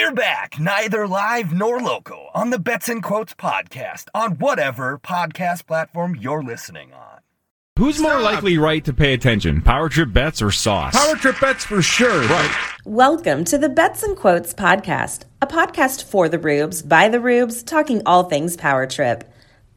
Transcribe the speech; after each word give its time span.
We're 0.00 0.12
back, 0.12 0.60
neither 0.60 1.08
live 1.08 1.52
nor 1.52 1.80
local, 1.80 2.28
on 2.32 2.50
the 2.50 2.58
Bets 2.60 2.88
and 2.88 3.02
Quotes 3.02 3.34
podcast 3.34 4.04
on 4.14 4.38
whatever 4.38 4.96
podcast 4.96 5.66
platform 5.66 6.14
you're 6.14 6.40
listening 6.40 6.92
on. 6.92 7.18
Who's 7.76 7.98
more 7.98 8.20
likely 8.20 8.58
right 8.58 8.84
to 8.84 8.92
pay 8.92 9.12
attention, 9.12 9.60
Power 9.60 9.88
Trip 9.88 10.12
Bets 10.12 10.40
or 10.40 10.52
Sauce? 10.52 10.94
Power 10.94 11.16
Trip 11.16 11.34
Bets 11.40 11.64
for 11.64 11.82
sure. 11.82 12.22
Right. 12.28 12.56
Welcome 12.84 13.44
to 13.46 13.58
the 13.58 13.68
Bets 13.68 14.04
and 14.04 14.16
Quotes 14.16 14.54
podcast, 14.54 15.22
a 15.42 15.48
podcast 15.48 16.04
for 16.04 16.28
the 16.28 16.38
Rubes, 16.38 16.80
by 16.80 17.08
the 17.08 17.18
Rubes, 17.18 17.64
talking 17.64 18.00
all 18.06 18.22
things 18.22 18.56
Power 18.56 18.86
Trip. 18.86 19.28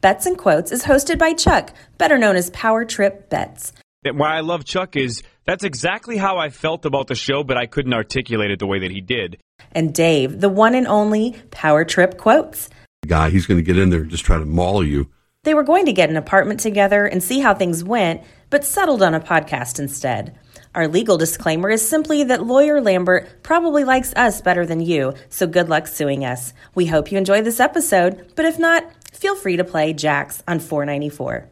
Bets 0.02 0.26
and 0.26 0.38
Quotes 0.38 0.70
is 0.70 0.84
hosted 0.84 1.18
by 1.18 1.32
Chuck, 1.32 1.74
better 1.98 2.16
known 2.16 2.36
as 2.36 2.48
Power 2.50 2.84
Trip 2.84 3.28
Bets. 3.28 3.72
Why 4.04 4.36
I 4.36 4.40
love 4.40 4.64
Chuck 4.64 4.94
is 4.94 5.20
that's 5.44 5.64
exactly 5.64 6.16
how 6.16 6.38
I 6.38 6.50
felt 6.50 6.84
about 6.84 7.06
the 7.06 7.14
show, 7.14 7.44
but 7.44 7.56
I 7.56 7.66
couldn't 7.66 7.94
articulate 7.94 8.50
it 8.50 8.58
the 8.58 8.66
way 8.66 8.80
that 8.80 8.90
he 8.90 9.00
did. 9.00 9.38
And 9.72 9.94
Dave, 9.94 10.40
the 10.40 10.48
one 10.48 10.74
and 10.74 10.86
only 10.86 11.36
Power 11.50 11.84
Trip 11.84 12.18
Quotes. 12.18 12.68
Guy, 13.06 13.30
he's 13.30 13.46
going 13.46 13.58
to 13.58 13.64
get 13.64 13.78
in 13.78 13.90
there 13.90 14.02
and 14.02 14.10
just 14.10 14.24
try 14.24 14.38
to 14.38 14.44
maul 14.44 14.84
you. 14.84 15.08
They 15.44 15.54
were 15.54 15.64
going 15.64 15.86
to 15.86 15.92
get 15.92 16.10
an 16.10 16.16
apartment 16.16 16.60
together 16.60 17.04
and 17.04 17.22
see 17.22 17.40
how 17.40 17.54
things 17.54 17.82
went, 17.82 18.22
but 18.50 18.64
settled 18.64 19.02
on 19.02 19.14
a 19.14 19.20
podcast 19.20 19.80
instead. 19.80 20.38
Our 20.74 20.88
legal 20.88 21.18
disclaimer 21.18 21.68
is 21.68 21.86
simply 21.86 22.24
that 22.24 22.46
lawyer 22.46 22.80
Lambert 22.80 23.42
probably 23.42 23.84
likes 23.84 24.14
us 24.14 24.40
better 24.40 24.64
than 24.64 24.80
you, 24.80 25.14
so 25.28 25.46
good 25.46 25.68
luck 25.68 25.86
suing 25.86 26.24
us. 26.24 26.54
We 26.74 26.86
hope 26.86 27.10
you 27.12 27.18
enjoy 27.18 27.42
this 27.42 27.60
episode, 27.60 28.32
but 28.36 28.44
if 28.44 28.58
not, 28.58 28.88
feel 29.12 29.34
free 29.34 29.56
to 29.56 29.64
play 29.64 29.92
Jax 29.92 30.42
on 30.46 30.60
494. 30.60 31.48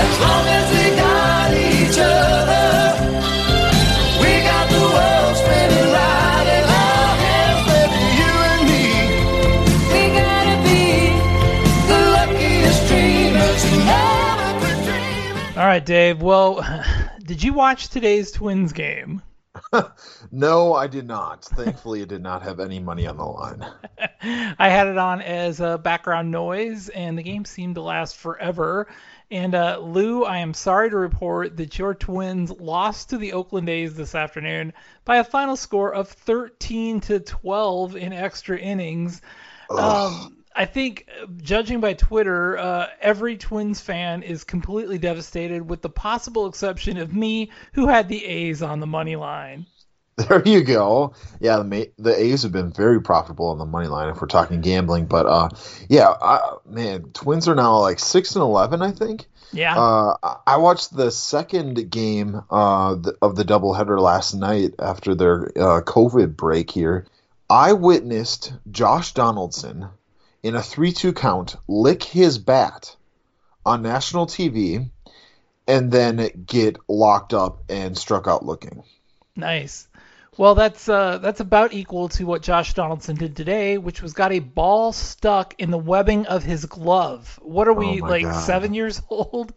As 0.00 0.20
long 0.20 0.46
as 0.48 0.70
we 0.70 0.76
got 0.76 0.77
each 1.88 1.98
other, 1.98 3.00
we 4.20 4.42
got 4.42 4.68
the 4.68 4.80
world 4.80 5.36
spinning 5.36 5.88
right 5.92 6.46
in 6.58 6.64
our 6.68 7.16
hands, 7.16 7.64
baby, 7.66 8.00
you 8.18 8.32
and 8.52 8.62
me. 8.68 8.84
We 9.92 10.02
gotta 10.12 10.56
be 10.68 10.82
the 11.88 12.00
luckiest 12.10 12.88
dreamers 12.88 13.64
who 13.64 13.76
never 13.86 14.58
quit 14.60 14.84
dreaming. 14.84 15.56
All 15.56 15.66
right, 15.66 15.84
Dave. 15.84 16.20
Well, 16.20 16.62
did 17.24 17.42
you 17.42 17.54
watch 17.54 17.88
today's 17.88 18.32
Twins 18.32 18.72
game? 18.72 19.22
No, 20.30 20.74
I 20.74 20.86
did 20.88 21.06
not. 21.06 21.44
Thankfully, 21.44 22.02
it 22.02 22.08
did 22.08 22.22
not 22.22 22.42
have 22.42 22.60
any 22.60 22.80
money 22.80 23.06
on 23.06 23.16
the 23.16 23.24
line. 23.24 23.64
I 24.58 24.68
had 24.68 24.88
it 24.88 24.98
on 24.98 25.22
as 25.22 25.60
a 25.60 25.78
background 25.78 26.30
noise, 26.30 26.90
and 26.90 27.16
the 27.16 27.22
game 27.22 27.44
seemed 27.44 27.76
to 27.76 27.80
last 27.80 28.16
forever. 28.16 28.88
And 29.30 29.54
uh, 29.54 29.78
Lou, 29.78 30.24
I 30.24 30.38
am 30.38 30.54
sorry 30.54 30.88
to 30.88 30.96
report 30.96 31.58
that 31.58 31.78
your 31.78 31.94
Twins 31.94 32.50
lost 32.50 33.10
to 33.10 33.18
the 33.18 33.34
Oakland 33.34 33.68
A's 33.68 33.94
this 33.94 34.14
afternoon 34.14 34.72
by 35.04 35.18
a 35.18 35.24
final 35.24 35.56
score 35.56 35.92
of 35.92 36.08
13 36.08 37.00
to 37.02 37.20
12 37.20 37.96
in 37.96 38.12
extra 38.14 38.58
innings. 38.58 39.20
Um, 39.68 40.38
I 40.56 40.64
think, 40.64 41.08
judging 41.36 41.80
by 41.80 41.92
Twitter, 41.92 42.56
uh, 42.56 42.86
every 43.00 43.36
Twins 43.36 43.82
fan 43.82 44.22
is 44.22 44.44
completely 44.44 44.96
devastated, 44.96 45.68
with 45.68 45.82
the 45.82 45.90
possible 45.90 46.46
exception 46.46 46.96
of 46.96 47.14
me, 47.14 47.50
who 47.74 47.86
had 47.86 48.08
the 48.08 48.24
A's 48.24 48.62
on 48.62 48.80
the 48.80 48.86
money 48.86 49.16
line. 49.16 49.66
There 50.28 50.42
you 50.44 50.64
go. 50.64 51.14
Yeah, 51.38 51.58
the 51.58 51.92
the 51.96 52.20
A's 52.20 52.42
have 52.42 52.50
been 52.50 52.72
very 52.72 53.00
profitable 53.00 53.46
on 53.46 53.58
the 53.58 53.64
money 53.64 53.86
line 53.86 54.08
if 54.08 54.20
we're 54.20 54.26
talking 54.26 54.60
gambling. 54.60 55.06
But 55.06 55.26
uh, 55.26 55.48
yeah, 55.88 56.08
I, 56.20 56.56
man, 56.66 57.04
Twins 57.12 57.46
are 57.46 57.54
now 57.54 57.78
like 57.78 58.00
six 58.00 58.34
and 58.34 58.42
eleven, 58.42 58.82
I 58.82 58.90
think. 58.90 59.26
Yeah. 59.52 59.78
Uh, 59.78 60.16
I- 60.46 60.56
watched 60.56 60.94
the 60.94 61.10
second 61.10 61.90
game 61.90 62.42
uh, 62.50 62.96
of 63.22 63.36
the 63.36 63.44
doubleheader 63.44 64.00
last 64.00 64.34
night 64.34 64.74
after 64.78 65.14
their 65.14 65.52
uh, 65.56 65.82
COVID 65.82 66.36
break 66.36 66.70
here. 66.70 67.06
I 67.48 67.72
witnessed 67.72 68.52
Josh 68.70 69.14
Donaldson 69.14 69.88
in 70.42 70.54
a 70.54 70.62
3 70.62 70.92
2 70.92 71.12
count 71.12 71.56
lick 71.66 72.02
his 72.02 72.38
bat 72.38 72.94
on 73.64 73.82
national 73.82 74.26
TV 74.26 74.90
and 75.66 75.90
then 75.90 76.44
get 76.46 76.76
locked 76.88 77.32
up 77.32 77.62
and 77.68 77.96
struck 77.96 78.26
out 78.26 78.44
looking. 78.44 78.82
Nice. 79.34 79.87
Well, 80.38 80.54
that's 80.54 80.88
uh, 80.88 81.18
that's 81.18 81.40
about 81.40 81.72
equal 81.72 82.08
to 82.10 82.24
what 82.24 82.42
Josh 82.42 82.72
Donaldson 82.72 83.16
did 83.16 83.34
today, 83.34 83.76
which 83.76 84.00
was 84.00 84.12
got 84.12 84.30
a 84.30 84.38
ball 84.38 84.92
stuck 84.92 85.56
in 85.58 85.72
the 85.72 85.78
webbing 85.78 86.26
of 86.26 86.44
his 86.44 86.64
glove. 86.64 87.40
What 87.42 87.66
are 87.66 87.72
we 87.72 88.00
Oh 88.00 88.06
like 88.06 88.22
God. 88.22 88.40
seven 88.44 88.72
years 88.72 89.02
old? 89.10 89.52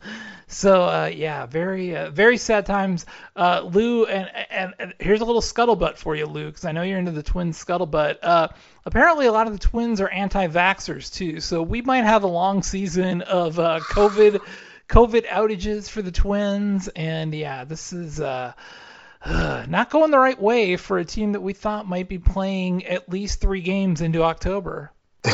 So 0.47 0.81
uh, 0.81 1.11
yeah, 1.13 1.45
very 1.45 1.95
uh, 1.95 2.09
very 2.09 2.37
sad 2.37 2.65
times. 2.65 3.05
Uh, 3.35 3.61
Lou, 3.63 4.05
and, 4.07 4.27
and 4.49 4.73
and 4.79 4.93
here's 4.99 5.21
a 5.21 5.25
little 5.25 5.43
scuttlebutt 5.43 5.97
for 5.97 6.15
you, 6.15 6.25
Lou, 6.25 6.47
because 6.47 6.65
I 6.65 6.71
know 6.71 6.81
you're 6.81 6.97
into 6.97 7.11
the 7.11 7.21
Twins 7.21 7.63
scuttlebutt. 7.63 8.17
Uh, 8.23 8.47
apparently, 8.83 9.27
a 9.27 9.31
lot 9.31 9.45
of 9.45 9.53
the 9.53 9.59
Twins 9.59 10.01
are 10.01 10.09
anti-vaxxers 10.09 11.13
too, 11.13 11.41
so 11.41 11.61
we 11.61 11.83
might 11.83 12.05
have 12.05 12.23
a 12.23 12.27
long 12.27 12.63
season 12.63 13.21
of 13.21 13.59
uh, 13.59 13.81
COVID 13.81 14.41
COVID 14.89 15.27
outages 15.27 15.87
for 15.87 16.01
the 16.01 16.11
Twins, 16.11 16.87
and 16.87 17.35
yeah, 17.35 17.65
this 17.65 17.93
is. 17.93 18.19
Uh, 19.23 19.65
not 19.69 19.89
going 19.89 20.11
the 20.11 20.19
right 20.19 20.39
way 20.41 20.77
for 20.77 20.97
a 20.97 21.05
team 21.05 21.33
that 21.33 21.41
we 21.41 21.53
thought 21.53 21.87
might 21.87 22.09
be 22.09 22.19
playing 22.19 22.85
at 22.85 23.09
least 23.09 23.39
three 23.41 23.61
games 23.61 24.01
into 24.01 24.23
October. 24.23 24.91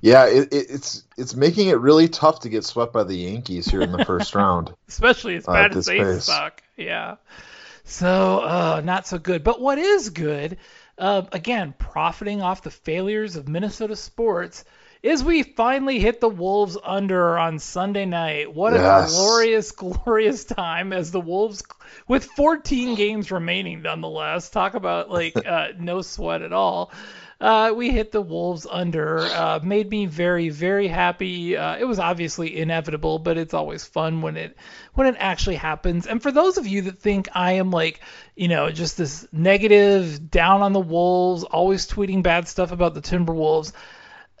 Yeah, 0.00 0.26
it, 0.26 0.52
it, 0.52 0.66
it's 0.70 1.02
it's 1.16 1.34
making 1.34 1.68
it 1.68 1.78
really 1.78 2.08
tough 2.08 2.40
to 2.40 2.48
get 2.48 2.64
swept 2.64 2.92
by 2.92 3.04
the 3.04 3.16
Yankees 3.16 3.66
here 3.66 3.80
in 3.82 3.90
the 3.92 4.04
first 4.04 4.34
round. 4.34 4.72
Especially 4.88 5.36
as 5.36 5.48
Uh, 5.48 5.52
bad 5.52 5.70
at 5.72 5.76
as 5.76 5.86
they 5.86 5.98
pace. 5.98 6.24
suck. 6.24 6.62
Yeah. 6.76 7.16
So, 7.84 8.40
uh, 8.40 8.82
not 8.84 9.06
so 9.06 9.18
good. 9.18 9.44
But 9.44 9.60
what 9.60 9.78
is 9.78 10.10
good, 10.10 10.58
uh, 10.98 11.22
again, 11.32 11.74
profiting 11.78 12.40
off 12.42 12.62
the 12.62 12.70
failures 12.70 13.36
of 13.36 13.48
Minnesota 13.48 13.96
sports, 13.96 14.64
is 15.04 15.22
we 15.22 15.42
finally 15.42 15.98
hit 15.98 16.18
the 16.18 16.28
Wolves 16.30 16.78
under 16.82 17.38
on 17.38 17.58
Sunday 17.58 18.06
night. 18.06 18.54
What 18.54 18.72
a 18.72 19.06
glorious, 19.06 19.70
glorious 19.72 20.44
time 20.44 20.94
as 20.94 21.10
the 21.10 21.20
Wolves, 21.20 21.62
with 22.08 22.24
14 22.24 22.94
games 22.94 23.30
remaining 23.30 23.82
nonetheless, 23.82 24.48
talk 24.48 24.72
about 24.72 25.10
like 25.10 25.36
uh, 25.46 25.68
no 25.78 26.00
sweat 26.00 26.40
at 26.40 26.54
all. 26.54 26.90
Uh, 27.38 27.74
we 27.76 27.90
hit 27.90 28.12
the 28.12 28.22
Wolves 28.22 28.66
under. 28.70 29.18
Uh, 29.18 29.60
made 29.62 29.90
me 29.90 30.06
very, 30.06 30.48
very 30.48 30.88
happy. 30.88 31.54
Uh, 31.54 31.76
it 31.76 31.84
was 31.84 31.98
obviously 31.98 32.56
inevitable, 32.58 33.18
but 33.18 33.36
it's 33.36 33.52
always 33.52 33.84
fun 33.84 34.22
when 34.22 34.38
it 34.38 34.56
when 34.94 35.06
it 35.06 35.16
actually 35.18 35.56
happens. 35.56 36.06
And 36.06 36.22
for 36.22 36.32
those 36.32 36.56
of 36.56 36.66
you 36.66 36.80
that 36.82 36.98
think 36.98 37.28
I 37.34 37.52
am 37.54 37.70
like, 37.70 38.00
you 38.36 38.48
know, 38.48 38.70
just 38.70 38.96
this 38.96 39.28
negative, 39.32 40.30
down 40.30 40.62
on 40.62 40.72
the 40.72 40.80
Wolves, 40.80 41.44
always 41.44 41.86
tweeting 41.86 42.22
bad 42.22 42.48
stuff 42.48 42.72
about 42.72 42.94
the 42.94 43.02
Timberwolves, 43.02 43.72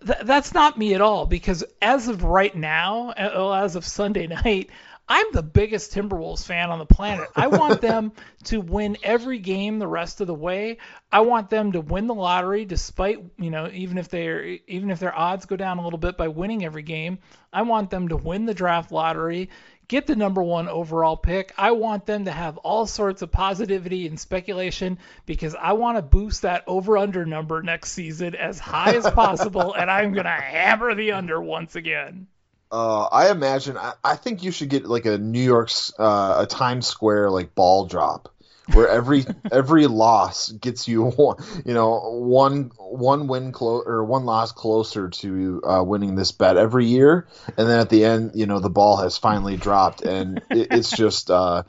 th- 0.06 0.20
that's 0.24 0.54
not 0.54 0.78
me 0.78 0.94
at 0.94 1.00
all. 1.00 1.26
Because 1.26 1.64
as 1.80 2.08
of 2.08 2.24
right 2.24 2.54
now, 2.54 3.10
as 3.10 3.76
of 3.76 3.84
Sunday 3.84 4.26
night. 4.44 4.70
I'm 5.06 5.26
the 5.32 5.42
biggest 5.42 5.92
Timberwolves 5.92 6.46
fan 6.46 6.70
on 6.70 6.78
the 6.78 6.86
planet. 6.86 7.28
I 7.36 7.48
want 7.48 7.82
them 7.82 8.12
to 8.44 8.60
win 8.60 8.96
every 9.02 9.38
game 9.38 9.78
the 9.78 9.86
rest 9.86 10.22
of 10.22 10.26
the 10.26 10.34
way. 10.34 10.78
I 11.12 11.20
want 11.20 11.50
them 11.50 11.72
to 11.72 11.82
win 11.82 12.06
the 12.06 12.14
lottery 12.14 12.64
despite, 12.64 13.18
you 13.36 13.50
know, 13.50 13.68
even 13.70 13.98
if 13.98 14.08
they're 14.08 14.42
even 14.66 14.90
if 14.90 15.00
their 15.00 15.14
odds 15.14 15.44
go 15.44 15.56
down 15.56 15.76
a 15.76 15.84
little 15.84 15.98
bit 15.98 16.16
by 16.16 16.28
winning 16.28 16.64
every 16.64 16.82
game. 16.82 17.18
I 17.52 17.62
want 17.62 17.90
them 17.90 18.08
to 18.08 18.16
win 18.16 18.46
the 18.46 18.54
draft 18.54 18.92
lottery, 18.92 19.50
get 19.88 20.06
the 20.06 20.16
number 20.16 20.42
1 20.42 20.68
overall 20.68 21.16
pick. 21.16 21.52
I 21.56 21.72
want 21.72 22.06
them 22.06 22.26
to 22.26 22.32
have 22.32 22.56
all 22.58 22.86
sorts 22.86 23.22
of 23.22 23.30
positivity 23.30 24.06
and 24.06 24.18
speculation 24.18 24.98
because 25.26 25.54
I 25.54 25.72
want 25.72 25.98
to 25.98 26.02
boost 26.02 26.42
that 26.42 26.64
over 26.66 26.96
under 26.98 27.24
number 27.24 27.62
next 27.62 27.92
season 27.92 28.34
as 28.34 28.58
high 28.58 28.94
as 28.94 29.08
possible 29.10 29.74
and 29.74 29.90
I'm 29.90 30.12
going 30.12 30.24
to 30.24 30.30
hammer 30.30 30.94
the 30.94 31.12
under 31.12 31.40
once 31.40 31.76
again. 31.76 32.26
Uh, 32.74 33.04
I 33.04 33.30
imagine. 33.30 33.76
I, 33.76 33.92
I 34.02 34.16
think 34.16 34.42
you 34.42 34.50
should 34.50 34.68
get 34.68 34.84
like 34.84 35.06
a 35.06 35.16
New 35.16 35.42
York's 35.42 35.92
uh, 35.96 36.38
a 36.40 36.46
Times 36.46 36.88
Square 36.88 37.30
like 37.30 37.54
ball 37.54 37.86
drop, 37.86 38.33
where 38.72 38.88
every 38.88 39.24
every 39.52 39.86
loss 39.86 40.50
gets 40.50 40.88
you 40.88 41.04
one, 41.10 41.36
you 41.64 41.74
know 41.74 41.98
one 42.20 42.70
one 42.78 43.26
win 43.26 43.52
clo- 43.52 43.82
or 43.84 44.04
one 44.04 44.24
loss 44.24 44.52
closer 44.52 45.08
to 45.08 45.62
uh, 45.64 45.82
winning 45.82 46.14
this 46.14 46.32
bet 46.32 46.56
every 46.56 46.86
year, 46.86 47.26
and 47.46 47.68
then 47.68 47.78
at 47.78 47.90
the 47.90 48.04
end, 48.04 48.32
you 48.34 48.46
know 48.46 48.60
the 48.60 48.70
ball 48.70 48.96
has 48.98 49.18
finally 49.18 49.56
dropped, 49.56 50.02
and 50.02 50.42
it, 50.50 50.68
it's 50.70 50.90
just 50.90 51.30
uh, 51.30 51.64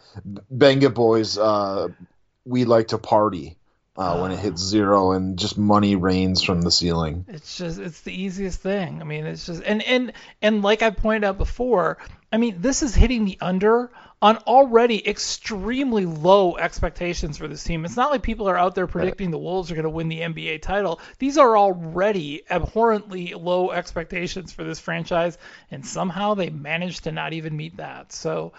Bang 0.50 0.82
It 0.82 0.94
Boys. 0.94 1.38
Uh, 1.38 1.90
we 2.46 2.66
like 2.66 2.90
to 2.90 2.98
party. 2.98 3.58
Uh, 3.98 4.20
when 4.20 4.30
it 4.30 4.40
hits 4.40 4.62
zero 4.62 5.14
and 5.14 5.40
just 5.40 5.58
money 5.58 5.96
rains 5.96 6.42
from 6.42 6.62
the 6.62 6.70
ceiling. 6.70 7.24
It's 7.30 7.58
just 7.58 7.80
it's 7.80 8.02
the 8.02 8.12
easiest 8.12 8.60
thing. 8.60 9.00
I 9.00 9.06
mean, 9.06 9.26
it's 9.26 9.46
just 9.46 9.64
and 9.64 9.82
and 9.84 10.12
and 10.42 10.62
like 10.62 10.82
I 10.82 10.90
pointed 10.90 11.24
out 11.24 11.38
before, 11.38 11.98
I 12.30 12.36
mean, 12.36 12.58
this 12.60 12.84
is 12.84 12.94
hitting 12.94 13.24
the 13.24 13.38
under 13.40 13.90
on 14.22 14.38
already 14.38 15.08
extremely 15.08 16.06
low 16.06 16.58
expectations 16.58 17.38
for 17.38 17.48
this 17.48 17.64
team. 17.64 17.86
It's 17.86 17.98
not 17.98 18.12
like 18.12 18.24
people 18.24 18.50
are 18.50 18.58
out 18.58 18.74
there 18.74 18.88
predicting 18.88 19.30
the 19.30 19.38
Wolves 19.38 19.72
are 19.72 19.76
going 19.76 19.84
to 19.84 19.90
win 19.90 20.08
the 20.08 20.22
NBA 20.22 20.62
title. 20.62 21.00
These 21.20 21.38
are 21.38 21.58
already 21.58 22.44
abhorrently 22.50 23.34
low 23.34 23.72
expectations 23.72 24.52
for 24.52 24.64
this 24.64 24.80
franchise, 24.80 25.38
and 25.70 25.86
somehow 25.86 26.34
they 26.34 26.50
managed 26.50 27.04
to 27.04 27.12
not 27.12 27.34
even 27.34 27.56
meet 27.56 27.78
that. 27.78 28.14
So, 28.14 28.54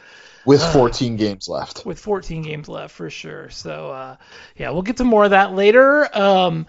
with 0.44 0.62
14 0.62 1.16
games 1.16 1.48
left. 1.48 1.84
with 1.84 1.98
14 1.98 2.42
games 2.42 2.68
left 2.68 2.94
for 2.94 3.10
sure. 3.10 3.50
So 3.50 3.90
uh, 3.90 4.16
yeah, 4.56 4.70
we'll 4.70 4.82
get 4.82 4.98
to 4.98 5.04
more 5.04 5.24
of 5.24 5.30
that 5.30 5.54
later. 5.54 6.08
Um, 6.16 6.66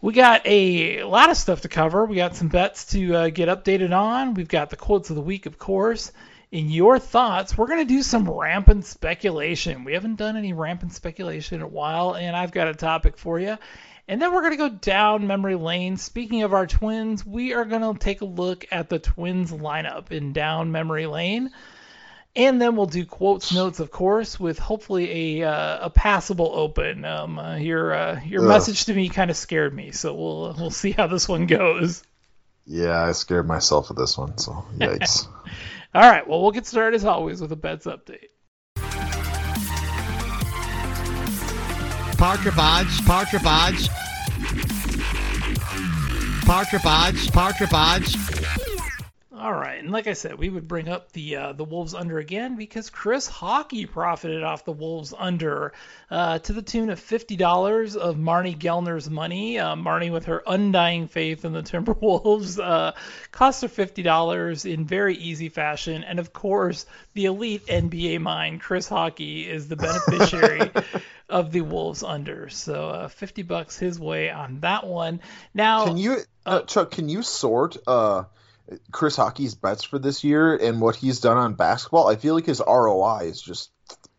we 0.00 0.12
got 0.12 0.42
a 0.44 1.02
lot 1.04 1.30
of 1.30 1.36
stuff 1.36 1.62
to 1.62 1.68
cover. 1.68 2.04
We 2.04 2.16
got 2.16 2.36
some 2.36 2.48
bets 2.48 2.86
to 2.86 3.14
uh, 3.14 3.28
get 3.30 3.48
updated 3.48 3.96
on. 3.96 4.34
We've 4.34 4.48
got 4.48 4.68
the 4.70 4.76
quotes 4.76 5.08
of 5.10 5.16
the 5.16 5.22
week, 5.22 5.46
of 5.46 5.58
course. 5.58 6.12
In 6.54 6.70
your 6.70 7.00
thoughts, 7.00 7.58
we're 7.58 7.66
going 7.66 7.80
to 7.80 7.94
do 7.94 8.04
some 8.04 8.30
rampant 8.30 8.86
speculation. 8.86 9.82
We 9.82 9.94
haven't 9.94 10.14
done 10.14 10.36
any 10.36 10.52
rampant 10.52 10.92
speculation 10.92 11.56
in 11.56 11.62
a 11.62 11.66
while, 11.66 12.14
and 12.14 12.36
I've 12.36 12.52
got 12.52 12.68
a 12.68 12.74
topic 12.74 13.18
for 13.18 13.40
you. 13.40 13.58
And 14.06 14.22
then 14.22 14.32
we're 14.32 14.42
going 14.42 14.52
to 14.52 14.56
go 14.56 14.68
down 14.68 15.26
memory 15.26 15.56
lane. 15.56 15.96
Speaking 15.96 16.44
of 16.44 16.52
our 16.54 16.68
twins, 16.68 17.26
we 17.26 17.54
are 17.54 17.64
going 17.64 17.82
to 17.82 17.98
take 17.98 18.20
a 18.20 18.24
look 18.24 18.66
at 18.70 18.88
the 18.88 19.00
twins 19.00 19.50
lineup 19.50 20.12
in 20.12 20.32
down 20.32 20.70
memory 20.70 21.06
lane. 21.06 21.50
And 22.36 22.62
then 22.62 22.76
we'll 22.76 22.86
do 22.86 23.04
quotes 23.04 23.52
notes, 23.52 23.80
of 23.80 23.90
course, 23.90 24.38
with 24.38 24.60
hopefully 24.60 25.40
a 25.42 25.48
uh, 25.50 25.86
a 25.86 25.90
passable 25.90 26.52
open. 26.54 27.04
Um, 27.04 27.36
uh, 27.36 27.56
your 27.56 27.92
uh, 27.92 28.20
your 28.24 28.42
Ugh. 28.42 28.48
message 28.48 28.84
to 28.84 28.94
me 28.94 29.08
kind 29.08 29.32
of 29.32 29.36
scared 29.36 29.74
me, 29.74 29.90
so 29.90 30.14
we'll 30.14 30.54
we'll 30.56 30.70
see 30.70 30.92
how 30.92 31.08
this 31.08 31.28
one 31.28 31.46
goes. 31.46 32.04
Yeah, 32.64 33.02
I 33.02 33.10
scared 33.10 33.48
myself 33.48 33.88
with 33.88 33.98
this 33.98 34.16
one, 34.16 34.38
so 34.38 34.64
yikes. 34.78 35.26
All 35.94 36.02
right, 36.02 36.26
well 36.26 36.42
we'll 36.42 36.50
get 36.50 36.66
started 36.66 36.96
as 36.96 37.04
always 37.04 37.40
with 37.40 37.52
a 37.52 37.56
bets 37.56 37.86
update. 37.86 38.30
Parker 42.18 42.50
Bodge, 42.50 43.04
Parker 47.32 47.66
Bodge. 47.66 48.63
All 49.44 49.52
right, 49.52 49.78
and 49.78 49.92
like 49.92 50.06
I 50.06 50.14
said, 50.14 50.38
we 50.38 50.48
would 50.48 50.66
bring 50.66 50.88
up 50.88 51.12
the 51.12 51.36
uh, 51.36 51.52
the 51.52 51.64
Wolves 51.64 51.92
under 51.92 52.18
again 52.18 52.56
because 52.56 52.88
Chris 52.88 53.28
Hawkey 53.28 53.86
profited 53.86 54.42
off 54.42 54.64
the 54.64 54.72
Wolves 54.72 55.12
under 55.14 55.74
uh, 56.10 56.38
to 56.38 56.54
the 56.54 56.62
tune 56.62 56.88
of 56.88 56.98
fifty 56.98 57.36
dollars 57.36 57.94
of 57.94 58.16
Marnie 58.16 58.56
Gellner's 58.56 59.10
money. 59.10 59.58
Uh, 59.58 59.74
Marnie, 59.74 60.10
with 60.10 60.24
her 60.24 60.42
undying 60.46 61.08
faith 61.08 61.44
in 61.44 61.52
the 61.52 61.62
Timberwolves, 61.62 62.58
uh, 62.58 62.92
cost 63.32 63.60
her 63.60 63.68
fifty 63.68 64.02
dollars 64.02 64.64
in 64.64 64.86
very 64.86 65.14
easy 65.14 65.50
fashion, 65.50 66.04
and 66.04 66.18
of 66.18 66.32
course, 66.32 66.86
the 67.12 67.26
elite 67.26 67.66
NBA 67.66 68.22
mind, 68.22 68.62
Chris 68.62 68.88
Hawkey, 68.88 69.46
is 69.46 69.68
the 69.68 69.76
beneficiary. 69.76 70.70
Of 71.26 71.52
the 71.52 71.62
Wolves 71.62 72.02
under, 72.02 72.50
so 72.50 72.90
uh, 72.90 73.08
fifty 73.08 73.42
bucks 73.42 73.78
his 73.78 73.98
way 73.98 74.30
on 74.30 74.60
that 74.60 74.86
one. 74.86 75.20
Now, 75.54 75.86
Can 75.86 75.96
you, 75.96 76.18
uh, 76.44 76.60
Chuck? 76.60 76.90
Can 76.90 77.08
you 77.08 77.22
sort 77.22 77.78
uh, 77.86 78.24
Chris 78.92 79.16
Hawkey's 79.16 79.54
bets 79.54 79.84
for 79.84 79.98
this 79.98 80.24
year 80.24 80.56
and 80.56 80.80
what 80.80 80.96
he's 80.96 81.20
done 81.20 81.36
on 81.36 81.54
basketball? 81.54 82.08
I 82.08 82.16
feel 82.16 82.34
like 82.34 82.46
his 82.46 82.62
ROI 82.66 83.24
is 83.24 83.40
just 83.40 83.70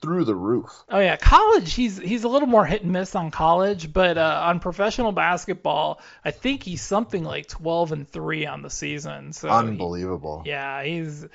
through 0.01 0.25
the 0.25 0.35
roof. 0.35 0.69
Oh 0.89 0.99
yeah, 0.99 1.15
college. 1.15 1.73
He's 1.73 1.97
he's 1.97 2.23
a 2.25 2.27
little 2.27 2.47
more 2.47 2.65
hit 2.65 2.83
and 2.83 2.91
miss 2.91 3.15
on 3.15 3.31
college, 3.31 3.91
but 3.91 4.17
uh, 4.17 4.41
on 4.45 4.59
professional 4.59 5.11
basketball, 5.11 5.99
I 6.23 6.31
think 6.31 6.61
he's 6.63 6.81
something 6.81 7.23
like 7.23 7.47
12 7.47 7.91
and 7.91 8.07
three 8.07 8.45
on 8.45 8.61
the 8.61 8.69
season. 8.69 9.33
So 9.33 9.47
he- 9.47 9.53
Unbelievable. 9.53 10.43
yeah, 10.45 10.83
he's 10.83 11.25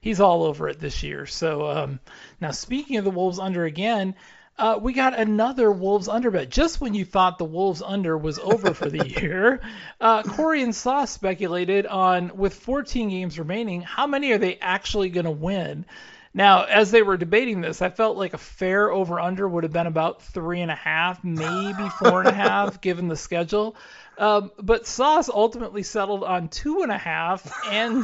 he's 0.00 0.20
all 0.20 0.42
over 0.44 0.68
it 0.68 0.78
this 0.78 1.02
year. 1.02 1.24
So 1.26 1.68
um, 1.70 2.00
now 2.40 2.50
speaking 2.50 2.96
of 2.98 3.04
the 3.04 3.10
Wolves 3.10 3.38
under 3.38 3.64
again. 3.64 4.14
Uh, 4.58 4.76
we 4.82 4.92
got 4.92 5.16
another 5.16 5.70
Wolves 5.70 6.08
under 6.08 6.32
bet. 6.32 6.50
Just 6.50 6.80
when 6.80 6.92
you 6.92 7.04
thought 7.04 7.38
the 7.38 7.44
Wolves 7.44 7.80
under 7.80 8.18
was 8.18 8.40
over 8.40 8.74
for 8.74 8.90
the 8.90 9.08
year, 9.20 9.60
uh, 10.00 10.24
Corey 10.24 10.62
and 10.62 10.74
Sauce 10.74 11.12
speculated 11.12 11.86
on 11.86 12.36
with 12.36 12.54
14 12.54 13.08
games 13.08 13.38
remaining, 13.38 13.82
how 13.82 14.08
many 14.08 14.32
are 14.32 14.38
they 14.38 14.56
actually 14.56 15.10
going 15.10 15.26
to 15.26 15.30
win? 15.30 15.86
Now, 16.34 16.64
as 16.64 16.90
they 16.90 17.02
were 17.02 17.16
debating 17.16 17.60
this, 17.60 17.80
I 17.80 17.88
felt 17.88 18.16
like 18.16 18.34
a 18.34 18.38
fair 18.38 18.90
over 18.90 19.18
under 19.18 19.48
would 19.48 19.62
have 19.62 19.72
been 19.72 19.86
about 19.86 20.22
three 20.22 20.60
and 20.60 20.70
a 20.70 20.76
half, 20.76 21.22
maybe 21.22 21.88
four 21.98 22.20
and 22.20 22.28
a 22.28 22.34
half, 22.34 22.80
given 22.82 23.08
the 23.08 23.16
schedule. 23.16 23.76
Um, 24.18 24.50
but 24.60 24.86
Sauce 24.86 25.28
ultimately 25.28 25.84
settled 25.84 26.24
on 26.24 26.48
two 26.48 26.82
and 26.82 26.90
a 26.90 26.98
half 26.98 27.52
and 27.70 28.02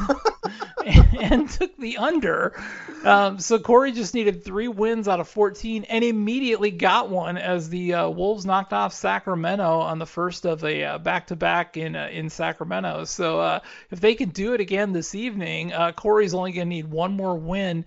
and 1.19 1.49
took 1.49 1.75
the 1.77 1.97
under. 1.97 2.57
Um, 3.03 3.39
so 3.39 3.59
Corey 3.59 3.91
just 3.91 4.13
needed 4.13 4.45
three 4.45 4.69
wins 4.69 5.09
out 5.09 5.19
of 5.19 5.27
14 5.27 5.83
and 5.83 6.03
immediately 6.05 6.71
got 6.71 7.09
one 7.09 7.37
as 7.37 7.69
the 7.69 7.95
uh, 7.95 8.09
Wolves 8.09 8.45
knocked 8.45 8.71
off 8.71 8.93
Sacramento 8.93 9.79
on 9.79 9.99
the 9.99 10.05
first 10.05 10.45
of 10.45 10.63
a 10.63 10.83
uh, 10.85 10.97
back-to-back 10.99 11.75
in 11.75 11.97
uh, 11.97 12.07
in 12.09 12.29
Sacramento. 12.29 13.03
So 13.03 13.41
uh, 13.41 13.59
if 13.91 13.99
they 13.99 14.15
can 14.15 14.29
do 14.29 14.53
it 14.53 14.61
again 14.61 14.93
this 14.93 15.15
evening, 15.15 15.73
uh, 15.73 15.91
Corey's 15.91 16.33
only 16.33 16.53
going 16.53 16.67
to 16.67 16.75
need 16.75 16.89
one 16.89 17.11
more 17.13 17.35
win 17.35 17.83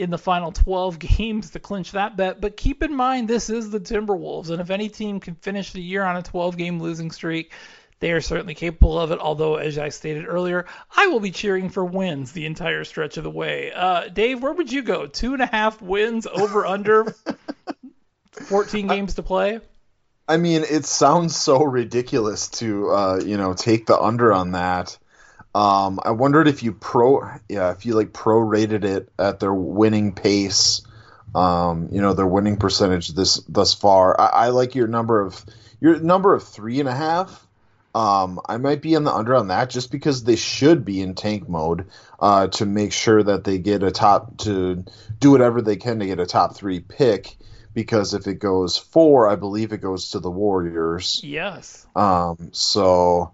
in 0.00 0.10
the 0.10 0.18
final 0.18 0.50
12 0.50 0.98
games 1.18 1.50
to 1.50 1.60
clinch 1.60 1.92
that 1.92 2.16
bet. 2.16 2.40
But 2.40 2.56
keep 2.56 2.82
in 2.82 2.94
mind, 2.94 3.28
this 3.28 3.50
is 3.50 3.70
the 3.70 3.80
Timberwolves, 3.80 4.50
and 4.50 4.60
if 4.60 4.70
any 4.70 4.88
team 4.88 5.20
can 5.20 5.34
finish 5.36 5.72
the 5.72 5.82
year 5.82 6.02
on 6.02 6.16
a 6.16 6.22
12 6.22 6.56
game 6.56 6.80
losing 6.80 7.10
streak, 7.10 7.52
they 8.00 8.12
are 8.12 8.22
certainly 8.22 8.54
capable 8.54 8.98
of 8.98 9.12
it. 9.12 9.18
Although, 9.18 9.56
as 9.56 9.78
I 9.78 9.90
stated 9.90 10.26
earlier, 10.26 10.64
I 10.96 11.08
will 11.08 11.20
be 11.20 11.30
cheering 11.30 11.68
for 11.68 11.84
wins 11.84 12.32
the 12.32 12.46
entire 12.46 12.84
stretch 12.84 13.18
of 13.18 13.24
the 13.24 13.30
way. 13.30 13.72
Uh, 13.72 14.08
Dave, 14.08 14.42
where 14.42 14.54
would 14.54 14.72
you 14.72 14.82
go? 14.82 15.06
Two 15.06 15.34
and 15.34 15.42
a 15.42 15.46
half 15.46 15.82
wins 15.82 16.26
over 16.26 16.64
under 16.64 17.14
14 18.32 18.86
games 18.86 19.14
to 19.16 19.22
play? 19.22 19.60
I 20.26 20.38
mean, 20.38 20.62
it 20.62 20.86
sounds 20.86 21.36
so 21.36 21.62
ridiculous 21.62 22.48
to 22.50 22.90
uh, 22.90 23.20
you 23.24 23.36
know 23.36 23.52
take 23.52 23.86
the 23.86 24.00
under 24.00 24.32
on 24.32 24.52
that. 24.52 24.96
Um, 25.54 25.98
I 26.04 26.12
wondered 26.12 26.46
if 26.46 26.62
you 26.62 26.72
pro, 26.72 27.28
yeah, 27.48 27.72
if 27.72 27.84
you 27.84 27.94
like 27.94 28.12
prorated 28.12 28.84
it 28.84 29.08
at 29.18 29.40
their 29.40 29.52
winning 29.52 30.12
pace, 30.12 30.82
um, 31.34 31.88
you 31.90 32.00
know, 32.00 32.14
their 32.14 32.26
winning 32.26 32.56
percentage 32.56 33.08
this 33.08 33.36
thus 33.48 33.74
far. 33.74 34.20
I, 34.20 34.26
I 34.26 34.48
like 34.48 34.74
your 34.74 34.86
number 34.86 35.20
of 35.20 35.44
your 35.80 35.98
number 35.98 36.34
of 36.34 36.44
three 36.44 36.80
and 36.80 36.88
a 36.88 36.94
half. 36.94 37.46
Um, 37.92 38.40
I 38.48 38.58
might 38.58 38.82
be 38.82 38.94
on 38.94 39.02
the 39.02 39.12
under 39.12 39.34
on 39.34 39.48
that 39.48 39.70
just 39.70 39.90
because 39.90 40.22
they 40.22 40.36
should 40.36 40.84
be 40.84 41.00
in 41.00 41.16
tank 41.16 41.48
mode 41.48 41.86
uh, 42.20 42.46
to 42.48 42.66
make 42.66 42.92
sure 42.92 43.20
that 43.20 43.42
they 43.42 43.58
get 43.58 43.82
a 43.82 43.90
top 43.90 44.36
to 44.38 44.84
do 45.18 45.32
whatever 45.32 45.60
they 45.60 45.74
can 45.74 45.98
to 45.98 46.06
get 46.06 46.20
a 46.20 46.26
top 46.26 46.54
three 46.54 46.78
pick. 46.78 47.36
Because 47.74 48.14
if 48.14 48.26
it 48.26 48.36
goes 48.36 48.76
four, 48.76 49.28
I 49.28 49.36
believe 49.36 49.72
it 49.72 49.80
goes 49.80 50.10
to 50.10 50.20
the 50.20 50.30
Warriors. 50.30 51.20
Yes. 51.22 51.86
Um, 51.94 52.50
so 52.52 53.32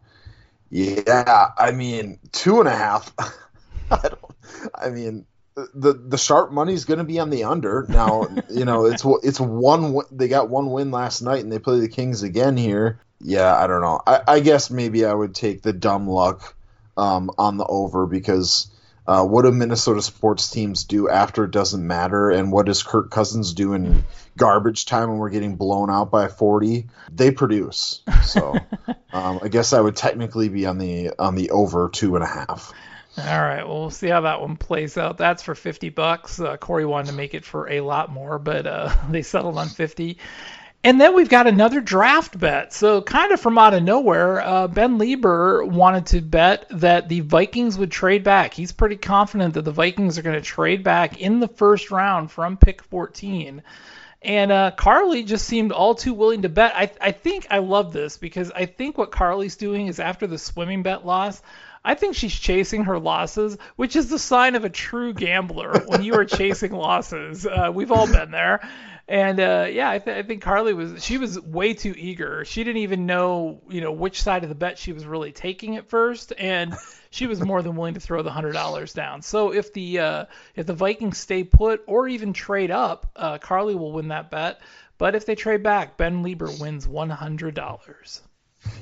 yeah, 0.70 1.48
I 1.56 1.70
mean 1.72 2.18
two 2.32 2.60
and 2.60 2.68
a 2.68 2.76
half. 2.76 3.12
I 3.90 4.00
don't. 4.02 4.34
I 4.74 4.90
mean 4.90 5.26
the 5.74 5.94
the 5.94 6.18
sharp 6.18 6.52
money's 6.52 6.84
going 6.84 6.98
to 6.98 7.04
be 7.04 7.18
on 7.18 7.30
the 7.30 7.44
under 7.44 7.86
now. 7.88 8.26
you 8.50 8.64
know 8.64 8.86
it's 8.86 9.04
it's 9.22 9.40
one. 9.40 10.00
They 10.10 10.28
got 10.28 10.48
one 10.48 10.70
win 10.70 10.90
last 10.90 11.22
night, 11.22 11.40
and 11.40 11.52
they 11.52 11.58
play 11.58 11.80
the 11.80 11.88
Kings 11.88 12.22
again 12.22 12.56
here. 12.56 13.00
Yeah, 13.20 13.56
I 13.56 13.66
don't 13.66 13.80
know. 13.80 14.00
I, 14.06 14.20
I 14.28 14.40
guess 14.40 14.70
maybe 14.70 15.06
I 15.06 15.14
would 15.14 15.34
take 15.34 15.62
the 15.62 15.72
dumb 15.72 16.08
luck 16.08 16.54
um, 16.96 17.30
on 17.38 17.56
the 17.56 17.66
over 17.66 18.06
because. 18.06 18.70
Uh, 19.06 19.24
what 19.24 19.42
do 19.42 19.52
Minnesota 19.52 20.02
sports 20.02 20.50
teams 20.50 20.84
do 20.84 21.08
after 21.08 21.44
it 21.44 21.50
doesn't 21.50 21.86
matter? 21.86 22.30
And 22.30 22.50
what 22.50 22.66
does 22.66 22.82
Kirk 22.82 23.10
Cousins 23.10 23.54
do 23.54 23.72
in 23.74 24.04
garbage 24.36 24.86
time 24.86 25.08
when 25.10 25.18
we're 25.18 25.30
getting 25.30 25.56
blown 25.56 25.90
out 25.90 26.10
by 26.10 26.28
40? 26.28 26.88
They 27.12 27.30
produce. 27.30 28.02
So 28.24 28.56
um, 29.12 29.40
I 29.42 29.48
guess 29.48 29.72
I 29.72 29.80
would 29.80 29.96
technically 29.96 30.48
be 30.48 30.66
on 30.66 30.78
the 30.78 31.12
on 31.18 31.34
the 31.34 31.50
over 31.50 31.88
two 31.88 32.16
and 32.16 32.24
a 32.24 32.28
half. 32.28 32.72
All 33.18 33.24
right, 33.24 33.66
well, 33.66 33.80
we'll 33.80 33.90
see 33.90 34.08
how 34.08 34.22
that 34.22 34.42
one 34.42 34.56
plays 34.56 34.98
out. 34.98 35.16
That's 35.16 35.42
for 35.42 35.54
50 35.54 35.88
bucks. 35.88 36.38
Uh, 36.38 36.58
Corey 36.58 36.84
wanted 36.84 37.08
to 37.08 37.14
make 37.14 37.32
it 37.32 37.46
for 37.46 37.70
a 37.70 37.80
lot 37.80 38.12
more, 38.12 38.38
but 38.38 38.66
uh, 38.66 38.94
they 39.10 39.22
settled 39.22 39.56
on 39.56 39.68
50. 39.68 40.18
And 40.86 41.00
then 41.00 41.16
we've 41.16 41.28
got 41.28 41.48
another 41.48 41.80
draft 41.80 42.38
bet. 42.38 42.72
So, 42.72 43.02
kind 43.02 43.32
of 43.32 43.40
from 43.40 43.58
out 43.58 43.74
of 43.74 43.82
nowhere, 43.82 44.40
uh, 44.40 44.68
Ben 44.68 45.00
Leber 45.00 45.68
wanted 45.68 46.06
to 46.06 46.20
bet 46.20 46.66
that 46.70 47.08
the 47.08 47.22
Vikings 47.22 47.76
would 47.76 47.90
trade 47.90 48.22
back. 48.22 48.54
He's 48.54 48.70
pretty 48.70 48.94
confident 48.94 49.54
that 49.54 49.64
the 49.64 49.72
Vikings 49.72 50.16
are 50.16 50.22
going 50.22 50.36
to 50.36 50.40
trade 50.40 50.84
back 50.84 51.20
in 51.20 51.40
the 51.40 51.48
first 51.48 51.90
round 51.90 52.30
from 52.30 52.56
pick 52.56 52.84
14. 52.84 53.64
And 54.22 54.52
uh, 54.52 54.70
Carly 54.76 55.24
just 55.24 55.46
seemed 55.46 55.72
all 55.72 55.96
too 55.96 56.14
willing 56.14 56.42
to 56.42 56.48
bet. 56.48 56.72
I, 56.76 56.92
I 57.00 57.10
think 57.10 57.48
I 57.50 57.58
love 57.58 57.92
this 57.92 58.16
because 58.16 58.52
I 58.52 58.66
think 58.66 58.96
what 58.96 59.10
Carly's 59.10 59.56
doing 59.56 59.88
is 59.88 59.98
after 59.98 60.28
the 60.28 60.38
swimming 60.38 60.84
bet 60.84 61.04
loss, 61.04 61.42
I 61.84 61.94
think 61.94 62.14
she's 62.14 62.34
chasing 62.34 62.84
her 62.84 63.00
losses, 63.00 63.58
which 63.74 63.96
is 63.96 64.08
the 64.08 64.20
sign 64.20 64.54
of 64.54 64.64
a 64.64 64.70
true 64.70 65.14
gambler 65.14 65.80
when 65.86 66.02
you 66.02 66.14
are 66.14 66.24
chasing 66.38 66.72
losses. 66.72 67.44
Uh, 67.44 67.72
we've 67.74 67.90
all 67.90 68.06
been 68.06 68.30
there. 68.30 68.68
And 69.08 69.38
uh, 69.38 69.68
yeah, 69.70 69.88
I, 69.88 69.98
th- 70.00 70.16
I 70.16 70.26
think 70.26 70.42
Carly 70.42 70.74
was 70.74 71.04
she 71.04 71.16
was 71.18 71.40
way 71.40 71.74
too 71.74 71.94
eager. 71.96 72.44
She 72.44 72.64
didn't 72.64 72.82
even 72.82 73.06
know 73.06 73.62
you 73.68 73.80
know 73.80 73.92
which 73.92 74.20
side 74.20 74.42
of 74.42 74.48
the 74.48 74.56
bet 74.56 74.78
she 74.78 74.92
was 74.92 75.06
really 75.06 75.30
taking 75.30 75.76
at 75.76 75.88
first, 75.88 76.32
and 76.36 76.74
she 77.10 77.28
was 77.28 77.40
more 77.40 77.62
than 77.62 77.76
willing 77.76 77.94
to 77.94 78.00
throw 78.00 78.22
the 78.22 78.32
hundred 78.32 78.52
dollars 78.52 78.92
down. 78.92 79.22
So 79.22 79.52
if 79.52 79.72
the 79.72 80.00
uh, 80.00 80.24
if 80.56 80.66
the 80.66 80.74
Vikings 80.74 81.18
stay 81.18 81.44
put 81.44 81.84
or 81.86 82.08
even 82.08 82.32
trade 82.32 82.72
up, 82.72 83.10
uh, 83.14 83.38
Carly 83.38 83.76
will 83.76 83.92
win 83.92 84.08
that 84.08 84.30
bet. 84.30 84.60
But 84.98 85.14
if 85.14 85.24
they 85.24 85.36
trade 85.36 85.62
back, 85.62 85.96
Ben 85.96 86.24
Leber 86.24 86.60
wins 86.60 86.88
one 86.88 87.10
hundred 87.10 87.54
dollars. 87.54 88.22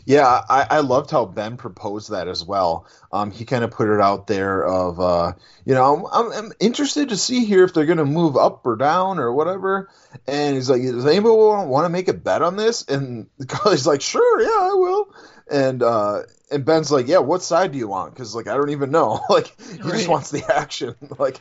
Yeah, 0.07 0.27
I, 0.27 0.67
I 0.71 0.81
loved 0.81 1.11
how 1.11 1.25
Ben 1.25 1.57
proposed 1.57 2.11
that 2.11 2.29
as 2.29 2.45
well. 2.45 2.87
Um, 3.13 3.31
he 3.31 3.45
kind 3.45 3.65
of 3.65 3.71
put 3.71 3.89
it 3.89 4.01
out 4.01 4.27
there 4.27 4.65
of, 4.65 5.01
uh, 5.01 5.33
you 5.65 5.75
know, 5.75 6.09
I'm, 6.13 6.33
I'm, 6.33 6.53
interested 6.61 7.09
to 7.09 7.17
see 7.17 7.45
here 7.45 7.65
if 7.65 7.73
they're 7.73 7.87
going 7.87 7.99
to 7.99 8.05
move 8.05 8.37
up 8.37 8.67
or 8.67 8.77
down 8.77 9.19
or 9.19 9.33
whatever. 9.33 9.91
And 10.27 10.57
he's 10.57 10.69
like, 10.69 10.83
does 10.83 11.07
anybody 11.07 11.35
want 11.35 11.85
to 11.87 11.89
make 11.91 12.09
a 12.09 12.15
bet 12.15 12.43
on 12.43 12.57
this? 12.57 12.85
And 12.87 13.29
Carly's 13.49 13.87
like, 13.87 14.01
sure, 14.03 14.41
yeah, 14.41 14.73
I 14.73 14.75
will. 14.75 15.15
And 15.51 15.83
uh, 15.83 16.23
and 16.55 16.65
Ben's 16.65 16.91
like, 16.91 17.09
yeah, 17.09 17.19
what 17.19 17.43
side 17.43 17.73
do 17.73 17.79
you 17.79 17.89
want? 17.89 18.15
Because 18.15 18.35
like 18.35 18.47
I 18.47 18.57
don't 18.57 18.71
even 18.71 18.91
know. 18.91 19.21
like 19.29 19.49
he 19.61 19.79
Right. 19.83 19.93
just 19.95 20.09
wants 20.09 20.31
the 20.31 20.45
action. 20.55 20.95
like 21.19 21.41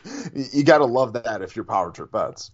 you 0.52 0.64
got 0.64 0.78
to 0.78 0.84
love 0.84 1.12
that 1.14 1.40
if 1.42 1.56
you're 1.56 1.64
power 1.64 1.90
trip 1.90 2.10
bets. 2.12 2.50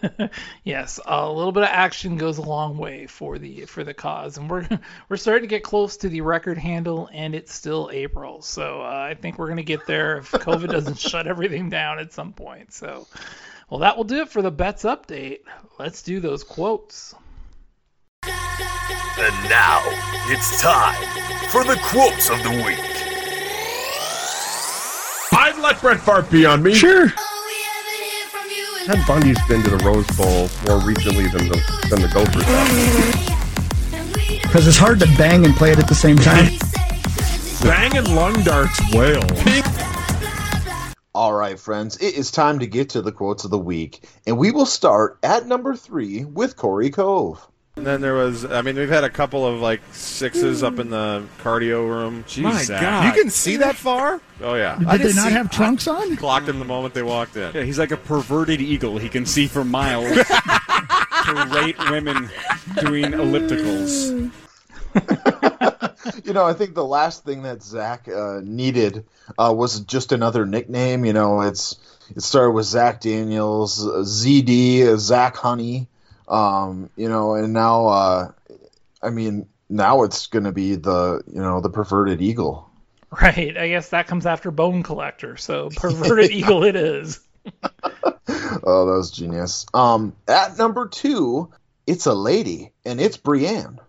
yes, 0.64 0.98
a 1.04 1.30
little 1.30 1.52
bit 1.52 1.62
of 1.64 1.68
action 1.68 2.16
goes 2.16 2.38
a 2.38 2.42
long 2.42 2.78
way 2.78 3.06
for 3.06 3.38
the 3.38 3.66
for 3.66 3.84
the 3.84 3.94
cause, 3.94 4.38
and 4.38 4.50
we're 4.50 4.66
we're 5.08 5.16
starting 5.16 5.42
to 5.42 5.48
get 5.54 5.62
close 5.62 5.98
to 5.98 6.08
the 6.08 6.22
record 6.22 6.58
handle, 6.58 7.08
and 7.12 7.34
it's 7.34 7.52
still 7.54 7.90
April, 7.92 8.42
so 8.42 8.80
uh, 8.82 8.84
I 9.10 9.14
think 9.14 9.38
we're 9.38 9.48
gonna 9.48 9.62
get 9.62 9.86
there 9.86 10.16
if 10.18 10.30
COVID 10.32 10.68
doesn't 10.70 10.98
shut 10.98 11.26
everything 11.26 11.70
down 11.70 11.98
at 11.98 12.12
some 12.12 12.32
point. 12.32 12.72
So, 12.72 13.06
well, 13.68 13.80
that 13.80 13.96
will 13.96 14.04
do 14.04 14.22
it 14.22 14.28
for 14.30 14.42
the 14.42 14.50
bets 14.50 14.84
update. 14.84 15.40
Let's 15.78 16.02
do 16.02 16.20
those 16.20 16.44
quotes. 16.44 17.14
And 18.22 19.50
now 19.50 20.09
it's 20.28 20.60
time 20.60 21.00
for 21.50 21.64
the 21.64 21.78
quotes 21.84 22.30
of 22.30 22.42
the 22.42 22.50
week. 22.50 22.78
I'd 25.32 25.58
let 25.60 25.80
Brett 25.80 26.00
Favre 26.00 26.22
be 26.22 26.44
on 26.46 26.62
me. 26.62 26.74
Sure. 26.74 27.08
Ted 28.84 29.06
Bundy's 29.06 29.40
been 29.46 29.62
to 29.62 29.70
the 29.70 29.82
Rose 29.84 30.06
Bowl 30.16 30.48
more 30.66 30.84
recently 30.86 31.28
than 31.28 31.48
the 31.48 31.60
than 31.90 32.00
the 32.00 32.08
Gophers. 32.08 32.44
Because 34.42 34.66
it's 34.66 34.76
hard 34.76 34.98
to 35.00 35.06
bang 35.16 35.44
and 35.44 35.54
play 35.54 35.72
it 35.72 35.78
at 35.78 35.88
the 35.88 35.94
same 35.94 36.16
time. 36.16 36.46
Bang 37.62 37.96
and 37.96 38.14
lung 38.14 38.42
darts 38.42 38.80
wail. 38.92 39.22
All 41.14 41.32
right, 41.32 41.58
friends, 41.58 41.96
it 41.98 42.14
is 42.14 42.30
time 42.30 42.58
to 42.60 42.66
get 42.66 42.88
to 42.90 43.02
the 43.02 43.12
quotes 43.12 43.44
of 43.44 43.50
the 43.50 43.58
week, 43.58 44.08
and 44.26 44.38
we 44.38 44.50
will 44.50 44.66
start 44.66 45.18
at 45.22 45.46
number 45.46 45.76
three 45.76 46.24
with 46.24 46.56
Corey 46.56 46.90
Cove. 46.90 47.46
And 47.80 47.86
then 47.86 48.02
there 48.02 48.12
was, 48.12 48.44
I 48.44 48.60
mean, 48.60 48.76
we've 48.76 48.90
had 48.90 49.04
a 49.04 49.08
couple 49.08 49.46
of 49.46 49.62
like 49.62 49.80
sixes 49.92 50.62
up 50.62 50.78
in 50.78 50.90
the 50.90 51.24
cardio 51.38 51.88
room. 51.88 52.26
My 52.42 52.60
Zach. 52.62 52.82
God. 52.82 53.06
You 53.06 53.22
can 53.22 53.30
see 53.30 53.56
that 53.56 53.74
far? 53.74 54.20
Oh, 54.42 54.52
yeah. 54.54 54.78
I 54.86 54.98
Did 54.98 55.06
they 55.06 55.12
not 55.14 55.28
see- 55.28 55.32
have 55.32 55.50
trunks 55.50 55.88
on? 55.88 56.14
Clocked 56.18 56.46
him 56.46 56.58
the 56.58 56.66
moment 56.66 56.92
they 56.92 57.02
walked 57.02 57.38
in. 57.38 57.54
Yeah, 57.54 57.62
he's 57.62 57.78
like 57.78 57.90
a 57.90 57.96
perverted 57.96 58.60
eagle. 58.60 58.98
He 58.98 59.08
can 59.08 59.24
see 59.24 59.46
for 59.46 59.64
miles 59.64 60.14
to 60.14 61.48
rate 61.54 61.78
women 61.90 62.28
doing 62.82 63.12
ellipticals. 63.12 64.30
You 66.24 66.32
know, 66.34 66.44
I 66.44 66.52
think 66.52 66.74
the 66.74 66.84
last 66.84 67.24
thing 67.24 67.42
that 67.42 67.62
Zach 67.62 68.06
uh, 68.08 68.40
needed 68.42 69.04
uh, 69.38 69.52
was 69.56 69.80
just 69.80 70.12
another 70.12 70.44
nickname. 70.46 71.04
You 71.04 71.12
know, 71.12 71.40
it's 71.40 71.76
it 72.14 72.22
started 72.22 72.50
with 72.52 72.66
Zach 72.66 73.00
Daniels, 73.00 73.84
uh, 73.86 74.02
ZD, 74.04 74.86
uh, 74.86 74.96
Zach 74.96 75.36
Honey. 75.36 75.88
Um, 76.30 76.88
you 76.96 77.08
know, 77.08 77.34
and 77.34 77.52
now, 77.52 77.88
uh, 77.88 78.30
I 79.02 79.10
mean, 79.10 79.46
now 79.68 80.04
it's 80.04 80.28
going 80.28 80.44
to 80.44 80.52
be 80.52 80.76
the 80.76 81.22
you 81.26 81.40
know 81.42 81.60
the 81.60 81.70
perverted 81.70 82.22
eagle. 82.22 82.70
Right, 83.20 83.56
I 83.58 83.68
guess 83.68 83.88
that 83.88 84.06
comes 84.06 84.24
after 84.24 84.52
Bone 84.52 84.84
Collector, 84.84 85.36
so 85.36 85.68
perverted 85.74 86.30
eagle 86.32 86.64
it 86.64 86.76
is. 86.76 87.20
Oh, 88.62 88.86
that 88.86 88.92
was 88.92 89.10
genius. 89.10 89.66
Um, 89.74 90.14
at 90.28 90.56
number 90.58 90.86
two, 90.86 91.50
it's 91.86 92.06
a 92.06 92.14
lady, 92.14 92.70
and 92.84 93.00
it's 93.00 93.16
Brienne. 93.16 93.80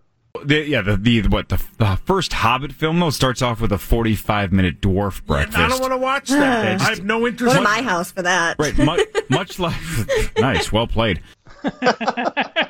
The, 0.44 0.62
yeah, 0.66 0.82
the, 0.82 0.96
the 0.98 1.22
what 1.28 1.50
the, 1.50 1.62
the 1.78 2.00
first 2.06 2.32
Hobbit 2.34 2.72
film 2.74 3.00
though 3.00 3.10
starts 3.10 3.42
off 3.42 3.60
with 3.62 3.72
a 3.72 3.78
forty-five 3.78 4.52
minute 4.52 4.82
dwarf 4.82 5.24
breakfast. 5.26 5.58
I 5.60 5.68
don't 5.68 5.82
want 5.82 5.92
to 5.94 5.98
watch 5.98 6.30
that. 6.30 6.80
Just- 6.80 6.86
I 6.86 6.90
have 6.96 7.04
no 7.04 7.28
interest. 7.28 7.54
Go 7.54 7.60
to 7.62 7.64
my 7.64 7.82
house 7.82 8.12
for 8.12 8.22
that. 8.24 8.56
Right, 8.58 8.76
mu- 8.78 9.04
much 9.30 9.60
like 9.60 9.76
nice, 10.40 10.72
well 10.72 10.88
played. 10.88 11.22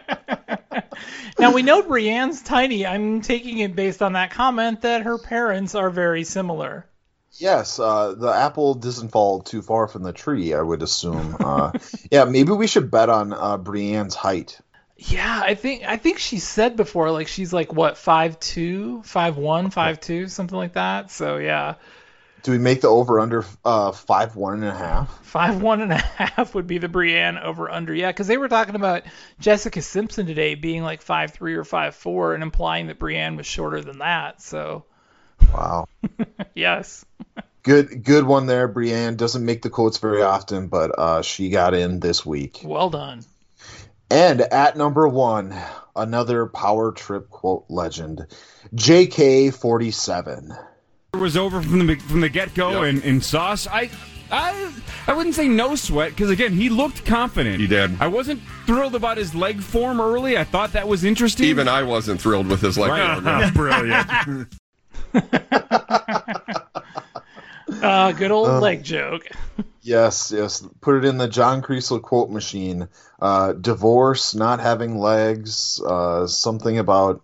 Now 1.41 1.53
we 1.53 1.63
know 1.63 1.81
Brienne's 1.81 2.43
tiny. 2.43 2.85
I'm 2.85 3.21
taking 3.21 3.57
it 3.57 3.75
based 3.75 4.03
on 4.03 4.13
that 4.13 4.29
comment 4.29 4.81
that 4.81 5.01
her 5.01 5.17
parents 5.17 5.73
are 5.73 5.89
very 5.89 6.23
similar. 6.23 6.85
Yes, 7.33 7.79
uh, 7.79 8.13
the 8.13 8.27
apple 8.27 8.75
doesn't 8.75 9.09
fall 9.09 9.41
too 9.41 9.63
far 9.63 9.87
from 9.87 10.03
the 10.03 10.13
tree, 10.13 10.53
I 10.53 10.61
would 10.61 10.83
assume. 10.83 11.37
Uh, 11.39 11.71
yeah, 12.11 12.25
maybe 12.25 12.51
we 12.51 12.67
should 12.67 12.91
bet 12.91 13.09
on 13.09 13.33
uh, 13.33 13.57
Brienne's 13.57 14.13
height. 14.13 14.59
Yeah, 14.97 15.41
I 15.43 15.55
think 15.55 15.83
I 15.83 15.97
think 15.97 16.19
she 16.19 16.37
said 16.37 16.75
before 16.75 17.09
like 17.09 17.27
she's 17.27 17.51
like 17.51 17.73
what 17.73 17.97
five 17.97 18.39
two, 18.39 19.01
five 19.01 19.37
one, 19.37 19.71
five 19.71 19.99
two, 19.99 20.27
something 20.27 20.57
like 20.57 20.73
that. 20.73 21.09
So 21.09 21.37
yeah, 21.37 21.75
Do 22.43 22.51
we 22.51 22.57
make 22.57 22.81
the 22.81 22.87
over 22.87 23.19
under 23.19 23.45
uh, 23.63 23.91
five 23.91 24.35
one 24.35 24.55
and 24.55 24.63
a 24.65 24.73
half? 24.73 25.25
five 25.25 25.61
one 25.61 25.81
and 25.81 25.91
a 25.91 25.97
half 25.97 26.55
would 26.55 26.67
be 26.67 26.77
the 26.79 26.89
Brienne 26.89 27.37
over 27.37 27.69
under. 27.69 27.93
Yeah, 27.93 28.07
because 28.09 28.27
they 28.27 28.37
were 28.37 28.47
talking 28.49 28.75
about 28.75 29.03
Jessica 29.39 29.81
Simpson 29.81 30.25
today 30.25 30.55
being 30.55 30.83
like 30.83 31.01
five 31.01 31.31
three 31.31 31.55
or 31.55 31.63
five 31.63 31.95
four, 31.95 32.33
and 32.33 32.41
implying 32.43 32.87
that 32.87 32.99
Brienne 32.99 33.35
was 33.35 33.45
shorter 33.45 33.81
than 33.81 33.99
that. 33.99 34.41
So 34.41 34.85
Wow, 35.53 35.87
yes, 36.55 37.05
good 37.63 38.03
good 38.03 38.23
one 38.25 38.45
there. 38.47 38.67
Brienne 38.67 39.15
doesn't 39.15 39.45
make 39.45 39.61
the 39.61 39.69
quotes 39.69 39.97
very 39.97 40.21
often, 40.21 40.67
but 40.67 40.97
uh, 40.97 41.21
she 41.21 41.49
got 41.49 41.73
in 41.73 41.99
this 41.99 42.25
week. 42.25 42.61
well 42.63 42.89
done. 42.89 43.23
And 44.09 44.41
at 44.41 44.75
number 44.75 45.07
one, 45.07 45.55
another 45.95 46.45
power 46.45 46.91
trip 46.91 47.29
quote 47.29 47.65
legend, 47.69 48.27
J.K. 48.73 49.51
forty 49.51 49.91
seven. 49.91 50.53
It 51.13 51.17
was 51.17 51.35
over 51.35 51.61
from 51.61 51.85
the 51.87 51.95
from 51.95 52.21
the 52.21 52.29
get 52.29 52.53
go, 52.53 52.83
and, 52.83 53.03
and 53.03 53.23
Sauce, 53.23 53.67
I. 53.67 53.89
I, 54.33 54.71
I 55.07 55.13
wouldn't 55.13 55.35
say 55.35 55.49
no 55.49 55.75
sweat 55.75 56.11
because 56.11 56.29
again 56.29 56.53
he 56.53 56.69
looked 56.69 57.03
confident. 57.03 57.59
He 57.59 57.67
did. 57.67 58.01
I 58.01 58.07
wasn't 58.07 58.41
thrilled 58.65 58.95
about 58.95 59.17
his 59.17 59.35
leg 59.35 59.61
form 59.61 59.99
early. 59.99 60.37
I 60.37 60.45
thought 60.45 60.71
that 60.71 60.87
was 60.87 61.03
interesting. 61.03 61.47
Even 61.47 61.67
I 61.67 61.83
wasn't 61.83 62.21
thrilled 62.21 62.47
with 62.47 62.61
his 62.61 62.77
leg. 62.77 62.91
Right. 62.91 63.53
brilliant. 63.53 64.47
Uh, 67.81 68.11
good 68.11 68.31
old 68.31 68.47
Uh. 68.49 68.59
leg 68.59 68.83
joke. 68.83 69.27
Yes, 69.83 70.31
yes. 70.33 70.63
Put 70.81 70.97
it 70.97 71.05
in 71.05 71.17
the 71.17 71.27
John 71.27 71.63
Creasel 71.63 71.99
quote 71.99 72.29
machine. 72.29 72.87
Uh, 73.19 73.53
divorce, 73.53 74.35
not 74.35 74.59
having 74.59 74.99
legs, 74.99 75.81
uh, 75.83 76.27
something 76.27 76.77
about, 76.77 77.21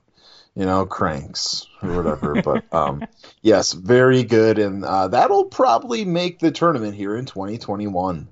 you 0.58 0.66
know, 0.66 0.88
cranks 0.88 1.68
or 1.84 1.96
whatever. 1.96 2.42
but 2.42 2.74
um, 2.74 3.06
yes, 3.44 3.74
very 3.74 4.24
good. 4.24 4.58
And 4.58 4.84
uh, 4.84 5.08
that'll 5.10 5.46
probably 5.46 6.04
make 6.04 6.40
the 6.40 6.50
tournament 6.50 6.96
here 6.96 7.16
in 7.16 7.26
2021. 7.26 8.28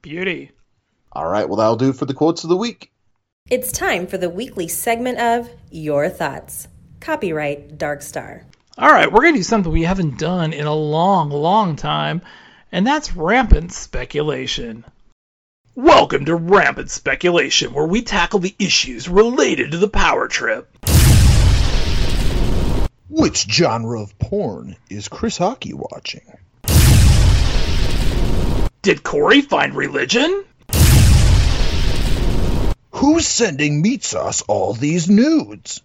Beauty. 0.00 0.50
All 1.12 1.28
right. 1.28 1.46
Well, 1.46 1.58
that'll 1.58 1.76
do 1.76 1.90
it 1.90 1.96
for 1.96 2.06
the 2.06 2.14
quotes 2.14 2.42
of 2.42 2.48
the 2.48 2.56
week. 2.56 2.90
It's 3.50 3.70
time 3.70 4.06
for 4.06 4.16
the 4.16 4.30
weekly 4.30 4.66
segment 4.66 5.18
of 5.18 5.50
Your 5.70 6.08
Thoughts. 6.08 6.68
Copyright 7.00 7.76
Dark 7.76 8.00
Star. 8.00 8.46
All 8.78 8.90
right, 8.90 9.12
we're 9.12 9.20
going 9.20 9.34
to 9.34 9.40
do 9.40 9.44
something 9.44 9.70
we 9.70 9.82
haven't 9.82 10.18
done 10.18 10.54
in 10.54 10.66
a 10.66 10.74
long, 10.74 11.28
long 11.28 11.76
time, 11.76 12.22
and 12.70 12.86
that's 12.86 13.14
rampant 13.14 13.72
speculation. 13.72 14.84
Welcome 15.74 16.24
to 16.26 16.34
Rampant 16.34 16.90
Speculation, 16.90 17.74
where 17.74 17.86
we 17.86 18.02
tackle 18.02 18.38
the 18.38 18.54
issues 18.58 19.08
related 19.08 19.72
to 19.72 19.78
the 19.78 19.88
power 19.88 20.28
trip. 20.28 20.70
Which 23.14 23.46
genre 23.46 24.00
of 24.00 24.18
porn 24.18 24.74
is 24.88 25.08
Chris 25.08 25.36
Hawkey 25.36 25.74
watching? 25.74 26.22
Did 28.80 29.02
Corey 29.02 29.42
find 29.42 29.74
religion? 29.74 30.46
Who's 32.92 33.26
sending 33.26 33.82
meat 33.82 34.02
sauce 34.02 34.40
all 34.48 34.72
these 34.72 35.10
nudes? 35.10 35.82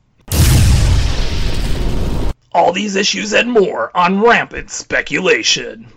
All 2.53 2.71
these 2.71 2.95
issues 2.95 3.33
and 3.33 3.51
more 3.51 3.91
on 3.93 4.21
Rampant 4.21 4.71
Speculation. 4.71 5.91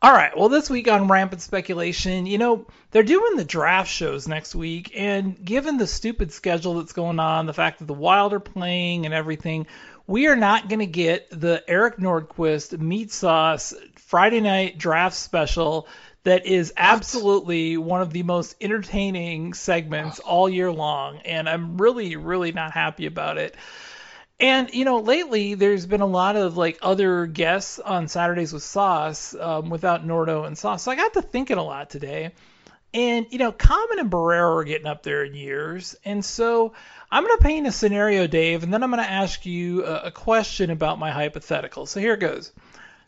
All 0.00 0.12
right, 0.12 0.36
well, 0.36 0.48
this 0.48 0.70
week 0.70 0.86
on 0.86 1.08
Rampant 1.08 1.42
Speculation, 1.42 2.26
you 2.26 2.38
know, 2.38 2.68
they're 2.92 3.02
doing 3.02 3.34
the 3.34 3.44
draft 3.44 3.90
shows 3.90 4.28
next 4.28 4.54
week, 4.54 4.92
and 4.94 5.44
given 5.44 5.76
the 5.76 5.88
stupid 5.88 6.30
schedule 6.30 6.74
that's 6.74 6.92
going 6.92 7.18
on, 7.18 7.46
the 7.46 7.52
fact 7.52 7.80
that 7.80 7.86
the 7.86 7.94
Wild 7.94 8.32
are 8.32 8.38
playing 8.38 9.06
and 9.06 9.14
everything, 9.14 9.66
we 10.06 10.28
are 10.28 10.36
not 10.36 10.68
going 10.68 10.78
to 10.78 10.86
get 10.86 11.28
the 11.30 11.64
Eric 11.66 11.96
Nordquist 11.96 12.78
Meat 12.78 13.10
Sauce 13.10 13.74
Friday 13.96 14.40
night 14.40 14.78
draft 14.78 15.16
special 15.16 15.88
that 16.22 16.46
is 16.46 16.72
absolutely 16.76 17.76
one 17.76 18.00
of 18.00 18.12
the 18.12 18.22
most 18.22 18.54
entertaining 18.60 19.52
segments 19.52 20.20
all 20.20 20.48
year 20.48 20.70
long, 20.70 21.18
and 21.24 21.48
I'm 21.48 21.76
really, 21.76 22.14
really 22.14 22.52
not 22.52 22.70
happy 22.70 23.06
about 23.06 23.36
it. 23.36 23.56
And 24.40 24.72
you 24.72 24.84
know, 24.84 25.00
lately 25.00 25.54
there's 25.54 25.86
been 25.86 26.00
a 26.00 26.06
lot 26.06 26.36
of 26.36 26.56
like 26.56 26.78
other 26.82 27.26
guests 27.26 27.78
on 27.78 28.08
Saturdays 28.08 28.52
with 28.52 28.62
Sauce 28.62 29.34
um, 29.34 29.68
without 29.68 30.06
Nordo 30.06 30.46
and 30.46 30.56
Sauce. 30.56 30.84
So 30.84 30.92
I 30.92 30.96
got 30.96 31.14
to 31.14 31.22
thinking 31.22 31.58
a 31.58 31.64
lot 31.64 31.90
today. 31.90 32.32
And 32.94 33.26
you 33.30 33.38
know, 33.38 33.52
Common 33.52 33.98
and 33.98 34.10
Barreiro 34.10 34.56
are 34.56 34.64
getting 34.64 34.86
up 34.86 35.02
there 35.02 35.24
in 35.24 35.34
years, 35.34 35.94
and 36.06 36.24
so 36.24 36.72
I'm 37.10 37.24
going 37.24 37.36
to 37.36 37.44
paint 37.44 37.66
a 37.66 37.72
scenario, 37.72 38.26
Dave, 38.26 38.62
and 38.62 38.72
then 38.72 38.82
I'm 38.82 38.90
going 38.90 39.02
to 39.02 39.10
ask 39.10 39.44
you 39.44 39.84
a, 39.84 40.04
a 40.04 40.10
question 40.10 40.70
about 40.70 40.98
my 40.98 41.10
hypothetical. 41.10 41.84
So 41.84 42.00
here 42.00 42.14
it 42.14 42.20
goes. 42.20 42.50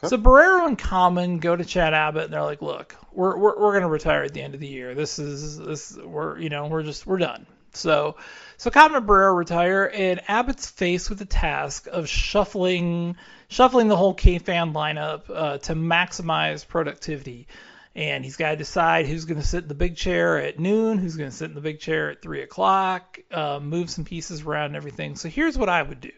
So 0.05 0.17
Barreiro 0.17 0.67
and 0.67 0.79
Common 0.79 1.39
go 1.39 1.55
to 1.55 1.65
Chad 1.65 1.95
Abbott, 1.95 2.25
and 2.25 2.33
they're 2.33 2.43
like, 2.43 2.63
"Look, 2.63 2.97
we're 3.13 3.37
we're, 3.39 3.59
we're 3.59 3.73
going 3.73 3.83
to 3.83 3.89
retire 3.89 4.23
at 4.23 4.35
the 4.35 4.43
end 4.43 4.55
of 4.55 4.61
the 4.61 4.67
year. 4.67 4.95
This 4.95 5.19
is 5.19 5.59
this 5.59 5.97
we're 5.97 6.39
you 6.39 6.51
know 6.51 6.67
we're 6.67 6.83
just 6.83 7.07
we're 7.07 7.19
done." 7.19 7.47
So 7.73 8.17
so 8.61 8.71
Common 8.71 8.99
and 8.99 9.07
Barreiro 9.07 9.35
retire, 9.35 9.90
and 9.93 10.21
Abbott's 10.29 10.69
faced 10.69 11.09
with 11.09 11.19
the 11.19 11.25
task 11.25 11.87
of 11.87 12.07
shuffling 12.11 13.17
shuffling 13.49 13.88
the 13.88 13.97
whole 13.97 14.12
K-fan 14.12 14.75
lineup 14.75 15.23
uh, 15.31 15.57
to 15.59 15.75
maximize 15.75 16.69
productivity 16.69 17.49
and 17.95 18.23
he's 18.23 18.37
got 18.37 18.50
to 18.50 18.57
decide 18.57 19.07
who's 19.07 19.25
going 19.25 19.40
to 19.40 19.47
sit 19.47 19.62
in 19.62 19.69
the 19.69 19.75
big 19.75 19.97
chair 19.97 20.38
at 20.38 20.59
noon, 20.59 20.99
who's 20.99 21.17
going 21.17 21.31
to 21.31 21.35
sit 21.35 21.49
in 21.49 21.55
the 21.55 21.62
big 21.62 21.81
chair 21.81 22.11
at 22.11 22.21
three 22.21 22.43
o'clock, 22.43 23.19
uh, 23.33 23.59
move 23.59 23.88
some 23.88 24.05
pieces 24.05 24.43
around 24.43 24.67
and 24.67 24.76
everything. 24.76 25.17
So 25.17 25.31
here's 25.31 25.57
what 25.57 25.71
I 25.71 25.83
would 25.83 26.02
do. 26.02 26.12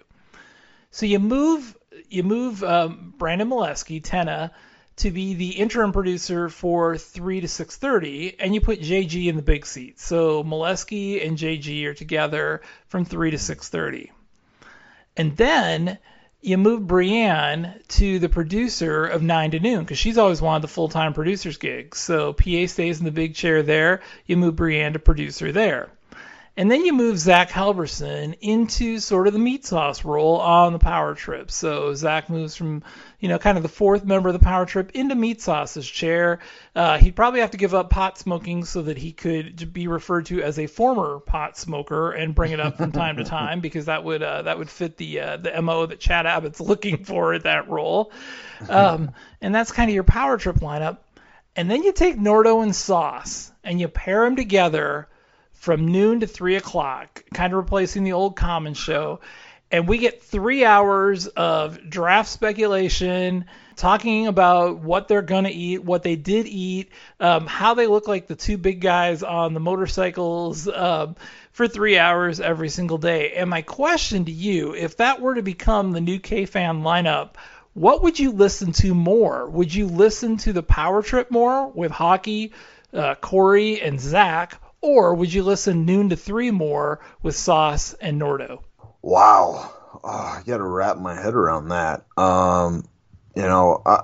So 0.91 1.07
you 1.07 1.21
move 1.21 1.77
you 2.11 2.25
move 2.25 2.65
um, 2.65 3.15
Brandon 3.19 3.49
Molesky, 3.49 4.03
Tenna, 4.03 4.51
to 4.97 5.11
be 5.11 5.35
the 5.35 5.51
interim 5.51 5.93
producer 5.93 6.49
for 6.49 6.97
three 6.99 7.41
to 7.41 7.49
six 7.49 7.77
thirty, 7.77 8.39
and 8.39 8.55
you 8.55 8.61
put 8.61 8.81
JG 8.81 9.27
in 9.27 9.37
the 9.37 9.43
big 9.43 9.67
seat. 9.67 9.99
So 9.99 10.43
Molesky 10.45 11.27
and 11.27 11.39
JG 11.39 11.85
are 11.87 11.95
together 11.95 12.63
from 12.89 13.05
three 13.05 13.31
to 13.31 13.39
six 13.39 13.69
thirty, 13.69 14.13
and 15.17 15.37
then 15.37 15.99
you 16.43 16.59
move 16.59 16.87
Brienne 16.87 17.81
to 17.87 18.19
the 18.19 18.29
producer 18.29 19.07
of 19.07 19.23
9 19.23 19.53
to 19.53 19.61
noon 19.61 19.81
because 19.81 19.99
she's 19.99 20.19
always 20.19 20.43
wanted 20.43 20.63
the 20.63 20.69
full 20.69 20.89
time 20.89 21.15
producer's 21.15 21.57
gig. 21.57 21.95
So 21.95 22.33
PA 22.33 22.67
stays 22.67 22.99
in 22.99 23.05
the 23.05 23.13
big 23.13 23.37
chair 23.37 23.63
there. 23.63 24.01
You 24.27 24.37
move 24.37 24.57
Brienne 24.57 24.95
to 24.95 24.99
producer 24.99 25.53
there. 25.53 25.91
And 26.55 26.71
then 26.71 26.85
you 26.85 26.93
move 26.93 27.19
Zach 27.19 27.49
Halverson 27.49 28.37
into 28.43 28.99
sort 28.99 29.27
of 29.27 29.33
the 29.33 29.39
meat 29.39 29.65
sauce 29.65 30.05
role 30.05 30.39
on 30.39 30.75
the 30.75 30.79
power 30.79 31.15
trip. 31.15 31.51
So 31.51 31.95
Zach 31.95 32.29
moves 32.29 32.55
from, 32.55 32.83
you 33.21 33.31
know, 33.31 33.39
kind 33.39 33.57
of 33.57 33.63
the 33.63 33.71
fourth 33.71 34.05
member 34.05 34.29
of 34.29 34.35
the 34.35 34.45
power 34.45 34.67
trip 34.67 34.91
into 34.93 35.15
meat 35.15 35.41
sauce's 35.41 35.89
chair. 35.89 36.41
Uh, 36.77 36.99
he'd 36.99 37.17
probably 37.17 37.41
have 37.41 37.53
to 37.53 37.57
give 37.57 37.73
up 37.73 37.89
pot 37.89 38.19
smoking 38.19 38.67
so 38.67 38.83
that 38.83 38.99
he 38.99 39.13
could 39.13 39.73
be 39.73 39.89
referred 39.89 40.27
to 40.27 40.43
as 40.43 40.59
a 40.59 40.67
former 40.67 41.21
pot 41.21 41.57
smoker 41.57 42.13
and 42.13 42.35
bring 42.35 42.53
it 42.53 42.61
up 42.61 42.77
from 42.77 42.93
time 42.93 43.17
to 43.17 43.25
time 43.25 43.61
because 43.63 43.87
that 43.87 44.05
would 44.05 44.23
uh, 44.23 44.43
that 44.43 44.59
would 44.59 44.69
fit 44.69 44.99
the 44.99 45.21
uh, 45.21 45.37
the 45.39 45.63
mo 45.63 45.87
that 45.87 46.01
Chad 46.01 46.27
Abbott's 46.27 46.61
looking 46.73 47.05
for 47.05 47.33
at 47.33 47.45
that 47.45 47.71
role. 47.71 48.13
Um, 48.69 49.13
and 49.41 49.55
that's 49.55 49.73
kind 49.73 49.89
of 49.91 49.95
your 49.95 50.05
power 50.05 50.37
trip 50.37 50.57
lineup. 50.57 50.99
And 51.57 51.71
then 51.71 51.83
you 51.83 51.93
take 51.93 52.19
Nordo 52.19 52.63
and 52.63 52.77
Sauce 52.77 53.51
and 53.65 53.81
you 53.81 53.89
pair 53.89 54.25
them 54.25 54.37
together 54.37 55.09
from 55.63 55.87
noon 55.87 56.19
to 56.19 56.27
three 56.27 56.57
o'clock, 56.57 57.23
kind 57.33 57.53
of 57.53 57.57
replacing 57.57 58.03
the 58.03 58.15
old 58.15 58.35
Common 58.35 58.75
show. 58.75 59.21
And 59.71 59.87
we 59.87 59.99
get 59.99 60.21
three 60.21 60.65
hours 60.65 61.29
of 61.29 61.89
draft 61.89 62.29
speculation, 62.31 63.45
talking 63.77 64.27
about 64.27 64.81
what 64.81 65.07
they're 65.07 65.23
going 65.23 65.45
to 65.45 65.53
eat, 65.53 65.85
what 65.85 66.03
they 66.03 66.17
did 66.17 66.49
eat, 66.49 66.91
um, 67.21 67.47
how 67.47 67.75
they 67.75 67.87
look 67.87 68.09
like 68.09 68.27
the 68.27 68.35
two 68.35 68.59
big 68.59 68.81
guys 68.81 69.23
on 69.23 69.55
the 69.55 69.61
motorcycles 69.61 70.67
um, 70.67 71.15
for 71.53 71.69
three 71.69 71.97
hours 71.97 72.41
every 72.41 72.69
single 72.69 72.99
day. 72.99 73.35
And 73.35 73.49
my 73.49 73.63
question 73.63 74.25
to 74.25 74.33
you 74.33 74.75
if 74.75 74.97
that 74.97 75.21
were 75.21 75.37
to 75.37 75.43
become 75.43 75.93
the 75.93 76.01
new 76.01 76.19
K 76.19 76.45
fan 76.45 76.83
lineup, 76.83 77.35
what 77.73 78.03
would 78.03 78.19
you 78.19 78.33
listen 78.33 78.73
to 78.73 78.97
more? 78.97 79.49
Would 79.49 79.73
you 79.73 79.87
listen 79.87 80.39
to 80.39 80.53
the 80.53 80.65
power 80.65 81.05
trip 81.05 81.31
more 81.31 81.69
with 81.69 81.93
hockey, 81.93 82.53
uh, 82.93 83.15
Corey, 83.15 83.81
and 83.81 84.01
Zach? 84.01 84.59
Or 84.83 85.15
would 85.15 85.33
you 85.33 85.45
listen 85.45 85.87
noon 85.87 86.11
to 86.11 86.17
three 86.17 86.51
more 86.51 87.01
with 87.23 87.37
Sauce 87.37 87.95
and 87.95 88.21
Nordo? 88.21 88.63
Wow, 89.01 89.73
oh, 90.03 90.09
I 90.09 90.43
got 90.45 90.59
to 90.59 90.65
wrap 90.65 90.99
my 90.99 91.15
head 91.15 91.35
around 91.35 91.69
that. 91.69 92.05
Um, 92.17 92.85
you 93.35 93.43
know, 93.43 93.81
I, 93.87 94.03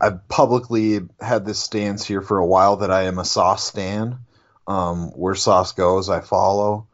I've 0.00 0.28
publicly 0.28 1.00
had 1.20 1.44
this 1.44 1.58
stance 1.58 2.06
here 2.06 2.22
for 2.22 2.38
a 2.38 2.46
while 2.46 2.76
that 2.78 2.90
I 2.90 3.02
am 3.02 3.18
a 3.18 3.24
Sauce 3.24 3.66
stan. 3.66 4.18
Um, 4.66 5.08
where 5.16 5.34
Sauce 5.34 5.72
goes, 5.72 6.08
I 6.08 6.20
follow. 6.20 6.86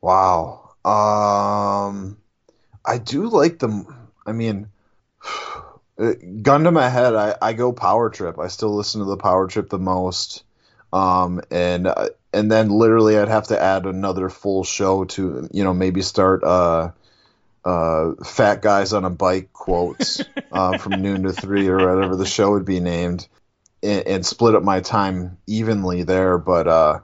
Wow. 0.00 0.74
Um, 0.84 2.16
I 2.84 2.98
do 2.98 3.28
like 3.28 3.58
them. 3.58 4.10
I 4.24 4.32
mean, 4.32 4.68
gun 6.42 6.64
to 6.64 6.70
my 6.70 6.88
head, 6.88 7.14
I, 7.14 7.36
I 7.42 7.52
go 7.52 7.72
Power 7.72 8.08
Trip. 8.08 8.38
I 8.38 8.48
still 8.48 8.74
listen 8.74 9.00
to 9.00 9.06
the 9.06 9.18
Power 9.18 9.48
Trip 9.48 9.68
the 9.68 9.78
most. 9.78 10.44
Um, 10.94 11.40
and 11.50 11.88
uh, 11.88 12.10
and 12.32 12.50
then 12.50 12.68
literally 12.68 13.18
I'd 13.18 13.26
have 13.26 13.48
to 13.48 13.60
add 13.60 13.84
another 13.84 14.28
full 14.28 14.62
show 14.62 15.04
to 15.04 15.48
you 15.52 15.64
know 15.64 15.74
maybe 15.74 16.02
start 16.02 16.44
uh, 16.44 16.92
uh, 17.64 18.12
fat 18.24 18.62
guys 18.62 18.92
on 18.92 19.04
a 19.04 19.10
bike 19.10 19.52
quotes 19.52 20.22
uh, 20.52 20.78
from 20.78 21.02
noon 21.02 21.24
to 21.24 21.32
three 21.32 21.66
or 21.66 21.78
whatever 21.78 22.14
the 22.14 22.24
show 22.24 22.52
would 22.52 22.64
be 22.64 22.78
named, 22.78 23.26
and, 23.82 24.06
and 24.06 24.26
split 24.26 24.54
up 24.54 24.62
my 24.62 24.78
time 24.78 25.36
evenly 25.48 26.04
there. 26.04 26.38
But 26.38 26.68
uh, 26.68 27.00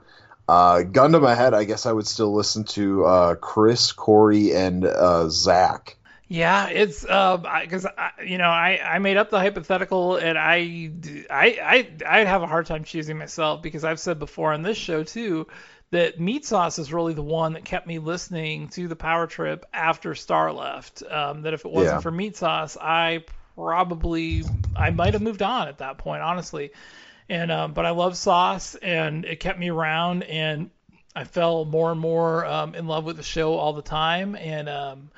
uh, 0.47 0.83
gun 0.83 1.11
to 1.11 1.19
my 1.19 1.35
head, 1.35 1.53
I 1.53 1.65
guess 1.65 1.85
I 1.85 1.91
would 1.91 2.07
still 2.07 2.33
listen 2.33 2.63
to 2.75 3.03
uh, 3.03 3.35
Chris, 3.35 3.91
Corey, 3.91 4.53
and 4.55 4.85
uh, 4.85 5.27
Zach. 5.27 5.97
Yeah, 6.31 6.67
it's 6.69 7.01
because 7.01 7.85
uh, 7.85 8.09
you 8.25 8.37
know 8.37 8.47
I, 8.49 8.79
I 8.81 8.99
made 8.99 9.17
up 9.17 9.29
the 9.29 9.39
hypothetical 9.39 10.15
and 10.15 10.37
I, 10.37 10.89
I 11.29 11.45
I 11.61 12.19
I'd 12.19 12.27
have 12.27 12.41
a 12.41 12.47
hard 12.47 12.67
time 12.67 12.85
choosing 12.85 13.17
myself 13.17 13.61
because 13.61 13.83
I've 13.83 13.99
said 13.99 14.17
before 14.17 14.53
on 14.53 14.61
this 14.61 14.77
show 14.77 15.03
too 15.03 15.47
that 15.91 16.21
meat 16.21 16.45
sauce 16.45 16.79
is 16.79 16.93
really 16.93 17.13
the 17.13 17.21
one 17.21 17.53
that 17.53 17.65
kept 17.65 17.85
me 17.85 17.99
listening 17.99 18.69
to 18.69 18.87
the 18.87 18.95
power 18.95 19.27
trip 19.27 19.65
after 19.73 20.15
Star 20.15 20.53
left. 20.53 21.03
Um, 21.03 21.41
that 21.41 21.53
if 21.53 21.65
it 21.65 21.71
wasn't 21.71 21.99
Yeah. 21.99 22.01
for 22.01 22.11
meat 22.11 22.37
sauce, 22.37 22.77
I 22.79 23.25
probably 23.57 24.45
I 24.73 24.91
might 24.91 25.15
have 25.15 25.21
moved 25.21 25.41
on 25.41 25.67
at 25.67 25.79
that 25.79 25.97
point, 25.97 26.21
honestly. 26.21 26.71
And 27.29 27.51
um, 27.51 27.73
but 27.73 27.85
I 27.85 27.91
love 27.91 28.15
sauce 28.17 28.75
and 28.75 29.25
it 29.25 29.41
kept 29.41 29.59
me 29.59 29.69
around 29.69 30.23
and 30.23 30.69
I 31.13 31.25
fell 31.25 31.65
more 31.65 31.91
and 31.91 31.99
more 31.99 32.45
um, 32.45 32.75
in 32.75 32.87
love 32.87 33.03
with 33.03 33.17
the 33.17 33.23
show 33.23 33.55
all 33.55 33.73
the 33.73 33.81
time 33.81 34.35
and 34.37 34.69
um, 34.69 35.11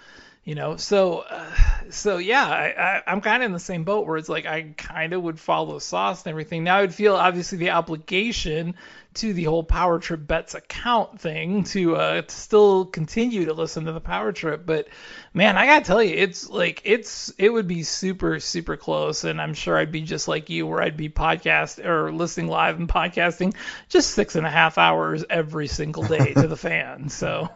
you 0.44 0.56
know 0.56 0.76
so 0.76 1.20
uh, 1.20 1.56
so 1.90 2.18
yeah 2.18 2.46
I, 2.46 2.74
I, 2.78 3.02
i'm 3.08 3.22
kind 3.22 3.42
of 3.44 3.48
in 3.48 3.54
the 3.54 3.60
same 3.60 3.84
boat 3.84 4.06
where 4.06 4.18
it's 4.18 4.30
like 4.30 4.46
i 4.46 4.74
kind 4.78 5.14
of 5.14 5.24
would 5.24 5.40
follow 5.40 5.80
sauce 5.80 6.24
and 6.24 6.32
everything. 6.32 6.64
Now 6.64 6.78
i'd 6.78 6.94
feel 6.94 7.16
obviously 7.16 7.58
the 7.58 7.72
obligation 7.72 8.76
to 9.16 9.34
the 9.34 9.44
whole 9.44 9.64
power 9.64 10.00
trip 10.00 10.26
bets 10.26 10.56
account 10.56 11.20
thing 11.22 11.64
to 11.66 11.96
uh 11.96 12.22
to 12.24 12.36
still 12.36 12.86
continue 12.86 13.46
to 13.46 13.54
listen 13.54 13.86
to 13.86 13.92
the 13.92 14.02
power 14.02 14.32
trip 14.32 14.66
but 14.66 14.88
man 15.34 15.56
i 15.56 15.66
gotta 15.66 15.86
tell 15.86 16.02
you 16.02 16.16
it's 16.16 16.50
like 16.50 16.82
it's 16.84 17.32
it 17.38 17.50
would 17.50 17.68
be 17.68 17.84
super 17.84 18.40
super 18.40 18.76
close 18.76 19.24
and 19.24 19.40
i'm 19.40 19.54
sure 19.54 19.78
i'd 19.78 19.92
be 19.92 20.02
just 20.02 20.28
like 20.28 20.50
you 20.50 20.66
where 20.66 20.82
i'd 20.82 20.98
be 20.98 21.10
podcast 21.10 21.84
or 21.86 22.12
listening 22.12 22.48
live 22.48 22.80
and 22.80 22.90
podcasting 22.90 23.54
just 23.88 24.12
six 24.12 24.36
and 24.36 24.48
a 24.48 24.52
half 24.52 24.80
hours 24.80 25.24
every 25.30 25.68
single 25.68 26.04
day 26.04 26.34
to 26.34 26.48
the 26.48 26.58
fan 26.64 27.08
so 27.08 27.50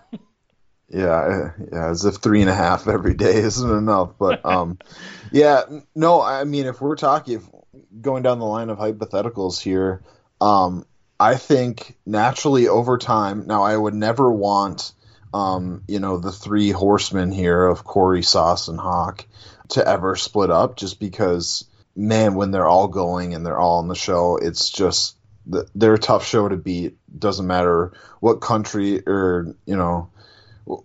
Yeah, 0.89 1.51
yeah, 1.71 1.89
as 1.89 2.05
if 2.05 2.15
three 2.15 2.41
and 2.41 2.49
a 2.49 2.55
half 2.55 2.87
every 2.87 3.13
day 3.13 3.35
isn't 3.35 3.69
enough. 3.69 4.13
But 4.17 4.45
um, 4.45 4.77
yeah, 5.31 5.63
no, 5.95 6.21
I 6.21 6.43
mean, 6.45 6.65
if 6.65 6.81
we're 6.81 6.95
talking, 6.95 7.35
if 7.35 7.43
going 8.01 8.23
down 8.23 8.39
the 8.39 8.45
line 8.45 8.69
of 8.69 8.77
hypotheticals 8.77 9.61
here, 9.61 10.03
um, 10.39 10.85
I 11.19 11.35
think 11.35 11.97
naturally 12.05 12.67
over 12.67 12.97
time. 12.97 13.47
Now, 13.47 13.63
I 13.63 13.75
would 13.75 13.95
never 13.95 14.31
want, 14.31 14.93
um, 15.33 15.83
you 15.87 15.99
know, 15.99 16.17
the 16.17 16.31
three 16.31 16.71
horsemen 16.71 17.31
here 17.31 17.65
of 17.65 17.83
Corey, 17.83 18.23
Sauce, 18.23 18.67
and 18.67 18.79
Hawk 18.79 19.25
to 19.69 19.85
ever 19.85 20.15
split 20.15 20.51
up, 20.51 20.77
just 20.77 20.99
because, 20.99 21.65
man, 21.95 22.35
when 22.35 22.51
they're 22.51 22.67
all 22.67 22.87
going 22.87 23.33
and 23.33 23.45
they're 23.45 23.59
all 23.59 23.79
on 23.79 23.87
the 23.87 23.95
show, 23.95 24.37
it's 24.37 24.69
just 24.69 25.15
they're 25.75 25.93
a 25.93 25.99
tough 25.99 26.25
show 26.25 26.47
to 26.47 26.57
beat. 26.57 26.97
Doesn't 27.17 27.47
matter 27.47 27.93
what 28.19 28.41
country 28.41 29.01
or 29.05 29.55
you 29.65 29.75
know 29.75 30.09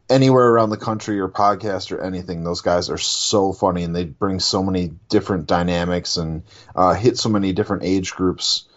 anywhere 0.08 0.48
around 0.48 0.70
the 0.70 0.76
country 0.76 1.18
or 1.20 1.28
podcast 1.28 1.92
or 1.92 2.02
anything 2.02 2.44
those 2.44 2.60
guys 2.60 2.90
are 2.90 2.98
so 2.98 3.52
funny 3.52 3.82
and 3.82 3.94
they 3.94 4.04
bring 4.04 4.40
so 4.40 4.62
many 4.62 4.92
different 5.08 5.46
dynamics 5.46 6.16
and 6.16 6.42
uh, 6.76 6.94
hit 6.94 7.18
so 7.18 7.28
many 7.28 7.52
different 7.52 7.82
age 7.82 8.12
groups 8.12 8.68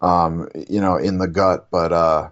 um, 0.00 0.48
you 0.68 0.80
know 0.80 0.96
in 0.96 1.18
the 1.18 1.28
gut 1.28 1.68
but 1.70 1.92
uh, 1.92 2.28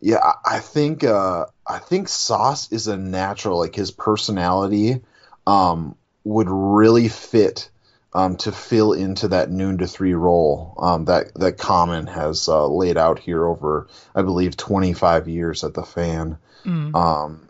yeah 0.00 0.18
I, 0.22 0.56
I 0.56 0.58
think 0.60 1.04
uh, 1.04 1.46
I 1.66 1.78
think 1.78 2.08
Sauce 2.08 2.70
is 2.72 2.86
a 2.86 2.96
natural 2.96 3.58
like 3.58 3.74
his 3.74 3.90
personality 3.90 5.02
um, 5.46 5.96
would 6.24 6.48
really 6.48 7.08
fit 7.08 7.70
um, 8.14 8.36
to 8.36 8.52
fill 8.52 8.92
into 8.92 9.28
that 9.28 9.50
noon 9.50 9.78
to 9.78 9.86
three 9.86 10.14
role 10.14 10.74
um, 10.78 11.04
that 11.06 11.34
that 11.34 11.58
Common 11.58 12.06
has 12.06 12.48
uh, 12.48 12.66
laid 12.66 12.96
out 12.96 13.18
here 13.18 13.44
over, 13.44 13.88
I 14.14 14.22
believe, 14.22 14.56
25 14.56 15.28
years 15.28 15.64
at 15.64 15.74
the 15.74 15.82
fan. 15.82 16.38
Mm. 16.64 16.94
Um, 16.94 17.48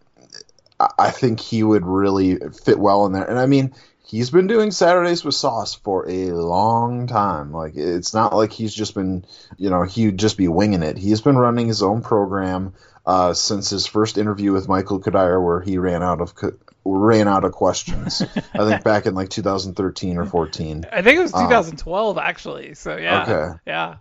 I- 0.98 1.10
think 1.10 1.40
he 1.40 1.62
would 1.62 1.84
really 1.86 2.36
fit 2.36 2.78
well 2.78 3.06
in 3.06 3.12
there. 3.12 3.24
And 3.24 3.38
I 3.38 3.46
mean, 3.46 3.74
he's 4.06 4.30
been 4.30 4.46
doing 4.46 4.70
Saturdays 4.70 5.24
with 5.24 5.34
Sauce 5.34 5.74
for 5.74 6.08
a 6.08 6.32
long 6.32 7.06
time. 7.06 7.52
Like 7.52 7.76
it's 7.76 8.12
not 8.14 8.34
like 8.34 8.52
he's 8.52 8.74
just 8.74 8.94
been, 8.94 9.24
you 9.56 9.70
know, 9.70 9.82
he'd 9.82 10.18
just 10.18 10.36
be 10.36 10.48
winging 10.48 10.82
it. 10.82 10.96
He's 10.98 11.20
been 11.20 11.36
running 11.36 11.66
his 11.68 11.82
own 11.82 12.02
program 12.02 12.74
uh, 13.06 13.34
since 13.34 13.70
his 13.70 13.86
first 13.86 14.16
interview 14.18 14.52
with 14.52 14.68
Michael 14.68 15.00
Kadire, 15.00 15.42
where 15.44 15.60
he 15.60 15.78
ran 15.78 16.02
out 16.02 16.20
of 16.20 16.34
co- 16.34 16.56
ran 16.86 17.28
out 17.28 17.44
of 17.44 17.52
questions. 17.52 18.22
I 18.54 18.68
think 18.68 18.82
back 18.84 19.06
in 19.06 19.14
like 19.14 19.28
2013 19.30 20.16
or 20.18 20.24
14. 20.26 20.86
I 20.92 21.02
think 21.02 21.18
it 21.18 21.22
was 21.22 21.34
Um, 21.34 21.44
2012 21.48 22.18
actually. 22.18 22.74
So 22.74 22.96
yeah. 22.96 23.22
Okay. 23.22 23.58
Yeah. 23.66 23.96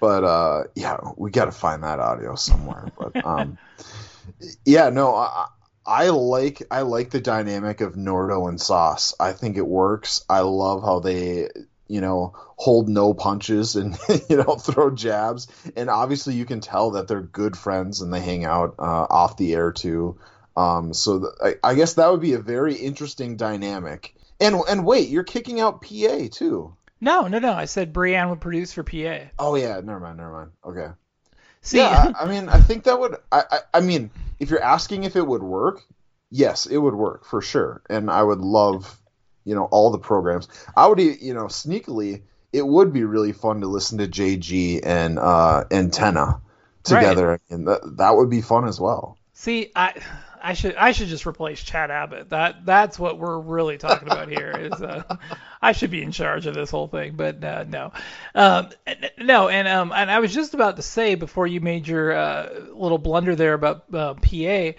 but 0.00 0.24
uh 0.24 0.64
yeah 0.74 0.96
we 1.16 1.30
got 1.30 1.44
to 1.46 1.52
find 1.52 1.82
that 1.84 1.98
audio 2.00 2.34
somewhere 2.34 2.88
but 2.98 3.24
um 3.24 3.56
yeah 4.64 4.88
no 4.90 5.14
I, 5.14 5.46
I 5.84 6.10
like 6.10 6.62
i 6.70 6.82
like 6.82 7.10
the 7.10 7.20
dynamic 7.20 7.80
of 7.80 7.94
nordo 7.94 8.48
and 8.48 8.60
sauce 8.60 9.14
i 9.18 9.32
think 9.32 9.56
it 9.56 9.66
works 9.66 10.24
i 10.28 10.40
love 10.40 10.82
how 10.82 11.00
they 11.00 11.48
you 11.88 12.00
know 12.00 12.34
hold 12.56 12.88
no 12.88 13.14
punches 13.14 13.74
and 13.76 13.98
you 14.28 14.36
know 14.36 14.54
throw 14.56 14.90
jabs 14.90 15.48
and 15.76 15.90
obviously 15.90 16.34
you 16.34 16.44
can 16.44 16.60
tell 16.60 16.92
that 16.92 17.08
they're 17.08 17.20
good 17.20 17.56
friends 17.56 18.00
and 18.00 18.12
they 18.12 18.20
hang 18.20 18.44
out 18.44 18.76
uh, 18.78 19.06
off 19.10 19.36
the 19.36 19.54
air 19.54 19.72
too 19.72 20.18
um 20.56 20.92
so 20.94 21.18
th- 21.18 21.58
I, 21.64 21.70
I 21.70 21.74
guess 21.74 21.94
that 21.94 22.10
would 22.10 22.20
be 22.20 22.34
a 22.34 22.38
very 22.38 22.74
interesting 22.74 23.36
dynamic 23.36 24.14
and 24.40 24.56
and 24.68 24.86
wait 24.86 25.08
you're 25.08 25.24
kicking 25.24 25.60
out 25.60 25.82
pa 25.82 26.28
too 26.30 26.76
No, 27.00 27.26
no, 27.26 27.40
no. 27.40 27.52
I 27.52 27.64
said 27.64 27.92
Brienne 27.92 28.30
would 28.30 28.40
produce 28.40 28.72
for 28.72 28.84
PA. 28.84 29.30
Oh 29.36 29.56
yeah, 29.56 29.80
never 29.82 29.98
mind, 29.98 30.18
never 30.18 30.32
mind. 30.32 30.50
Okay. 30.64 30.88
See- 31.60 31.78
yeah, 31.78 32.12
I, 32.14 32.24
I 32.24 32.28
mean, 32.28 32.48
I 32.48 32.60
think 32.60 32.84
that 32.84 32.98
would. 33.00 33.16
I, 33.32 33.42
I, 33.50 33.58
I 33.74 33.80
mean, 33.80 34.10
if 34.42 34.50
you're 34.50 34.62
asking 34.62 35.04
if 35.04 35.14
it 35.14 35.24
would 35.24 35.44
work, 35.44 35.82
yes, 36.28 36.66
it 36.66 36.76
would 36.76 36.96
work 36.96 37.24
for 37.24 37.40
sure, 37.40 37.80
and 37.88 38.10
I 38.10 38.24
would 38.24 38.40
love, 38.40 39.00
you 39.44 39.54
know, 39.54 39.66
all 39.66 39.92
the 39.92 40.00
programs. 40.00 40.48
I 40.76 40.88
would, 40.88 40.98
you 40.98 41.32
know, 41.32 41.44
sneakily, 41.44 42.22
it 42.52 42.66
would 42.66 42.92
be 42.92 43.04
really 43.04 43.32
fun 43.32 43.60
to 43.60 43.68
listen 43.68 43.98
to 43.98 44.08
JG 44.08 44.80
and 44.82 45.20
uh, 45.20 45.62
Antenna 45.70 46.40
together, 46.82 47.40
and 47.50 47.68
that 47.68 47.98
that 47.98 48.16
would 48.16 48.30
be 48.30 48.40
fun 48.40 48.66
as 48.66 48.80
well. 48.80 49.16
See, 49.32 49.70
I 49.76 49.94
I 50.42 50.54
should 50.54 50.74
I 50.74 50.92
should 50.92 51.08
just 51.08 51.26
replace 51.26 51.62
Chad 51.62 51.90
Abbott. 51.90 52.30
That 52.30 52.66
that's 52.66 52.98
what 52.98 53.18
we're 53.18 53.38
really 53.38 53.78
talking 53.78 54.08
about 54.08 54.28
here. 54.28 54.50
Is 54.58 54.82
uh, 54.82 55.16
I 55.62 55.72
should 55.72 55.90
be 55.90 56.02
in 56.02 56.10
charge 56.10 56.46
of 56.46 56.54
this 56.54 56.70
whole 56.70 56.88
thing, 56.88 57.14
but 57.14 57.42
uh, 57.42 57.64
no, 57.68 57.92
um, 58.34 58.70
no, 59.18 59.48
and 59.48 59.68
um, 59.68 59.92
and 59.94 60.10
I 60.10 60.18
was 60.18 60.34
just 60.34 60.54
about 60.54 60.76
to 60.76 60.82
say 60.82 61.14
before 61.14 61.46
you 61.46 61.60
made 61.60 61.86
your 61.86 62.12
uh, 62.12 62.48
little 62.74 62.98
blunder 62.98 63.36
there 63.36 63.54
about 63.54 63.84
uh, 63.94 64.14
PA 64.14 64.72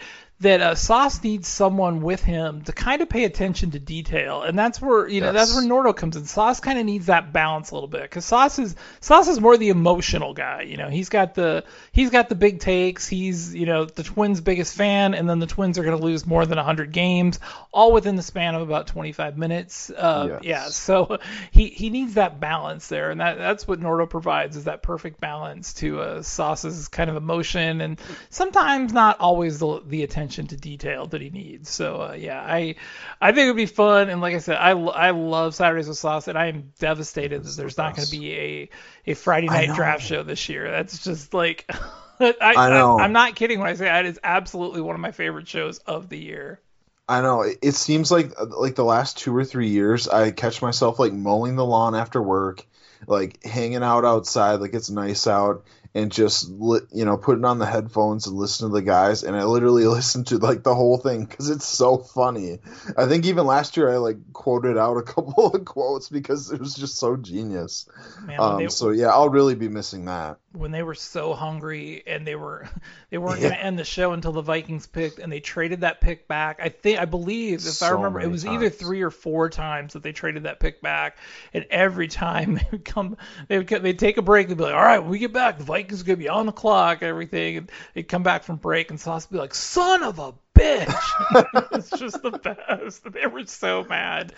that 0.44 0.62
uh, 0.62 0.76
Sauce 0.76 1.22
needs 1.24 1.48
someone 1.48 2.02
with 2.02 2.24
him 2.24 2.62
to 2.64 2.72
kind 2.72 3.02
of 3.02 3.10
pay 3.10 3.24
attention 3.26 3.72
to 3.72 3.80
detail, 3.80 4.44
and 4.44 4.58
that's 4.58 4.82
where 4.82 5.08
you 5.08 5.22
know 5.22 5.34
that's 5.34 5.54
where 5.56 5.64
Nordo 5.64 5.96
comes 5.96 6.16
in. 6.16 6.26
Sauce 6.26 6.60
kind 6.60 6.78
of 6.78 6.86
needs 6.86 7.08
that 7.08 7.34
balance 7.34 7.72
a 7.72 7.74
little 7.74 7.88
bit 7.88 8.04
because 8.04 8.26
Sauce 8.26 8.60
is 8.60 8.76
Sauce 9.00 9.28
is 9.28 9.40
more 9.40 9.58
the 9.58 9.70
emotional 9.70 10.34
guy. 10.34 10.62
You 10.62 10.78
know, 10.78 10.90
he's 10.90 11.10
got 11.10 11.34
the 11.34 11.64
he's 11.92 12.10
got 12.10 12.30
the 12.30 12.36
big 12.36 12.60
takes. 12.60 13.08
He's 13.08 13.56
you 13.56 13.66
know 13.66 13.86
the 13.86 14.04
Twins' 14.04 14.42
biggest 14.42 14.76
fan, 14.76 15.14
and 15.14 15.28
then 15.28 15.40
the 15.40 15.48
Twins 15.48 15.78
are 15.80 15.84
going 15.84 15.98
to 15.98 16.04
lose 16.04 16.26
more 16.28 16.46
than 16.46 16.58
100 16.58 16.92
games, 16.92 17.40
all 17.72 17.92
within 17.92 18.16
the 18.16 18.22
span 18.24 18.56
of 18.56 18.62
about 18.62 18.88
25 18.88 19.38
minutes. 19.38 19.90
Uh, 19.90 20.40
Yes. 20.42 20.42
Yeah, 20.44 20.64
so 20.70 21.18
he 21.52 21.70
he 21.70 21.90
needs 21.90 22.16
that 22.16 22.40
balance 22.40 22.88
there, 22.88 23.12
and 23.12 23.20
that 23.20 23.38
that's 23.38 23.68
what 23.68 23.80
Nordo 23.80 24.10
provides 24.10 24.56
is 24.56 24.66
that 24.66 24.84
perfect 24.84 25.20
balance 25.20 25.74
to 25.76 26.00
uh, 26.00 26.22
Sauce's 26.22 26.88
kind 26.88 27.10
of 27.10 27.16
emotion, 27.16 27.82
and 27.82 28.00
sometimes 28.30 28.94
not 28.94 29.20
always 29.20 29.60
the, 29.60 29.82
the 29.86 30.04
attention 30.04 30.33
to 30.42 30.58
detail 30.58 31.06
that 31.08 31.22
he 31.22 31.30
needs. 31.30 31.70
So 31.70 32.02
uh, 32.02 32.14
yeah, 32.14 32.42
I 32.42 32.76
I 33.22 33.32
think 33.32 33.46
it'd 33.46 33.56
be 33.56 33.66
fun, 33.66 34.10
and 34.10 34.22
like 34.22 34.36
I 34.36 34.40
said, 34.40 34.58
I, 34.58 34.72
I 34.72 35.12
love 35.12 35.56
Saturdays 35.56 35.88
with 35.88 35.98
Sauce, 35.98 36.28
and 36.28 36.38
I 36.38 36.48
am 36.48 36.74
devastated 36.80 37.44
that 37.44 37.56
there's 37.56 37.78
not 37.78 37.96
going 37.96 38.06
to 38.06 38.12
be 38.12 38.34
a 38.34 38.70
a 39.08 39.14
Friday 39.14 39.48
night 39.48 39.74
draft 39.76 40.04
show 40.04 40.24
this 40.24 40.50
year. 40.50 40.70
That's 40.70 41.04
just 41.04 41.34
like. 41.34 41.70
I, 42.20 42.36
I 42.40 42.70
know. 42.70 43.00
I, 43.00 43.06
am 43.06 43.12
not 43.12 43.36
kidding 43.36 43.60
when 43.60 43.68
I 43.68 43.74
say 43.74 43.86
that 43.86 44.06
is 44.06 44.20
absolutely 44.24 44.82
one 44.82 44.96
of 44.96 45.02
my 45.02 45.12
favorite 45.12 45.48
shows 45.48 45.80
of 45.80 46.10
the 46.10 46.18
year. 46.18 46.62
I 47.10 47.22
know. 47.22 47.42
It, 47.42 47.58
it 47.62 47.72
seems 47.74 48.12
like 48.12 48.40
like 48.40 48.76
the 48.76 48.86
last 48.86 49.18
two 49.18 49.36
or 49.36 49.44
three 49.44 49.70
years, 49.70 50.08
I 50.08 50.32
catch 50.32 50.62
myself 50.62 51.00
like 51.00 51.12
mowing 51.12 51.56
the 51.56 51.66
lawn 51.66 51.96
after 51.96 52.22
work, 52.22 52.66
like 53.08 53.44
hanging 53.44 53.84
out 53.84 54.06
outside, 54.06 54.62
like 54.62 54.74
it's 54.74 54.90
nice 54.90 55.28
out, 55.28 55.66
and 55.96 56.12
just 56.12 56.50
you 56.50 57.06
know 57.06 57.18
putting 57.18 57.46
on 57.46 57.60
the 57.60 57.66
headphones 57.66 58.26
and 58.28 58.36
listen 58.36 58.68
to 58.68 58.74
the 58.74 58.82
guys, 58.82 59.24
and 59.24 59.36
I 59.36 59.44
literally 59.44 59.86
listened 59.88 60.28
to 60.28 60.38
like 60.38 60.64
the 60.64 60.74
whole 60.76 60.98
thing 60.98 61.26
because 61.26 61.50
it's 61.50 61.68
so 61.68 61.98
funny. 61.98 62.60
I 62.98 63.06
think 63.06 63.26
even 63.26 63.46
last 63.46 63.78
year 63.78 63.90
I 63.92 63.98
like 63.98 64.18
quoted 64.34 64.78
out 64.78 64.98
a 64.98 65.02
couple 65.14 65.48
of 65.48 65.66
quotes 65.66 66.10
because 66.10 66.52
it 66.52 66.60
was 66.60 66.74
just 66.74 66.98
so 66.98 67.16
genius. 67.16 67.88
Man, 68.26 68.40
um, 68.40 68.58
they- 68.58 68.68
so 68.70 68.90
yeah, 68.90 69.08
I'll 69.10 69.30
really 69.30 69.56
be 69.56 69.70
missing 69.70 70.06
that. 70.06 70.40
When 70.54 70.72
they 70.72 70.84
were 70.84 70.94
so 70.94 71.34
hungry 71.34 72.04
and 72.06 72.26
they 72.26 72.36
were 72.36 72.68
they 73.10 73.18
weren't 73.18 73.42
going 73.42 73.54
to 73.54 73.62
end 73.62 73.78
the 73.78 73.84
show 73.84 74.14
until 74.14 74.32
the 74.32 74.42
Vikings 74.42 74.88
picked 74.88 75.20
and 75.20 75.32
they 75.32 75.40
traded 75.40 75.82
that 75.82 76.00
pick 76.00 76.28
back. 76.28 76.60
I 76.62 76.70
think 76.70 77.00
I 77.00 77.06
believe 77.06 77.66
if 77.66 77.82
I 77.82 77.90
remember 77.90 78.22
it 78.22 78.30
was 78.30 78.46
either 78.46 78.70
3 78.70 79.02
or 79.02 79.10
4 79.10 79.50
times 79.50 79.94
that 79.94 80.04
they 80.04 80.12
traded 80.12 80.44
that 80.44 80.60
pick 80.60 80.82
back 80.82 81.18
and 81.54 81.66
every 81.70 82.08
time 82.08 82.56
they 82.56 82.68
would 82.72 82.86
come 82.86 83.18
they 83.48 83.58
would 83.58 83.68
they'd 83.68 84.00
take 84.00 84.18
a 84.18 84.22
break 84.22 84.48
and 84.48 84.58
be 84.58 84.64
like, 84.64 84.76
"All 84.76 84.82
right, 84.82 85.00
when 85.00 85.10
we 85.10 85.20
get 85.20 85.34
back, 85.34 85.58
the 85.58 85.64
Vikings 85.64 86.02
are 86.02 86.06
going 86.06 86.18
to 86.18 86.24
be 86.24 86.30
on 86.30 86.46
the 86.46 86.52
clock 86.52 87.02
everything." 87.02 87.58
And 87.58 87.72
they'd 87.94 88.08
come 88.08 88.24
back 88.24 88.44
from 88.44 88.58
break 88.58 88.92
and 88.92 89.00
Sauce 89.00 89.30
would 89.30 89.36
be 89.36 89.40
like, 89.40 89.56
"Son 89.56 90.04
of 90.04 90.20
a 90.20 90.34
bitch." 90.64 91.68
it's 91.72 91.90
just 91.92 92.22
the 92.22 92.32
best. 92.32 93.12
They 93.12 93.28
were 93.28 93.46
so 93.46 93.84
mad. 93.84 94.34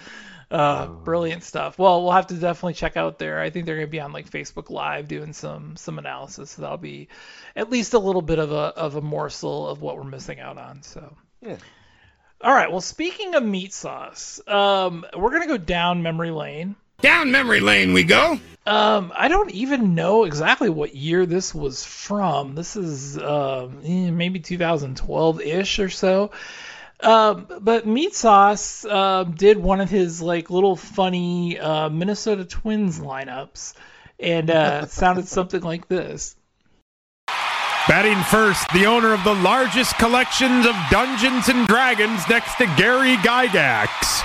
Uh, 0.52 0.88
brilliant 0.88 1.44
stuff. 1.44 1.80
Well, 1.80 2.04
we'll 2.04 2.12
have 2.12 2.28
to 2.28 2.36
definitely 2.36 2.76
check 2.76 2.98
out 2.98 3.18
there. 3.18 3.42
I 3.42 3.50
think 3.50 3.66
they're 3.66 3.76
gonna 3.78 3.88
be 3.88 4.00
on 4.00 4.14
like 4.14 4.30
Facebook 4.30 4.70
Live 4.70 5.08
doing 5.08 5.34
some 5.34 5.76
some 5.76 5.98
analysis. 5.98 6.52
So 6.52 6.62
that'll 6.62 6.78
be 6.78 7.08
at 7.56 7.70
least 7.72 7.94
a 7.94 8.00
little 8.00 8.22
bit 8.22 8.38
of 8.40 8.52
a 8.52 8.56
of 8.56 8.96
a 8.96 9.02
morsel 9.02 9.68
of 9.68 9.82
what 9.82 9.98
we're 9.98 10.04
missing 10.04 10.40
out 10.40 10.58
on. 10.58 10.84
So 10.84 11.16
Yeah. 11.42 11.58
all 12.42 12.54
right. 12.54 12.70
Well, 12.72 12.82
speaking 12.82 13.34
of 13.34 13.44
meat 13.44 13.74
sauce, 13.74 14.40
um, 14.48 15.04
we're 15.18 15.32
gonna 15.32 15.48
go 15.48 15.58
down 15.58 16.04
memory 16.04 16.32
lane. 16.32 16.76
Down 17.02 17.32
memory 17.32 17.60
lane 17.60 17.94
we 17.94 18.04
go. 18.04 18.40
Um, 18.68 19.14
I 19.16 19.28
don't 19.28 19.52
even 19.52 19.94
know 19.94 20.24
exactly 20.24 20.70
what 20.70 20.96
year 20.96 21.26
this 21.26 21.54
was 21.54 21.86
from. 21.86 22.56
This 22.56 22.76
is 22.76 23.18
um, 23.18 23.82
eh, 23.84 24.10
maybe 24.10 24.40
2012 24.40 25.42
ish 25.42 25.80
or 25.80 25.90
so. 25.90 26.32
Um, 27.00 27.48
but 27.62 27.86
Meat 27.86 28.16
Sauce 28.16 28.86
um, 28.86 29.34
did 29.34 29.58
one 29.58 29.82
of 29.82 29.90
his 29.90 30.22
like 30.22 30.50
little 30.50 30.76
funny 30.76 31.60
uh, 31.60 31.90
Minnesota 31.90 32.46
Twins 32.46 33.00
lineups, 33.00 33.74
and 34.20 34.50
uh, 34.50 34.86
sounded 34.88 35.28
something 35.28 35.62
like 35.62 35.88
this. 35.88 36.36
Batting 37.88 38.24
first, 38.24 38.68
the 38.74 38.88
owner 38.88 39.14
of 39.14 39.24
the 39.24 39.36
largest 39.36 39.96
collections 40.00 40.66
of 40.66 40.74
Dungeons 40.90 41.50
and 41.50 41.68
Dragons 41.68 42.28
next 42.28 42.56
to 42.56 42.66
Gary 42.78 43.16
Gygax, 43.18 44.24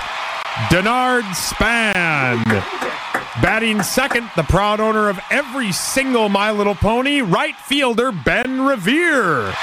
Denard 0.69 1.33
Span. 1.33 2.43
Batting 3.41 3.81
second, 3.83 4.29
the 4.35 4.43
proud 4.43 4.81
owner 4.81 5.07
of 5.07 5.17
every 5.31 5.71
single 5.71 6.27
My 6.27 6.51
Little 6.51 6.75
Pony, 6.75 7.21
right 7.21 7.55
fielder 7.55 8.11
Ben 8.11 8.61
Revere. 8.61 9.53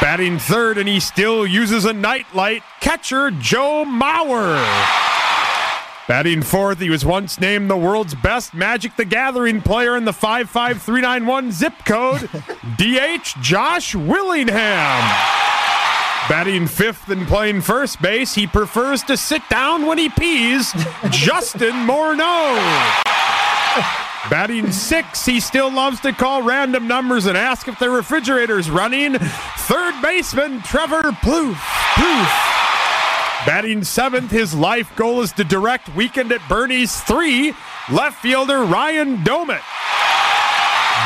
Batting 0.00 0.38
third, 0.38 0.78
and 0.78 0.88
he 0.88 0.98
still 0.98 1.46
uses 1.46 1.84
a 1.84 1.92
nightlight, 1.92 2.62
catcher 2.80 3.30
Joe 3.32 3.84
Mauer. 3.86 4.56
Batting 6.08 6.40
fourth, 6.40 6.80
he 6.80 6.88
was 6.88 7.04
once 7.04 7.38
named 7.38 7.68
the 7.68 7.76
world's 7.76 8.14
best 8.14 8.54
Magic 8.54 8.96
the 8.96 9.04
Gathering 9.04 9.60
player 9.60 9.94
in 9.94 10.06
the 10.06 10.12
55391 10.14 11.52
zip 11.52 11.74
code, 11.84 12.30
DH 12.78 13.42
Josh 13.42 13.94
Willingham. 13.94 15.37
Batting 16.28 16.66
fifth 16.66 17.08
and 17.08 17.26
playing 17.26 17.62
first 17.62 18.02
base, 18.02 18.34
he 18.34 18.46
prefers 18.46 19.02
to 19.04 19.16
sit 19.16 19.40
down 19.48 19.86
when 19.86 19.96
he 19.96 20.10
pees, 20.10 20.74
Justin 21.08 21.72
Morneau. 21.86 22.54
Batting 24.28 24.70
six, 24.70 25.24
he 25.24 25.40
still 25.40 25.72
loves 25.72 26.00
to 26.00 26.12
call 26.12 26.42
random 26.42 26.86
numbers 26.86 27.24
and 27.24 27.38
ask 27.38 27.66
if 27.66 27.78
the 27.78 27.88
refrigerator's 27.88 28.68
running. 28.68 29.14
Third 29.18 29.94
baseman 30.02 30.60
Trevor 30.60 31.00
Plouffe. 31.00 31.54
Plouffe. 31.94 33.46
Batting 33.46 33.82
seventh, 33.82 34.30
his 34.30 34.54
life 34.54 34.94
goal 34.96 35.22
is 35.22 35.32
to 35.32 35.44
direct 35.44 35.94
Weekend 35.96 36.30
at 36.32 36.46
Bernie's 36.46 37.00
3, 37.00 37.54
left 37.90 38.20
fielder 38.20 38.64
Ryan 38.64 39.16
Doumit. 39.18 39.62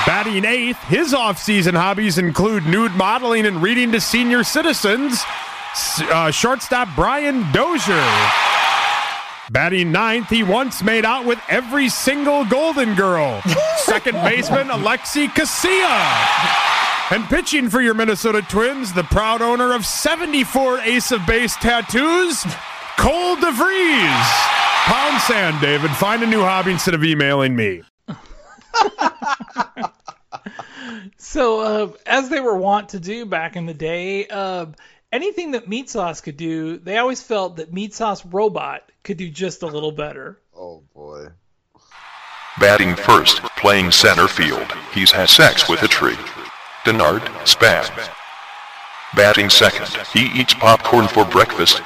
Batting 0.07 0.45
eighth, 0.45 0.83
his 0.85 1.13
offseason 1.13 1.75
hobbies 1.75 2.19
include 2.19 2.67
nude 2.67 2.93
modeling 2.93 3.47
and 3.47 3.63
reading 3.63 3.93
to 3.93 4.01
senior 4.01 4.43
citizens. 4.43 5.23
Uh, 6.01 6.31
shortstop 6.33 6.89
Brian 6.97 7.51
Dozier. 7.53 7.95
Batting 9.53 9.93
ninth, 9.93 10.29
he 10.29 10.43
once 10.43 10.83
made 10.83 11.05
out 11.05 11.25
with 11.25 11.39
every 11.49 11.89
single 11.89 12.45
Golden 12.45 12.97
Girl. 12.97 13.41
Second 13.77 14.15
baseman, 14.25 14.69
Alexi 14.69 15.29
Casilla. 15.29 17.13
And 17.13 17.25
pitching 17.27 17.69
for 17.69 17.81
your 17.81 17.95
Minnesota 17.95 18.43
Twins, 18.43 18.93
the 18.93 19.05
proud 19.05 19.41
owner 19.41 19.73
of 19.73 19.87
74 19.87 20.81
Ace 20.81 21.13
of 21.13 21.25
Base 21.27 21.55
tattoos, 21.57 22.43
Cole 22.99 23.37
DeVries. 23.37 24.49
Pound 24.85 25.21
sand, 25.23 25.61
David. 25.61 25.93
Find 25.93 26.23
a 26.23 26.27
new 26.27 26.41
hobby 26.41 26.73
instead 26.73 26.95
of 26.95 27.05
emailing 27.05 27.55
me. 27.55 27.83
So, 31.33 31.61
uh, 31.61 31.93
as 32.05 32.29
they 32.29 32.41
were 32.41 32.57
wont 32.57 32.91
to 32.91 33.01
do 33.01 33.25
back 33.25 33.57
in 33.57 33.65
the 33.65 33.75
day, 33.75 34.27
uh, 34.27 34.67
anything 35.11 35.53
that 35.53 35.69
Meat 35.69 35.89
Sauce 35.89 36.21
could 36.21 36.37
do, 36.37 36.77
they 36.79 36.99
always 36.99 37.23
felt 37.23 37.57
that 37.57 37.73
Meat 37.73 37.95
Sauce 37.95 38.25
Robot 38.27 38.83
could 39.03 39.17
do 39.17 39.31
just 39.31 39.63
a 39.63 39.67
little 39.67 39.93
better. 39.93 40.41
Oh 40.55 40.83
boy. 40.95 41.29
Batting 42.61 42.97
first, 42.97 43.43
playing 43.57 43.93
center 43.93 44.29
field, 44.29 44.71
he's 44.93 45.11
had 45.11 45.31
sex 45.31 45.69
with 45.69 45.83
a 45.83 45.89
tree. 45.89 46.19
Denard 46.85 47.27
Span. 47.49 47.87
Batting 49.17 49.49
second, 49.49 49.89
he 50.13 50.27
eats 50.39 50.53
popcorn 50.55 51.09
for 51.09 51.25
breakfast. 51.25 51.81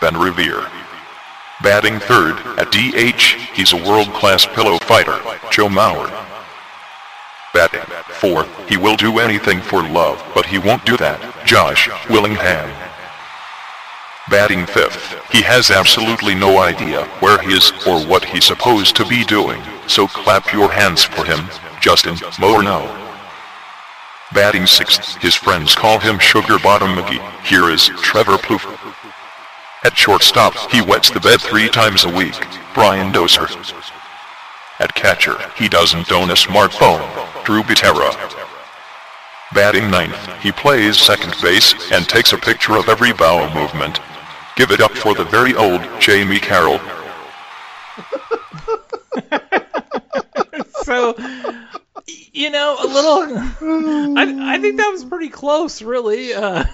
Ben 0.00 0.16
Revere. 0.16 0.66
Batting 1.62 2.00
third, 2.00 2.36
at 2.58 2.70
DH, 2.70 3.50
he's 3.54 3.72
a 3.72 3.76
world-class 3.76 4.44
pillow 4.46 4.78
fighter, 4.78 5.18
Joe 5.50 5.68
Mauer. 5.68 6.10
Batting 7.54 7.80
fourth, 8.20 8.68
he 8.68 8.76
will 8.76 8.96
do 8.96 9.18
anything 9.18 9.62
for 9.62 9.82
love, 9.82 10.22
but 10.34 10.44
he 10.44 10.58
won't 10.58 10.84
do 10.84 10.98
that, 10.98 11.18
Josh 11.46 11.88
Willingham. 12.10 12.70
Batting 14.28 14.66
fifth, 14.66 15.16
he 15.30 15.40
has 15.42 15.70
absolutely 15.70 16.34
no 16.34 16.58
idea 16.58 17.04
where 17.20 17.40
he 17.40 17.54
is 17.54 17.72
or 17.86 18.04
what 18.04 18.24
he's 18.24 18.44
supposed 18.44 18.94
to 18.96 19.06
be 19.06 19.24
doing, 19.24 19.62
so 19.86 20.06
clap 20.06 20.52
your 20.52 20.70
hands 20.70 21.04
for 21.04 21.24
him, 21.24 21.48
Justin 21.80 22.16
Morneau. 22.36 22.84
Batting 24.34 24.66
sixth, 24.66 25.16
his 25.22 25.34
friends 25.34 25.74
call 25.74 26.00
him 26.00 26.18
Sugar 26.18 26.58
Bottom 26.58 26.96
McGee. 26.96 27.46
Here 27.46 27.70
is 27.70 27.86
Trevor 28.02 28.36
Plouffe. 28.36 29.05
At 29.86 29.96
shortstop, 29.96 30.56
he 30.72 30.82
wets 30.82 31.10
the 31.10 31.20
bed 31.20 31.40
three 31.40 31.68
times 31.68 32.02
a 32.02 32.08
week, 32.08 32.34
Brian 32.74 33.12
Dozier. 33.12 33.46
At 34.80 34.92
catcher, 34.96 35.38
he 35.56 35.68
doesn't 35.68 36.10
own 36.10 36.30
a 36.30 36.34
smartphone, 36.34 37.06
Drew 37.44 37.62
Butera. 37.62 38.10
Batting 39.54 39.88
ninth, 39.88 40.18
he 40.42 40.50
plays 40.50 40.98
second 40.98 41.36
base 41.40 41.72
and 41.92 42.08
takes 42.08 42.32
a 42.32 42.36
picture 42.36 42.76
of 42.76 42.88
every 42.88 43.12
bowel 43.12 43.48
movement. 43.54 44.00
Give 44.56 44.72
it 44.72 44.80
up 44.80 44.90
for 44.90 45.14
the 45.14 45.22
very 45.22 45.54
old 45.54 45.80
Jamie 46.00 46.40
Carroll. 46.40 46.80
so, 50.82 51.14
you 52.32 52.50
know, 52.50 52.76
a 52.82 52.86
little. 52.88 54.18
I, 54.18 54.54
I 54.54 54.58
think 54.58 54.78
that 54.78 54.90
was 54.90 55.04
pretty 55.04 55.28
close, 55.28 55.80
really. 55.80 56.34
Uh, 56.34 56.64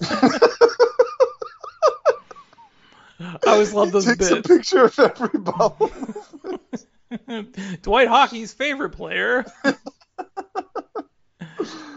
I 3.20 3.38
always 3.46 3.72
love 3.72 3.92
those 3.92 4.06
Takes 4.06 4.30
a 4.30 4.42
picture 4.42 4.84
of 4.84 4.98
every 4.98 5.40
bubble. 5.40 5.90
Dwight 7.82 8.08
Hockey's 8.08 8.52
favorite 8.52 8.90
player. 8.90 9.44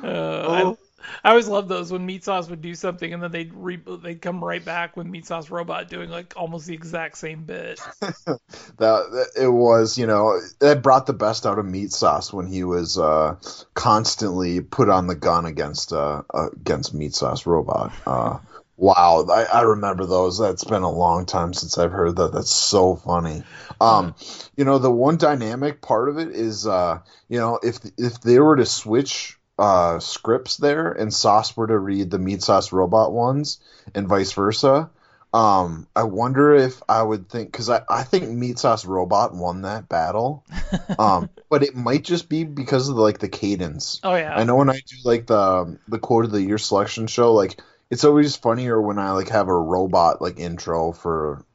Uh, 0.04 0.48
I, 0.50 0.76
I 1.24 1.30
always 1.30 1.48
love 1.48 1.68
those 1.68 1.92
when 1.92 2.06
Meat 2.06 2.24
Sauce 2.24 2.50
would 2.50 2.62
do 2.62 2.74
something 2.74 3.14
and 3.14 3.22
then 3.22 3.32
they'd 3.32 3.54
re- 3.54 3.82
they'd 4.02 4.22
come 4.22 4.44
right 4.44 4.64
back 4.64 4.98
with 4.98 5.06
Meat 5.06 5.26
Sauce 5.26 5.50
Robot 5.50 5.90
doing 5.90 6.10
like 6.10 6.34
almost 6.36 6.66
the 6.66 6.74
exact 6.74 7.18
same 7.18 7.44
bit. 7.44 7.80
that, 8.00 8.38
that 8.78 9.28
it 9.40 9.48
was 9.48 9.98
you 9.98 10.08
know 10.08 10.40
that 10.60 10.82
brought 10.82 11.06
the 11.06 11.14
best 11.14 11.46
out 11.46 11.60
of 11.60 11.66
meat 11.66 11.92
sauce 11.92 12.34
when 12.34 12.48
he 12.48 12.64
was 12.64 12.98
uh, 12.98 13.36
constantly 13.74 14.62
put 14.62 14.90
on 14.90 15.08
the 15.08 15.16
gun 15.16 15.46
against 15.46 15.94
uh, 15.94 16.24
uh, 16.34 16.50
against 16.54 16.94
meat 16.94 17.14
sauce 17.14 17.46
robot 17.46 17.92
uh, 18.08 18.40
wow 18.78 19.26
I, 19.30 19.44
I 19.44 19.62
remember 19.62 20.06
those. 20.06 20.40
That's 20.40 20.64
been 20.64 20.84
a 20.84 20.92
long 20.92 21.26
time 21.26 21.54
since 21.54 21.78
i've 21.78 21.92
heard 21.92 22.16
that. 22.18 22.34
That's 22.34 22.52
so 22.52 22.96
funny. 22.96 23.44
Um, 23.80 24.16
you 24.56 24.66
know 24.66 24.78
the 24.78 24.92
one 24.92 25.18
dynamic 25.18 25.82
part 25.82 26.10
of 26.10 26.18
it 26.18 26.30
is 26.30 26.68
uh, 26.68 27.00
you 27.30 27.40
know 27.40 27.60
if 27.62 27.80
if 27.98 28.22
they 28.22 28.40
were 28.40 28.56
to 28.56 28.66
switch 28.66 29.38
uh, 29.58 30.00
scripts 30.00 30.58
there 30.58 30.92
and 30.92 31.14
sauce 31.14 31.56
were 31.56 31.68
to 31.68 31.78
read 31.78 32.10
the 32.10 32.20
meat 32.20 32.42
sauce 32.42 32.72
robot 32.72 33.12
ones 33.12 33.60
and 33.94 34.08
vice 34.08 34.34
versa 34.34 34.90
um, 35.34 35.88
I 35.96 36.04
wonder 36.04 36.54
if 36.56 36.82
I 36.90 37.02
would 37.02 37.30
think 37.30 37.52
because 37.52 37.70
I, 37.70 37.84
I 37.90 38.04
think 38.04 38.30
Meat 38.30 38.60
Sauce 38.60 38.86
Robot 38.86 39.34
won 39.34 39.62
that 39.62 39.88
battle, 39.88 40.46
um, 41.00 41.30
but 41.50 41.64
it 41.64 41.74
might 41.74 42.04
just 42.04 42.28
be 42.28 42.44
because 42.44 42.90
of 42.90 42.98
like 42.98 43.20
the 43.20 43.30
cadence. 43.30 44.02
Oh 44.04 44.16
yeah. 44.16 44.36
I 44.36 44.44
know 44.44 44.58
when 44.58 44.70
I 44.70 44.82
do 44.86 44.98
like 45.06 45.28
the 45.28 45.80
the 45.88 46.00
quote 46.00 46.26
of 46.26 46.32
the 46.32 46.42
year 46.42 46.58
selection 46.58 47.08
show, 47.08 47.34
like 47.34 47.62
it's 47.92 48.06
always 48.06 48.38
funnier 48.38 48.82
when 48.82 48.98
I 48.98 49.12
like 49.12 49.30
have 49.30 49.50
a 49.50 49.54
robot 49.54 50.22
like 50.22 50.40
intro 50.40 50.94
for 50.94 51.46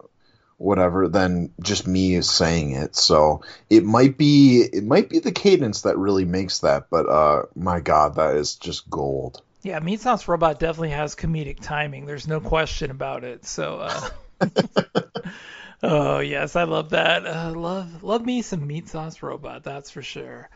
whatever 0.59 1.09
than 1.09 1.53
just 1.61 1.87
me 1.87 2.21
saying 2.21 2.73
it. 2.73 2.95
So 2.95 3.43
it 3.71 3.85
might 3.85 4.17
be 4.19 4.61
it 4.61 4.85
might 4.85 5.09
be 5.09 5.19
the 5.19 5.33
cadence 5.33 5.83
that 5.83 5.99
really 5.99 6.27
makes 6.27 6.61
that. 6.61 6.89
But 6.91 7.09
uh, 7.09 7.43
my 7.55 7.81
God, 7.81 8.17
that 8.17 8.37
is 8.37 8.57
just 8.57 8.89
gold. 8.89 9.43
Yeah, 9.63 9.81
Meat 9.81 10.01
Sauce 10.01 10.29
Robot 10.29 10.61
definitely 10.61 10.91
has 10.91 11.17
comedic 11.17 11.61
timing. 11.61 12.07
There's 12.07 12.29
no 12.29 12.39
question 12.39 12.91
about 12.93 13.25
it. 13.25 13.45
So, 13.45 13.81
uh, 13.81 14.09
oh 15.83 16.21
yes, 16.21 16.55
I 16.55 16.65
love 16.65 16.91
that. 16.91 17.27
Uh, 17.27 17.53
love 17.57 18.05
love 18.05 18.25
me 18.25 18.43
some 18.43 18.67
Meat 18.67 18.89
Sauce 18.89 19.23
Robot. 19.23 19.65
That's 19.65 19.91
for 19.91 20.03
sure. 20.03 20.51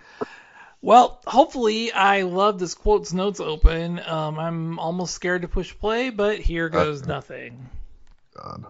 Well, 0.82 1.20
hopefully 1.26 1.92
I 1.92 2.22
love 2.22 2.58
this 2.58 2.74
quotes 2.74 3.12
notes 3.12 3.40
open. 3.40 4.00
Um, 4.00 4.38
I'm 4.38 4.78
almost 4.78 5.14
scared 5.14 5.42
to 5.42 5.48
push 5.48 5.76
play, 5.78 6.10
but 6.10 6.38
here 6.38 6.68
goes 6.68 7.06
nothing. 7.06 7.68
God. 8.34 8.64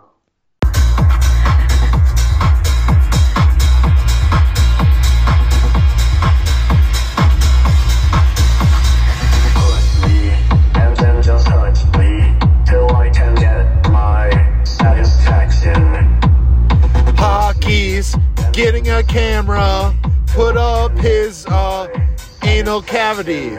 Anal 22.70 22.82
cavity. 22.82 23.58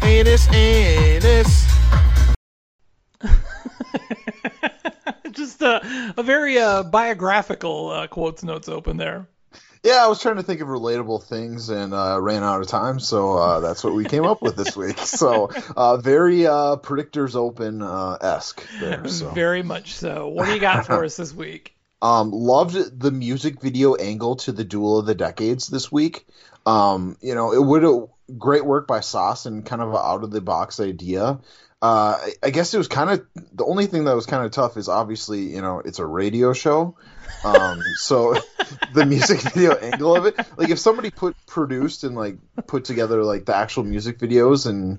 Anus, 0.00 0.48
anus. 0.50 1.66
Just 5.30 5.60
a, 5.60 6.14
a 6.16 6.22
very 6.22 6.56
uh, 6.56 6.84
biographical 6.84 7.90
uh, 7.90 8.06
quotes 8.06 8.42
notes 8.42 8.70
open 8.70 8.96
there. 8.96 9.28
Yeah, 9.84 10.02
I 10.02 10.06
was 10.06 10.22
trying 10.22 10.36
to 10.36 10.42
think 10.42 10.62
of 10.62 10.68
relatable 10.68 11.22
things 11.24 11.68
and 11.68 11.92
uh, 11.92 12.18
ran 12.18 12.42
out 12.42 12.62
of 12.62 12.66
time, 12.66 12.98
so 12.98 13.36
uh, 13.36 13.60
that's 13.60 13.84
what 13.84 13.92
we 13.92 14.06
came 14.06 14.24
up 14.24 14.40
with 14.40 14.56
this 14.56 14.74
week. 14.74 14.96
So 15.04 15.50
uh, 15.76 15.98
very 15.98 16.46
uh, 16.46 16.76
predictors 16.76 17.36
open 17.36 17.82
uh, 17.82 18.16
esque 18.22 18.66
there. 18.80 19.06
So. 19.06 19.32
Very 19.32 19.62
much 19.62 19.96
so. 19.96 20.28
What 20.28 20.46
do 20.46 20.54
you 20.54 20.60
got 20.60 20.86
for 20.86 21.04
us 21.04 21.18
this 21.18 21.34
week? 21.34 21.77
Um, 22.00 22.30
loved 22.30 23.00
the 23.00 23.10
music 23.10 23.60
video 23.60 23.94
angle 23.94 24.36
to 24.36 24.52
the 24.52 24.64
Duel 24.64 24.98
of 24.98 25.06
the 25.06 25.14
Decades 25.14 25.66
this 25.66 25.90
week. 25.90 26.26
Um, 26.64 27.16
you 27.20 27.34
know, 27.34 27.52
it 27.52 27.62
would 27.62 28.08
great 28.36 28.64
work 28.64 28.86
by 28.86 29.00
Sauce 29.00 29.46
and 29.46 29.64
kind 29.64 29.82
of 29.82 29.90
an 29.90 29.96
out 29.96 30.22
of 30.22 30.30
the 30.30 30.40
box 30.40 30.80
idea. 30.80 31.40
Uh, 31.80 32.18
I, 32.20 32.32
I 32.42 32.50
guess 32.50 32.74
it 32.74 32.78
was 32.78 32.88
kind 32.88 33.08
of 33.10 33.26
the 33.52 33.64
only 33.64 33.86
thing 33.86 34.04
that 34.04 34.16
was 34.16 34.26
kind 34.26 34.44
of 34.44 34.50
tough 34.50 34.76
is 34.76 34.88
obviously 34.88 35.42
you 35.54 35.62
know 35.62 35.80
it's 35.84 36.00
a 36.00 36.06
radio 36.06 36.52
show, 36.52 36.96
um, 37.44 37.80
so 37.96 38.34
the 38.94 39.06
music 39.06 39.40
video 39.40 39.74
angle 39.74 40.16
of 40.16 40.26
it. 40.26 40.36
Like 40.56 40.70
if 40.70 40.80
somebody 40.80 41.10
put 41.10 41.36
produced 41.46 42.02
and 42.02 42.16
like 42.16 42.36
put 42.66 42.84
together 42.84 43.22
like 43.22 43.44
the 43.44 43.54
actual 43.54 43.84
music 43.84 44.18
videos 44.18 44.66
and 44.66 44.98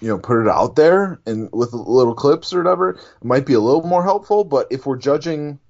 you 0.00 0.08
know 0.08 0.18
put 0.18 0.42
it 0.42 0.48
out 0.48 0.74
there 0.74 1.20
and 1.26 1.48
with 1.52 1.72
little 1.72 2.14
clips 2.14 2.52
or 2.52 2.58
whatever, 2.58 2.90
it 2.90 3.24
might 3.24 3.46
be 3.46 3.54
a 3.54 3.60
little 3.60 3.84
more 3.84 4.02
helpful. 4.02 4.42
But 4.42 4.66
if 4.70 4.84
we're 4.84 4.98
judging 4.98 5.60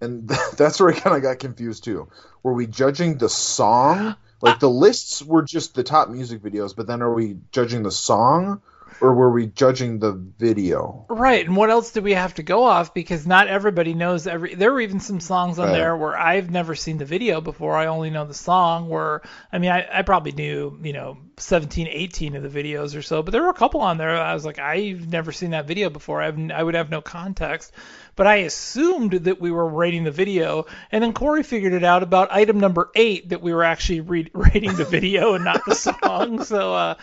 and 0.00 0.28
that's 0.56 0.80
where 0.80 0.90
I 0.90 0.98
kind 0.98 1.16
of 1.16 1.22
got 1.22 1.38
confused 1.38 1.84
too. 1.84 2.08
Were 2.42 2.52
we 2.52 2.66
judging 2.66 3.18
the 3.18 3.28
song? 3.28 4.16
Like 4.40 4.60
the 4.60 4.68
lists 4.68 5.22
were 5.22 5.42
just 5.42 5.74
the 5.74 5.82
top 5.82 6.10
music 6.10 6.42
videos, 6.42 6.76
but 6.76 6.86
then 6.86 7.00
are 7.02 7.12
we 7.12 7.38
judging 7.50 7.82
the 7.82 7.90
song, 7.90 8.60
or 9.00 9.14
were 9.14 9.30
we 9.30 9.46
judging 9.46 9.98
the 9.98 10.12
video? 10.12 11.06
Right, 11.08 11.46
and 11.46 11.56
what 11.56 11.70
else 11.70 11.92
do 11.92 12.00
we 12.02 12.12
have 12.12 12.34
to 12.34 12.42
go 12.42 12.64
off? 12.64 12.94
Because 12.94 13.26
not 13.26 13.48
everybody 13.48 13.94
knows 13.94 14.26
every. 14.26 14.54
There 14.54 14.72
were 14.72 14.80
even 14.80 15.00
some 15.00 15.20
songs 15.20 15.58
on 15.58 15.68
Right. 15.68 15.72
there 15.74 15.96
where 15.96 16.16
I've 16.18 16.50
never 16.50 16.74
seen 16.74 16.98
the 16.98 17.04
video 17.04 17.40
before. 17.40 17.76
I 17.76 17.86
only 17.86 18.10
know 18.10 18.24
the 18.24 18.34
song. 18.34 18.88
Where 18.88 19.22
I 19.52 19.58
mean, 19.58 19.70
I, 19.70 19.86
I 19.92 20.02
probably 20.02 20.32
knew 20.32 20.78
you 20.82 20.92
know 20.92 21.18
17, 21.38 21.88
18 21.88 22.36
of 22.36 22.42
the 22.42 22.62
videos 22.62 22.96
or 22.96 23.02
so, 23.02 23.22
but 23.22 23.32
there 23.32 23.42
were 23.42 23.48
a 23.50 23.54
couple 23.54 23.80
on 23.80 23.98
there. 23.98 24.10
I 24.16 24.34
was 24.34 24.44
like, 24.44 24.58
I've 24.58 25.08
never 25.08 25.32
seen 25.32 25.50
that 25.50 25.66
video 25.66 25.90
before. 25.90 26.22
I've, 26.22 26.38
I 26.50 26.62
would 26.62 26.74
have 26.74 26.90
no 26.90 27.00
context. 27.00 27.72
But 28.16 28.28
I 28.28 28.36
assumed 28.36 29.12
that 29.24 29.40
we 29.40 29.50
were 29.50 29.68
rating 29.68 30.04
the 30.04 30.12
video, 30.12 30.66
and 30.92 31.02
then 31.02 31.12
Corey 31.12 31.42
figured 31.42 31.72
it 31.72 31.82
out 31.82 32.04
about 32.04 32.30
item 32.30 32.60
number 32.60 32.90
eight 32.94 33.30
that 33.30 33.42
we 33.42 33.52
were 33.52 33.64
actually 33.64 34.02
re- 34.02 34.30
rating 34.34 34.74
the 34.76 34.84
video 34.84 35.34
and 35.34 35.44
not 35.44 35.62
the 35.66 35.74
song. 35.74 36.44
So. 36.44 36.74
uh 36.74 36.94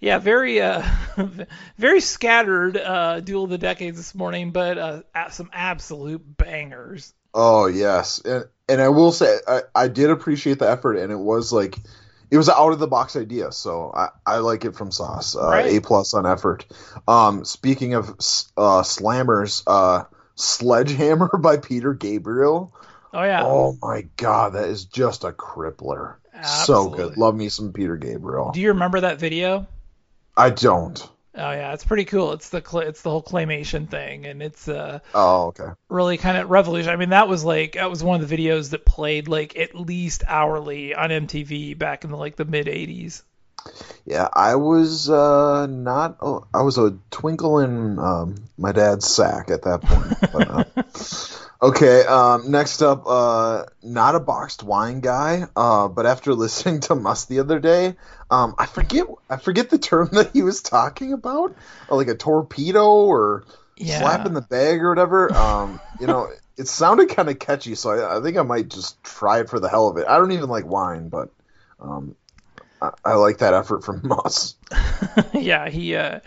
yeah, 0.00 0.18
very 0.18 0.60
uh, 0.60 0.82
very 1.78 2.00
scattered 2.00 2.76
uh, 2.76 3.20
duel 3.20 3.44
of 3.44 3.50
the 3.50 3.58
decades 3.58 3.96
this 3.96 4.14
morning, 4.14 4.50
but 4.50 4.78
uh, 4.78 5.30
some 5.30 5.50
absolute 5.52 6.22
bangers. 6.36 7.12
Oh 7.32 7.66
yes, 7.66 8.20
and 8.24 8.44
and 8.68 8.80
I 8.80 8.88
will 8.88 9.12
say 9.12 9.38
I, 9.46 9.62
I 9.74 9.88
did 9.88 10.10
appreciate 10.10 10.58
the 10.58 10.70
effort, 10.70 10.96
and 10.96 11.10
it 11.10 11.18
was 11.18 11.52
like 11.52 11.76
it 12.30 12.36
was 12.36 12.48
an 12.48 12.54
out 12.56 12.72
of 12.72 12.78
the 12.78 12.86
box 12.86 13.16
idea, 13.16 13.52
so 13.52 13.92
I, 13.94 14.08
I 14.26 14.38
like 14.38 14.64
it 14.64 14.74
from 14.74 14.90
Sauce. 14.90 15.36
Uh, 15.36 15.48
Right. 15.48 15.76
A 15.76 15.80
plus 15.80 16.14
on 16.14 16.26
effort. 16.26 16.66
Um, 17.06 17.44
speaking 17.44 17.94
of 17.94 18.08
uh, 18.56 18.82
slammers, 18.82 19.62
uh, 19.66 20.04
Sledgehammer 20.34 21.28
by 21.38 21.58
Peter 21.58 21.94
Gabriel. 21.94 22.74
Oh 23.12 23.22
yeah. 23.22 23.42
Oh 23.44 23.78
my 23.80 24.06
god, 24.16 24.54
that 24.54 24.68
is 24.68 24.84
just 24.86 25.24
a 25.24 25.32
crippler. 25.32 26.16
So 26.42 26.90
good. 26.90 27.16
Love 27.16 27.34
me 27.36 27.48
some 27.48 27.72
Peter 27.72 27.96
Gabriel. 27.96 28.50
Do 28.52 28.60
you 28.60 28.68
remember 28.68 29.00
that 29.00 29.18
video? 29.18 29.66
I 30.36 30.50
don't. 30.50 31.00
Oh 31.36 31.50
yeah, 31.50 31.72
it's 31.72 31.84
pretty 31.84 32.04
cool. 32.04 32.32
It's 32.32 32.50
the 32.50 32.62
cl- 32.64 32.86
it's 32.86 33.02
the 33.02 33.10
whole 33.10 33.22
claymation 33.22 33.88
thing, 33.88 34.24
and 34.26 34.40
it's 34.40 34.68
uh 34.68 35.00
Oh 35.14 35.46
okay. 35.46 35.70
really 35.88 36.16
kind 36.16 36.36
of 36.38 36.48
revolution. 36.48 36.90
I 36.90 36.96
mean, 36.96 37.10
that 37.10 37.26
was 37.26 37.44
like 37.44 37.72
that 37.72 37.90
was 37.90 38.04
one 38.04 38.20
of 38.20 38.28
the 38.28 38.36
videos 38.36 38.70
that 38.70 38.84
played 38.84 39.26
like 39.26 39.58
at 39.58 39.74
least 39.74 40.22
hourly 40.28 40.94
on 40.94 41.10
MTV 41.10 41.76
back 41.76 42.04
in 42.04 42.10
the 42.10 42.16
like 42.16 42.36
the 42.36 42.44
mid 42.44 42.66
'80s. 42.66 43.22
Yeah, 44.04 44.28
I 44.32 44.56
was 44.56 45.08
uh, 45.08 45.66
not. 45.66 46.18
Oh, 46.20 46.46
I 46.52 46.62
was 46.62 46.78
a 46.78 46.96
twinkle 47.10 47.58
in 47.60 47.98
um, 47.98 48.36
my 48.58 48.72
dad's 48.72 49.08
sack 49.08 49.50
at 49.50 49.62
that 49.62 49.80
point. 49.82 50.14
But, 50.32 50.50
uh, 50.50 50.64
okay, 51.64 52.04
um, 52.06 52.50
next 52.50 52.82
up, 52.82 53.04
uh, 53.06 53.64
not 53.82 54.14
a 54.14 54.20
boxed 54.20 54.62
wine 54.62 55.00
guy, 55.00 55.46
uh, 55.56 55.88
but 55.88 56.06
after 56.06 56.34
listening 56.34 56.80
to 56.80 56.94
Must 56.94 57.28
the 57.28 57.40
other 57.40 57.60
day, 57.60 57.96
um, 58.30 58.54
I 58.58 58.66
forget 58.66 59.06
I 59.30 59.36
forget 59.38 59.70
the 59.70 59.78
term 59.78 60.08
that 60.12 60.32
he 60.32 60.42
was 60.42 60.62
talking 60.62 61.12
about, 61.12 61.56
uh, 61.88 61.96
like 61.96 62.08
a 62.08 62.14
torpedo 62.16 62.86
or 63.06 63.46
Yeah. 63.76 63.96
slap 63.96 64.26
in 64.26 64.34
the 64.34 64.42
bag 64.42 64.82
or 64.82 64.88
whatever. 64.90 65.34
Um, 65.36 65.82
you 65.98 66.06
know, 66.06 66.28
it 66.56 66.68
sounded 66.68 67.10
kind 67.10 67.28
of 67.28 67.38
catchy, 67.38 67.74
so 67.74 67.90
I, 67.90 68.18
I 68.18 68.22
think 68.22 68.36
I 68.36 68.42
might 68.42 68.68
just 68.68 69.02
try 69.02 69.40
it 69.40 69.48
for 69.50 69.60
the 69.60 69.68
hell 69.68 69.88
of 69.88 69.96
it. 69.98 70.06
I 70.08 70.18
don't 70.18 70.32
even 70.32 70.48
like 70.50 70.66
wine, 70.66 71.08
but. 71.08 71.30
Um, 71.80 72.16
I, 72.80 72.90
I 73.04 73.14
like 73.14 73.38
that 73.38 73.54
effort 73.54 73.84
from 73.84 74.02
Moss. 74.04 74.56
yeah, 75.34 75.68
he. 75.68 75.96
Uh, 75.96 76.20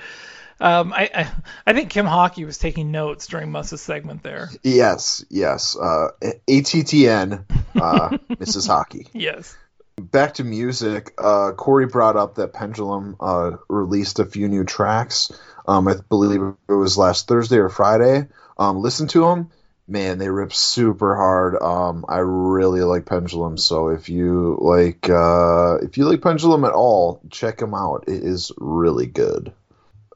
um, 0.59 0.93
I, 0.93 1.09
I 1.13 1.31
I 1.67 1.73
think 1.73 1.89
Kim 1.89 2.05
Hawkey 2.05 2.45
was 2.45 2.57
taking 2.57 2.91
notes 2.91 3.27
during 3.27 3.51
Muss's 3.51 3.81
segment 3.81 4.23
there. 4.23 4.49
Yes, 4.63 5.23
yes. 5.29 5.75
Uh, 5.75 6.09
ATTN, 6.47 7.43
uh, 7.75 8.09
Mrs. 8.31 8.67
Hawkey. 8.67 9.07
Yes. 9.13 9.55
Back 9.99 10.35
to 10.35 10.43
music. 10.43 11.13
Uh, 11.17 11.51
Corey 11.53 11.87
brought 11.87 12.17
up 12.17 12.35
that 12.35 12.53
Pendulum 12.53 13.15
uh, 13.19 13.57
released 13.67 14.19
a 14.19 14.25
few 14.25 14.47
new 14.47 14.63
tracks. 14.63 15.31
Um, 15.67 15.87
I 15.87 15.95
believe 16.07 16.41
it 16.69 16.73
was 16.73 16.97
last 16.97 17.27
Thursday 17.27 17.57
or 17.57 17.69
Friday. 17.69 18.27
Um, 18.57 18.77
listen 18.77 19.07
to 19.09 19.21
them. 19.21 19.51
Man, 19.87 20.17
they 20.17 20.29
rip 20.29 20.53
super 20.53 21.15
hard. 21.15 21.55
Um, 21.61 22.05
I 22.09 22.17
really 22.17 22.81
like 22.81 23.05
Pendulum. 23.05 23.57
So 23.57 23.87
if 23.89 24.09
you 24.09 24.57
like, 24.59 25.09
uh, 25.09 25.77
if 25.81 25.97
you 25.97 26.05
like 26.05 26.21
Pendulum 26.21 26.65
at 26.65 26.73
all, 26.73 27.21
check 27.31 27.57
them 27.57 27.73
out. 27.73 28.03
It 28.07 28.23
is 28.23 28.51
really 28.57 29.05
good. 29.05 29.53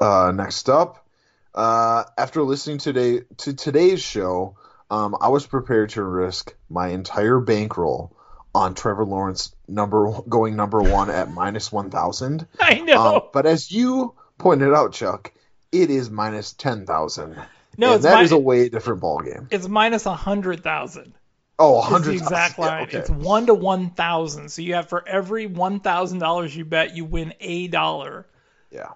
Uh, 0.02 0.32
next 0.32 0.68
up, 0.68 1.06
uh, 1.54 2.04
after 2.18 2.42
listening 2.42 2.80
today 2.80 3.22
to 3.38 3.54
today's 3.54 4.02
show, 4.02 4.58
um, 4.90 5.16
I 5.22 5.28
was 5.28 5.46
prepared 5.46 5.92
to 5.92 6.04
risk 6.04 6.56
my 6.70 6.88
entire 6.88 7.40
bankroll 7.40 8.12
on 8.56 8.74
Trevor 8.74 9.06
Lawrence 9.06 9.56
number 9.68 10.12
going 10.28 10.56
number 10.56 10.82
one 10.82 11.12
at 11.12 11.32
minus 11.32 11.72
one 11.72 11.92
thousand. 11.92 12.48
I 12.60 12.80
know. 12.80 12.96
Um, 12.96 13.22
but 13.32 13.46
as 13.46 13.72
you 13.72 14.16
pointed 14.40 14.74
out, 14.74 14.94
Chuck, 14.94 15.32
it 15.72 15.92
is 15.92 16.10
minus 16.10 16.54
ten 16.54 16.88
thousand. 16.88 17.38
No, 17.78 17.98
that 17.98 18.18
mi- 18.18 18.24
is 18.24 18.32
a 18.32 18.38
way 18.40 18.70
different 18.70 19.02
ball 19.02 19.20
game. 19.20 19.48
It's 19.52 19.68
minus 19.68 20.08
a 20.08 20.16
hundred 20.16 20.64
thousand. 20.64 21.14
Oh, 21.60 21.76
100,000. 21.76 22.14
exact 22.16 22.58
Yeah, 22.58 22.66
line. 22.66 22.84
okay. 22.86 22.98
It's 22.98 23.10
one 23.12 23.46
to 23.46 23.54
one 23.54 23.92
thousand. 23.92 24.50
So 24.50 24.64
you 24.64 24.74
have 24.74 24.90
for 24.90 25.08
every 25.08 25.46
one 25.46 25.80
thousand 25.80 26.18
dollars 26.18 26.56
you 26.56 26.66
bet, 26.66 26.96
you 26.96 27.06
win 27.06 27.36
a 27.40 27.68
dollar. 27.68 28.26
Yeah. 28.72 28.90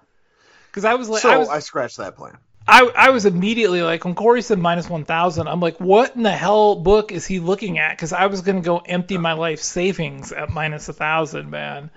Because 0.76 0.84
I 0.84 0.92
was 0.92 1.08
like, 1.08 1.22
so 1.22 1.30
I 1.30 1.38
was, 1.38 1.48
I 1.48 1.60
scratched 1.60 1.96
that 1.96 2.16
plan. 2.16 2.36
I, 2.68 2.82
I 2.94 3.08
was 3.08 3.24
immediately 3.24 3.80
like, 3.80 4.04
when 4.04 4.14
Corey 4.14 4.42
said 4.42 4.58
minus 4.58 4.90
1,000, 4.90 5.48
I'm 5.48 5.58
like, 5.58 5.80
what 5.80 6.14
in 6.14 6.22
the 6.22 6.30
hell 6.30 6.76
book 6.76 7.12
is 7.12 7.26
he 7.26 7.40
looking 7.40 7.78
at? 7.78 7.96
Because 7.96 8.12
I 8.12 8.26
was 8.26 8.42
going 8.42 8.56
to 8.56 8.62
go 8.62 8.82
empty 8.84 9.16
my 9.16 9.32
life 9.32 9.60
savings 9.60 10.32
at 10.32 10.50
minus 10.50 10.88
1,000, 10.88 11.48
man. 11.48 11.88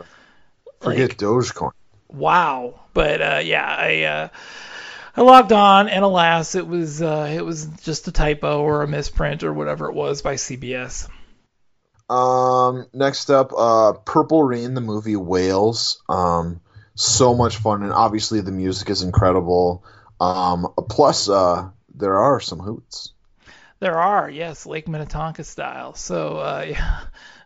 Forget 0.79 1.17
Dogecoin. 1.17 1.71
Wow. 2.07 2.79
But 2.93 3.21
uh, 3.21 3.41
yeah, 3.43 3.65
I 3.67 4.03
uh, 4.03 4.27
I 5.17 5.21
logged 5.23 5.51
on, 5.51 5.89
and 5.89 6.05
alas, 6.05 6.55
it 6.55 6.65
was 6.65 7.01
uh, 7.01 7.29
it 7.35 7.43
was 7.43 7.65
just 7.83 8.07
a 8.07 8.13
typo 8.13 8.61
or 8.61 8.81
a 8.81 8.87
misprint 8.87 9.43
or 9.43 9.53
whatever 9.53 9.89
it 9.89 9.93
was 9.93 10.21
by 10.21 10.35
CBS. 10.35 11.09
Um, 12.09 12.87
next 12.93 13.29
up, 13.29 13.51
uh, 13.57 13.91
Purple 14.05 14.41
Rain, 14.41 14.73
the 14.73 14.81
movie 14.81 15.17
Whales. 15.17 16.01
Um, 16.07 16.61
so 16.99 17.33
much 17.33 17.57
fun, 17.57 17.83
and 17.83 17.93
obviously 17.93 18.41
the 18.41 18.51
music 18.51 18.89
is 18.89 19.01
incredible. 19.03 19.83
Um, 20.19 20.67
plus, 20.89 21.29
uh, 21.29 21.69
there 21.95 22.17
are 22.19 22.39
some 22.39 22.59
hoots. 22.59 23.13
There 23.79 23.97
are, 23.97 24.29
yes, 24.29 24.65
Lake 24.65 24.89
Minnetonka 24.89 25.45
style. 25.45 25.93
So, 25.93 26.37
uh, 26.37 26.65
yeah. 26.69 26.99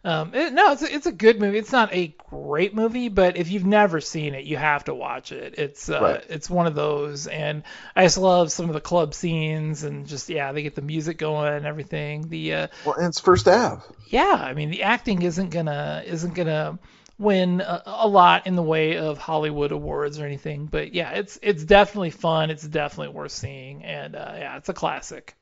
Um, 0.06 0.34
it, 0.34 0.52
no, 0.52 0.74
it's 0.74 0.82
a, 0.82 0.94
it's 0.94 1.06
a 1.06 1.12
good 1.14 1.40
movie. 1.40 1.60
It's 1.60 1.72
not 1.72 1.94
a 1.94 2.14
great 2.30 2.76
movie, 2.76 3.08
but 3.08 3.38
if 3.38 3.50
you've 3.50 3.66
never 3.66 4.02
seen 4.02 4.34
it, 4.34 4.44
you 4.44 4.58
have 4.58 4.84
to 4.86 4.94
watch 4.94 5.32
it. 5.32 5.56
It's 5.58 5.88
uh, 5.88 6.02
Right. 6.02 6.26
it's 6.28 6.50
one 6.50 6.68
of 6.68 6.76
those, 6.76 7.28
and 7.28 7.64
I 7.96 8.04
just 8.04 8.18
love 8.18 8.52
some 8.52 8.68
of 8.68 8.74
the 8.74 8.82
club 8.82 9.14
scenes 9.14 9.84
and 9.84 10.06
just 10.06 10.28
yeah, 10.28 10.52
they 10.52 10.62
get 10.64 10.76
the 10.76 10.82
music 10.82 11.18
going 11.18 11.54
and 11.54 11.66
everything. 11.66 12.28
The 12.28 12.54
uh, 12.54 12.68
Well, 12.86 12.96
and 12.96 13.06
it's 13.08 13.22
first 13.22 13.48
Ave. 13.48 13.82
yeah, 14.08 14.34
I 14.38 14.54
mean 14.56 14.72
the 14.72 14.84
acting 14.84 15.22
isn't 15.22 15.52
gonna 15.52 16.04
isn't 16.06 16.34
gonna 16.34 16.80
win 17.18 17.62
a, 17.62 17.84
a 17.86 18.08
lot 18.08 18.48
in 18.48 18.56
the 18.56 18.64
way 18.64 18.98
of 18.98 19.18
Hollywood 19.18 19.72
awards 19.72 20.20
or 20.20 20.26
anything, 20.26 20.66
but 20.66 20.94
yeah, 20.94 21.12
it's 21.12 21.40
it's 21.42 21.64
definitely 21.64 22.12
fun. 22.12 22.50
It's 22.50 22.68
definitely 22.68 23.14
worth 23.14 23.32
seeing, 23.32 23.84
and 23.84 24.16
uh, 24.16 24.34
yeah, 24.38 24.58
it's 24.58 24.70
a 24.70 24.74
classic. 24.74 25.36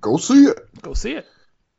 Go 0.00 0.16
see 0.16 0.44
it. 0.46 0.58
Go 0.82 0.94
see 0.94 1.12
it. 1.12 1.26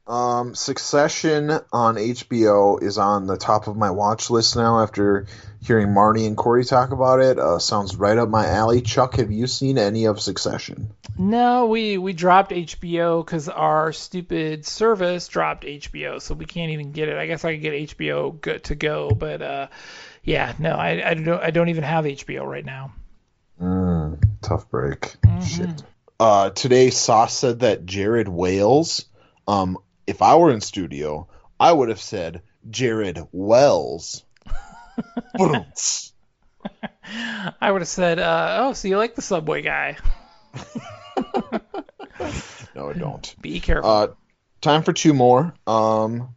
Um, 0.08 0.54
Succession 0.54 1.50
on 1.74 1.96
HBO 1.96 2.82
is 2.82 3.00
on 3.00 3.26
the 3.26 3.38
top 3.38 3.68
of 3.68 3.76
my 3.76 3.90
watch 3.90 4.30
list 4.30 4.56
now 4.56 4.82
after 4.82 5.26
hearing 5.64 5.88
Marnie 5.88 6.28
and 6.28 6.38
Corey 6.38 6.64
talk 6.64 6.92
about 6.92 7.22
it. 7.22 7.40
Uh, 7.40 7.58
sounds 7.58 7.96
right 7.96 8.16
up 8.16 8.30
my 8.30 8.46
alley. 8.46 8.82
Chuck, 8.82 9.16
have 9.16 9.32
you 9.32 9.48
seen 9.48 9.80
any 9.80 10.06
of 10.06 10.22
Succession? 10.22 10.92
No, 11.18 11.66
we 11.66 11.98
we 11.98 12.14
dropped 12.14 12.52
HBO 12.52 13.26
because 13.26 13.50
our 13.50 13.92
stupid 13.94 14.68
service 14.68 15.28
dropped 15.28 15.64
HBO, 15.64 16.22
so 16.22 16.36
we 16.36 16.46
can't 16.46 16.72
even 16.72 16.92
get 16.92 17.10
it. 17.10 17.18
I 17.18 17.26
guess 17.26 17.44
I 17.44 17.54
could 17.54 17.64
get 17.64 17.98
HBO 17.98 18.40
good 18.40 18.64
to 18.66 18.76
go, 18.76 19.10
but 19.10 19.42
uh, 19.42 19.68
yeah, 20.24 20.54
no, 20.60 20.74
I, 20.74 21.10
I 21.10 21.14
don't 21.16 21.42
I 21.42 21.50
don't 21.50 21.70
even 21.70 21.84
have 21.84 22.06
HBO 22.06 22.46
right 22.46 22.66
now. 22.66 22.94
Mm, 23.60 24.22
tough 24.42 24.70
break. 24.70 25.16
Shit. 25.44 25.82
Uh, 26.20 26.52
today, 26.52 26.92
Sauce 26.92 27.34
said 27.36 27.62
that 27.62 27.88
Jared 27.88 28.28
Wales. 28.28 29.06
Um, 29.48 29.78
if 30.08 30.22
I 30.22 30.36
were 30.36 30.52
in 30.52 30.62
studio, 30.62 31.28
I 31.60 31.72
would 31.72 31.90
have 31.90 32.02
said 32.02 32.42
Jared 32.70 33.20
Wells. 33.32 34.24
I 37.62 37.72
would 37.72 37.82
have 37.82 37.88
said, 37.88 38.20
uh, 38.20 38.58
oh, 38.62 38.74
so 38.74 38.88
you 38.88 38.98
like 38.98 39.16
the 39.16 39.22
Subway 39.22 39.62
guy? 39.62 39.98
no, 42.76 42.90
I 42.90 42.94
don't. 42.94 43.36
Be 43.42 43.60
careful. 43.60 43.90
Uh, 43.90 44.08
time 44.62 44.84
for 44.84 44.94
two 44.94 45.14
more. 45.14 45.54
Um, 45.68 46.36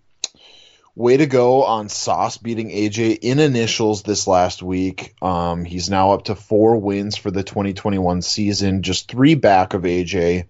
way 0.94 1.16
to 1.16 1.26
go 1.26 1.64
on 1.64 1.88
Sauce 1.88 2.38
beating 2.38 2.70
AJ 2.70 3.18
in 3.22 3.38
initials 3.38 4.02
this 4.02 4.26
last 4.26 4.62
week. 4.62 5.14
Um, 5.22 5.64
he's 5.64 5.88
now 5.88 6.12
up 6.12 6.24
to 6.24 6.35
four 6.35 6.76
wins 6.76 7.16
for 7.16 7.31
the 7.31 7.42
2021 7.42 8.22
season, 8.22 8.83
just 8.83 9.11
three 9.11 9.35
back 9.35 9.74
of 9.74 9.83
AJ. 9.83 10.46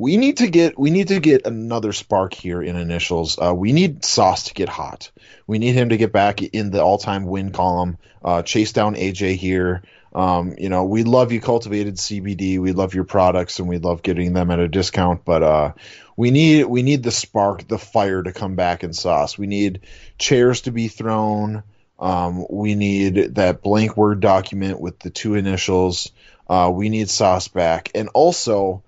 We 0.00 0.16
need 0.16 0.38
to 0.38 0.48
get 0.48 0.78
we 0.78 0.88
need 0.88 1.08
to 1.08 1.20
get 1.20 1.46
another 1.46 1.92
spark 1.92 2.32
here 2.32 2.62
in 2.62 2.74
initials. 2.74 3.38
Uh, 3.38 3.52
we 3.54 3.72
need 3.72 4.02
Sauce 4.02 4.44
to 4.44 4.54
get 4.54 4.70
hot. 4.70 5.10
We 5.46 5.58
need 5.58 5.74
him 5.74 5.90
to 5.90 5.98
get 5.98 6.10
back 6.10 6.40
in 6.40 6.70
the 6.70 6.82
all-time 6.82 7.26
win 7.26 7.52
column. 7.52 7.98
Uh, 8.24 8.40
chase 8.40 8.72
down 8.72 8.94
AJ 8.94 9.36
here. 9.36 9.82
Um, 10.14 10.54
you 10.56 10.70
know, 10.70 10.84
we 10.84 11.04
love 11.04 11.32
you 11.32 11.40
cultivated 11.42 11.96
CBD. 11.96 12.58
We 12.58 12.72
love 12.72 12.94
your 12.94 13.04
products 13.04 13.58
and 13.58 13.68
we 13.68 13.76
love 13.76 14.02
getting 14.02 14.32
them 14.32 14.50
at 14.50 14.58
a 14.58 14.68
discount, 14.68 15.26
but 15.26 15.42
uh, 15.42 15.72
we 16.16 16.30
need 16.30 16.64
we 16.64 16.82
need 16.82 17.02
the 17.02 17.10
spark, 17.10 17.68
the 17.68 17.76
fire 17.76 18.22
to 18.22 18.32
come 18.32 18.54
back 18.56 18.82
in 18.82 18.94
sauce. 18.94 19.36
We 19.36 19.48
need 19.48 19.82
chairs 20.16 20.62
to 20.62 20.70
be 20.70 20.88
thrown. 20.88 21.62
Um, 21.98 22.46
we 22.48 22.74
need 22.74 23.34
that 23.34 23.60
blank 23.60 23.98
word 23.98 24.20
document 24.20 24.80
with 24.80 24.98
the 24.98 25.10
two 25.10 25.34
initials. 25.34 26.10
Uh, 26.48 26.70
we 26.72 26.88
need 26.88 27.10
sauce 27.10 27.48
back, 27.48 27.90
and 27.94 28.08
also 28.14 28.82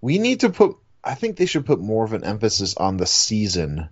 we 0.00 0.18
need 0.18 0.40
to 0.40 0.50
put. 0.50 0.76
I 1.02 1.14
think 1.14 1.36
they 1.36 1.46
should 1.46 1.66
put 1.66 1.80
more 1.80 2.04
of 2.04 2.12
an 2.12 2.24
emphasis 2.24 2.76
on 2.76 2.96
the 2.96 3.06
season, 3.06 3.88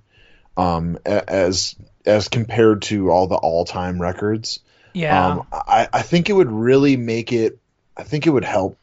um, 0.57 0.99
as 1.05 1.77
as 2.05 2.29
compared 2.29 2.83
to 2.83 3.11
all 3.11 3.27
the 3.27 3.37
all 3.37 3.65
time 3.65 4.01
records. 4.01 4.61
Yeah. 4.93 5.29
Um, 5.29 5.47
I, 5.53 5.89
I 5.93 6.03
think 6.03 6.31
it 6.31 6.35
would 6.35 6.51
really 6.51 6.97
make 6.97 7.33
it. 7.33 7.59
I 7.97 8.03
think 8.03 8.27
it 8.27 8.31
would 8.31 8.45
help 8.45 8.79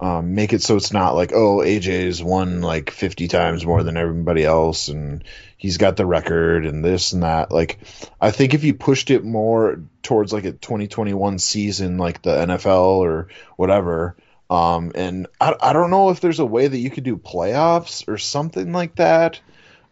um, 0.00 0.34
make 0.34 0.52
it 0.54 0.62
so 0.62 0.76
it's 0.76 0.92
not 0.92 1.14
like 1.14 1.32
oh 1.34 1.58
AJ's 1.58 2.22
won 2.22 2.62
like 2.62 2.90
50 2.90 3.28
times 3.28 3.66
more 3.66 3.82
than 3.82 3.98
everybody 3.98 4.44
else 4.44 4.88
and 4.88 5.22
he's 5.58 5.76
got 5.76 5.96
the 5.96 6.06
record 6.06 6.64
and 6.64 6.82
this 6.82 7.12
and 7.12 7.22
that. 7.22 7.50
Like 7.50 7.78
I 8.18 8.30
think 8.30 8.54
if 8.54 8.64
you 8.64 8.72
pushed 8.72 9.10
it 9.10 9.24
more 9.24 9.82
towards 10.02 10.32
like 10.32 10.44
a 10.44 10.52
2021 10.52 11.38
season 11.38 11.98
like 11.98 12.22
the 12.22 12.30
NFL 12.30 12.98
or 12.98 13.28
whatever. 13.56 14.16
Um, 14.50 14.90
and 14.96 15.28
I, 15.40 15.54
I 15.62 15.72
don't 15.72 15.90
know 15.90 16.10
if 16.10 16.20
there's 16.20 16.40
a 16.40 16.44
way 16.44 16.66
that 16.66 16.76
you 16.76 16.90
could 16.90 17.04
do 17.04 17.16
playoffs 17.16 18.06
or 18.08 18.18
something 18.18 18.72
like 18.72 18.96
that. 18.96 19.40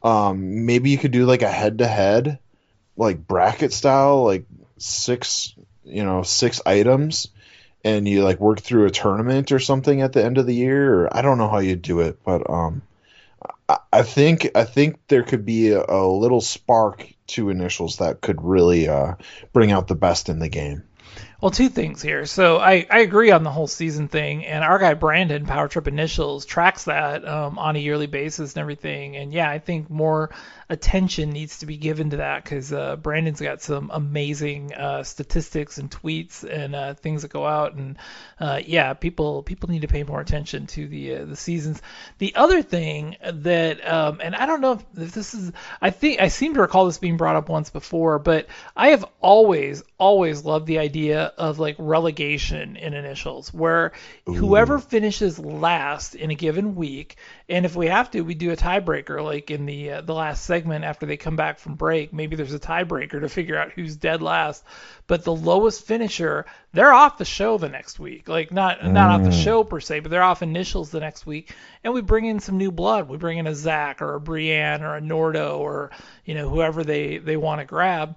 Um, 0.02 0.66
maybe 0.66 0.90
you 0.90 0.98
could 0.98 1.12
do 1.12 1.26
like 1.26 1.42
a 1.42 1.50
head 1.50 1.78
to 1.78 1.86
head, 1.86 2.40
like 2.96 3.26
bracket 3.26 3.72
style, 3.72 4.24
like 4.24 4.46
six, 4.76 5.54
you 5.84 6.04
know, 6.04 6.24
six 6.24 6.60
items, 6.66 7.28
and 7.84 8.08
you 8.08 8.24
like 8.24 8.40
work 8.40 8.60
through 8.60 8.86
a 8.86 8.90
tournament 8.90 9.52
or 9.52 9.60
something 9.60 10.02
at 10.02 10.12
the 10.12 10.24
end 10.24 10.38
of 10.38 10.46
the 10.46 10.54
year. 10.54 11.02
Or 11.02 11.16
I 11.16 11.22
don't 11.22 11.38
know 11.38 11.48
how 11.48 11.60
you 11.60 11.76
do 11.76 12.00
it, 12.00 12.18
but 12.24 12.50
um, 12.50 12.82
I, 13.68 13.78
I 13.92 14.02
think 14.02 14.50
I 14.56 14.64
think 14.64 14.98
there 15.06 15.22
could 15.22 15.46
be 15.46 15.70
a, 15.70 15.84
a 15.84 16.06
little 16.06 16.40
spark 16.40 17.06
to 17.28 17.50
initials 17.50 17.98
that 17.98 18.20
could 18.20 18.42
really 18.42 18.88
uh, 18.88 19.14
bring 19.52 19.70
out 19.70 19.86
the 19.86 19.94
best 19.94 20.28
in 20.28 20.40
the 20.40 20.48
game. 20.48 20.82
Well, 21.40 21.52
two 21.52 21.68
things 21.68 22.02
here. 22.02 22.26
So 22.26 22.58
I, 22.58 22.84
I 22.90 22.98
agree 22.98 23.30
on 23.30 23.44
the 23.44 23.50
whole 23.50 23.68
season 23.68 24.08
thing, 24.08 24.44
and 24.44 24.64
our 24.64 24.78
guy 24.80 24.94
Brandon, 24.94 25.46
Power 25.46 25.68
Trip 25.68 25.86
Initials, 25.86 26.44
tracks 26.44 26.84
that 26.84 27.26
um, 27.26 27.60
on 27.60 27.76
a 27.76 27.78
yearly 27.78 28.08
basis 28.08 28.54
and 28.54 28.60
everything. 28.60 29.16
And 29.16 29.32
yeah, 29.32 29.48
I 29.48 29.60
think 29.60 29.88
more 29.88 30.30
attention 30.70 31.30
needs 31.30 31.60
to 31.60 31.66
be 31.66 31.76
given 31.76 32.10
to 32.10 32.18
that 32.18 32.44
because 32.44 32.72
uh, 32.72 32.96
Brandon's 32.96 33.40
got 33.40 33.62
some 33.62 33.90
amazing 33.92 34.74
uh, 34.74 35.02
statistics 35.02 35.78
and 35.78 35.90
tweets 35.90 36.44
and 36.44 36.74
uh, 36.74 36.94
things 36.94 37.22
that 37.22 37.30
go 37.32 37.46
out. 37.46 37.74
And 37.74 37.96
uh, 38.38 38.60
yeah, 38.64 38.92
people 38.94 39.42
people 39.42 39.70
need 39.70 39.82
to 39.82 39.88
pay 39.88 40.02
more 40.02 40.20
attention 40.20 40.66
to 40.68 40.86
the 40.86 41.16
uh, 41.16 41.24
the 41.24 41.36
seasons. 41.36 41.80
The 42.18 42.34
other 42.34 42.62
thing 42.62 43.16
that, 43.22 43.86
um, 43.88 44.20
and 44.22 44.34
I 44.34 44.46
don't 44.46 44.60
know 44.60 44.72
if, 44.72 44.84
if 44.96 45.12
this 45.12 45.34
is, 45.34 45.52
I 45.80 45.90
think 45.90 46.20
I 46.20 46.28
seem 46.28 46.54
to 46.54 46.60
recall 46.60 46.86
this 46.86 46.98
being 46.98 47.16
brought 47.16 47.36
up 47.36 47.48
once 47.48 47.70
before, 47.70 48.18
but 48.18 48.46
I 48.76 48.88
have 48.88 49.04
always 49.20 49.82
always 49.98 50.44
loved 50.44 50.66
the 50.66 50.78
idea 50.78 51.32
of 51.38 51.58
like 51.58 51.76
relegation 51.78 52.76
in 52.76 52.94
initials, 52.94 53.52
where 53.52 53.92
whoever 54.26 54.78
finishes 54.78 55.38
last 55.38 56.14
in 56.14 56.30
a 56.30 56.34
given 56.34 56.76
week, 56.76 57.16
and 57.50 57.64
if 57.64 57.74
we 57.74 57.86
have 57.86 58.10
to, 58.10 58.20
we 58.20 58.34
do 58.34 58.50
a 58.50 58.56
tiebreaker, 58.56 59.24
like 59.24 59.50
in 59.50 59.64
the 59.64 59.92
uh, 59.92 60.00
the 60.02 60.12
last 60.12 60.44
segment 60.44 60.84
after 60.84 61.06
they 61.06 61.16
come 61.16 61.36
back 61.36 61.58
from 61.58 61.76
break. 61.76 62.12
Maybe 62.12 62.36
there's 62.36 62.52
a 62.52 62.58
tiebreaker 62.58 63.20
to 63.20 63.28
figure 63.28 63.56
out 63.56 63.72
who's 63.72 63.96
dead 63.96 64.20
last. 64.20 64.62
But 65.06 65.24
the 65.24 65.34
lowest 65.34 65.86
finisher, 65.86 66.44
they're 66.74 66.92
off 66.92 67.16
the 67.16 67.24
show 67.24 67.56
the 67.56 67.70
next 67.70 67.98
week. 67.98 68.28
Like 68.28 68.52
not 68.52 68.84
not 68.84 69.10
off 69.10 69.24
the 69.24 69.30
Mm. 69.30 69.44
show 69.44 69.64
per 69.64 69.80
se, 69.80 70.00
but 70.00 70.10
they're 70.10 70.22
off 70.22 70.42
initials 70.42 70.90
the 70.90 71.00
next 71.00 71.26
week, 71.26 71.54
and 71.82 71.94
we 71.94 72.02
bring 72.02 72.26
in 72.26 72.40
some 72.40 72.58
new 72.58 72.70
blood. 72.70 73.08
We 73.08 73.16
bring 73.16 73.38
in 73.38 73.46
a 73.46 73.54
Zach 73.54 74.02
or 74.02 74.14
a 74.14 74.20
Brienne 74.20 74.82
or 74.82 74.96
a 74.96 75.00
Nordo 75.00 75.58
or 75.58 75.90
you 76.24 76.34
know 76.34 76.48
whoever 76.48 76.84
they 76.84 77.18
they 77.18 77.36
want 77.38 77.60
to 77.60 77.64
grab 77.64 78.14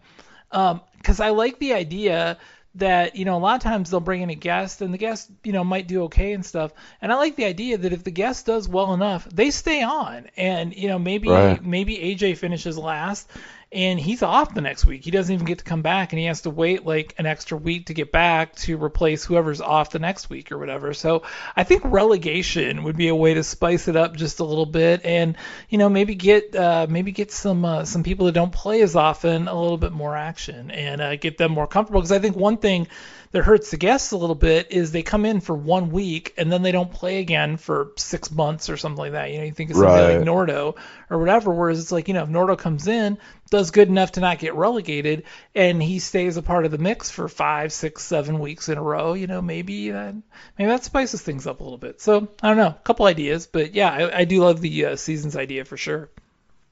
because 0.51 1.19
I 1.21 1.29
like 1.29 1.59
the 1.59 1.73
idea 1.73 2.37
that 2.75 3.15
you 3.15 3.25
know 3.25 3.35
a 3.35 3.39
lot 3.39 3.55
of 3.55 3.61
times 3.61 3.89
they'll 3.89 3.99
bring 3.99 4.21
in 4.21 4.29
a 4.29 4.35
guest 4.35 4.81
and 4.81 4.93
the 4.93 4.97
guest 4.97 5.29
you 5.43 5.51
know 5.51 5.63
might 5.63 5.87
do 5.87 6.03
okay 6.03 6.31
and 6.33 6.45
stuff 6.45 6.71
and 7.01 7.11
I 7.11 7.15
like 7.15 7.35
the 7.35 7.45
idea 7.45 7.77
that 7.77 7.91
if 7.91 8.03
the 8.03 8.11
guest 8.11 8.45
does 8.45 8.67
well 8.69 8.93
enough 8.93 9.27
they 9.29 9.51
stay 9.51 9.83
on 9.83 10.27
and 10.37 10.73
you 10.73 10.87
know 10.87 10.97
maybe 10.97 11.29
Right. 11.29 11.63
maybe 11.63 11.97
AJ 11.97 12.37
finishes 12.37 12.77
last 12.77 13.29
and 13.73 13.97
he's 13.97 14.21
off 14.21 14.53
the 14.53 14.61
next 14.61 14.85
week. 14.85 15.03
He 15.03 15.11
doesn't 15.11 15.33
even 15.33 15.45
get 15.45 15.59
to 15.59 15.63
come 15.63 15.81
back 15.81 16.11
and 16.11 16.19
he 16.19 16.25
has 16.25 16.41
to 16.41 16.49
wait 16.49 16.85
like 16.85 17.15
an 17.17 17.25
extra 17.25 17.57
week 17.57 17.85
to 17.85 17.93
get 17.93 18.11
back 18.11 18.55
to 18.57 18.81
replace 18.81 19.23
whoever's 19.23 19.61
off 19.61 19.91
the 19.91 19.99
next 19.99 20.29
week 20.29 20.51
or 20.51 20.57
whatever. 20.57 20.93
So 20.93 21.23
I 21.55 21.63
think 21.63 21.83
relegation 21.85 22.83
would 22.83 22.97
be 22.97 23.07
a 23.07 23.15
way 23.15 23.33
to 23.33 23.43
spice 23.43 23.87
it 23.87 23.95
up 23.95 24.17
just 24.17 24.41
a 24.41 24.43
little 24.43 24.65
bit 24.65 25.05
and 25.05 25.37
you 25.69 25.77
know 25.77 25.87
maybe 25.87 26.15
get 26.15 26.53
uh, 26.53 26.87
maybe 26.89 27.13
get 27.13 27.31
some 27.31 27.63
uh, 27.63 27.85
some 27.85 28.03
people 28.03 28.25
that 28.25 28.33
don't 28.33 28.51
play 28.51 28.81
as 28.81 28.97
often 28.97 29.47
a 29.47 29.59
little 29.59 29.77
bit 29.77 29.93
more 29.93 30.17
action 30.17 30.69
and 30.71 30.99
uh, 30.99 31.15
get 31.15 31.37
them 31.37 31.51
more 31.51 31.67
comfortable. 31.67 32.01
Because 32.01 32.11
I 32.11 32.19
think 32.19 32.35
one 32.35 32.57
thing 32.57 32.87
that 33.31 33.43
hurts 33.43 33.71
the 33.71 33.77
guests 33.77 34.11
a 34.11 34.17
little 34.17 34.35
bit 34.35 34.71
is 34.71 34.91
they 34.91 35.03
come 35.03 35.25
in 35.25 35.39
for 35.39 35.55
one 35.55 35.89
week 35.89 36.33
and 36.37 36.51
then 36.51 36.61
they 36.61 36.71
don't 36.71 36.91
play 36.91 37.19
again 37.19 37.57
for 37.57 37.91
six 37.95 38.29
months 38.29 38.69
or 38.69 38.75
something 38.77 38.99
like 38.99 39.13
that. 39.13 39.31
You 39.31 39.37
know, 39.39 39.45
you 39.45 39.53
think 39.53 39.71
somebody 39.73 40.17
like 40.17 40.17
Right. 40.17 40.27
Nordo 40.27 40.75
or 41.09 41.17
whatever, 41.19 41.51
whereas 41.53 41.79
it's 41.79 41.91
like, 41.91 42.07
you 42.07 42.13
know, 42.13 42.23
if 42.23 42.29
Nordo 42.29 42.57
comes 42.57 42.87
in, 42.87 43.17
does 43.49 43.71
good 43.71 43.87
enough 43.87 44.13
to 44.13 44.19
not 44.19 44.39
get 44.39 44.55
relegated, 44.55 45.23
and 45.55 45.81
he 45.81 45.99
stays 45.99 46.37
a 46.37 46.41
part 46.41 46.65
of 46.65 46.71
the 46.71 46.77
mix 46.77 47.09
for 47.09 47.27
five, 47.27 47.71
six, 47.73 48.03
seven 48.03 48.39
weeks 48.39 48.69
in 48.69 48.77
a 48.77 48.81
row, 48.83 49.13
you 49.13 49.27
know, 49.27 49.41
maybe 49.41 49.91
that 49.91 50.15
maybe 50.57 50.69
that 50.69 50.83
spices 50.83 51.21
things 51.21 51.47
up 51.47 51.59
a 51.59 51.63
little 51.63 51.77
bit. 51.77 52.01
So 52.01 52.29
I 52.41 52.47
don't 52.47 52.57
know, 52.57 52.67
a 52.67 52.81
couple 52.83 53.05
ideas, 53.05 53.47
but 53.47 53.73
yeah, 53.73 53.91
I, 53.91 54.19
I 54.19 54.25
do 54.25 54.41
love 54.43 54.61
the 54.61 54.85
uh, 54.85 54.95
seasons 54.95 55.35
idea 55.35 55.65
for 55.65 55.77
sure. 55.77 56.09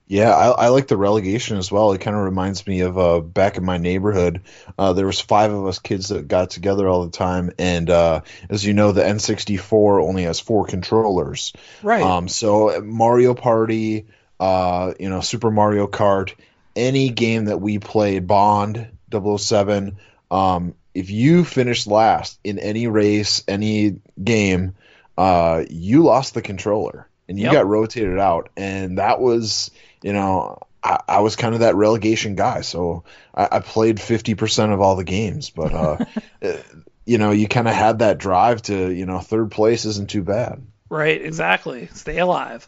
Yeah, 0.09 0.31
I, 0.31 0.65
I 0.65 0.67
like 0.69 0.87
the 0.87 0.97
relegation 0.97 1.57
as 1.57 1.71
well. 1.71 1.91
It 1.91 2.01
kind 2.01 2.17
of 2.17 2.23
reminds 2.23 2.65
me 2.65 2.79
of 2.81 2.97
uh, 2.97 3.19
back 3.19 3.57
in 3.57 3.63
my 3.63 3.77
neighborhood. 3.77 4.41
Uh, 4.75 4.93
there 4.93 5.05
was 5.05 5.21
five 5.21 5.53
of 5.53 5.67
us 5.67 5.77
kids 5.77 6.09
that 6.09 6.27
got 6.27 6.49
together 6.49 6.87
all 6.87 7.05
the 7.05 7.11
time, 7.11 7.51
and 7.59 7.87
uh, 7.91 8.21
as 8.49 8.65
you 8.65 8.73
know, 8.73 8.91
the 8.91 9.03
N64 9.03 10.03
only 10.03 10.23
has 10.23 10.39
four 10.39 10.65
controllers. 10.65 11.53
Right. 11.83 12.01
Um, 12.01 12.27
so 12.27 12.81
Mario 12.83 13.35
Party, 13.35 14.07
uh, 14.39 14.93
you 14.99 15.09
know, 15.09 15.21
Super 15.21 15.51
Mario 15.51 15.85
Kart, 15.85 16.33
any 16.75 17.09
game 17.09 17.45
that 17.45 17.61
we 17.61 17.77
played, 17.77 18.25
Bond, 18.25 18.87
007, 19.11 19.97
um, 20.31 20.73
if 20.95 21.11
you 21.11 21.45
finished 21.45 21.85
last 21.85 22.39
in 22.43 22.57
any 22.57 22.87
race, 22.87 23.43
any 23.47 24.01
game, 24.21 24.73
uh, 25.19 25.65
you 25.69 26.01
lost 26.01 26.33
the 26.33 26.41
controller 26.41 27.08
and 27.29 27.37
you 27.37 27.45
Yep. 27.45 27.53
got 27.53 27.67
rotated 27.67 28.17
out. 28.19 28.49
And 28.57 28.97
that 28.97 29.21
was, 29.21 29.71
you 30.01 30.11
know, 30.11 30.59
I, 30.83 30.99
I 31.07 31.19
was 31.21 31.35
kind 31.35 31.53
of 31.53 31.61
that 31.61 31.75
relegation 31.75 32.35
guy. 32.35 32.61
So 32.61 33.03
I, 33.33 33.47
I 33.51 33.59
played 33.59 33.97
50% 33.97 34.73
of 34.73 34.81
all 34.81 34.95
the 34.95 35.03
games, 35.03 35.51
but, 35.51 35.73
uh, 35.73 36.05
uh, 36.43 36.57
you 37.05 37.19
know, 37.19 37.31
you 37.31 37.47
kind 37.47 37.67
of 37.67 37.75
had 37.75 37.99
that 37.99 38.17
drive 38.17 38.63
to, 38.63 38.91
you 38.91 39.05
know, 39.05 39.19
third 39.19 39.51
place 39.51 39.85
isn't 39.85 40.09
too 40.09 40.23
bad. 40.23 40.61
Right, 40.89 41.21
exactly. 41.21 41.87
Stay 41.93 42.17
alive. 42.17 42.67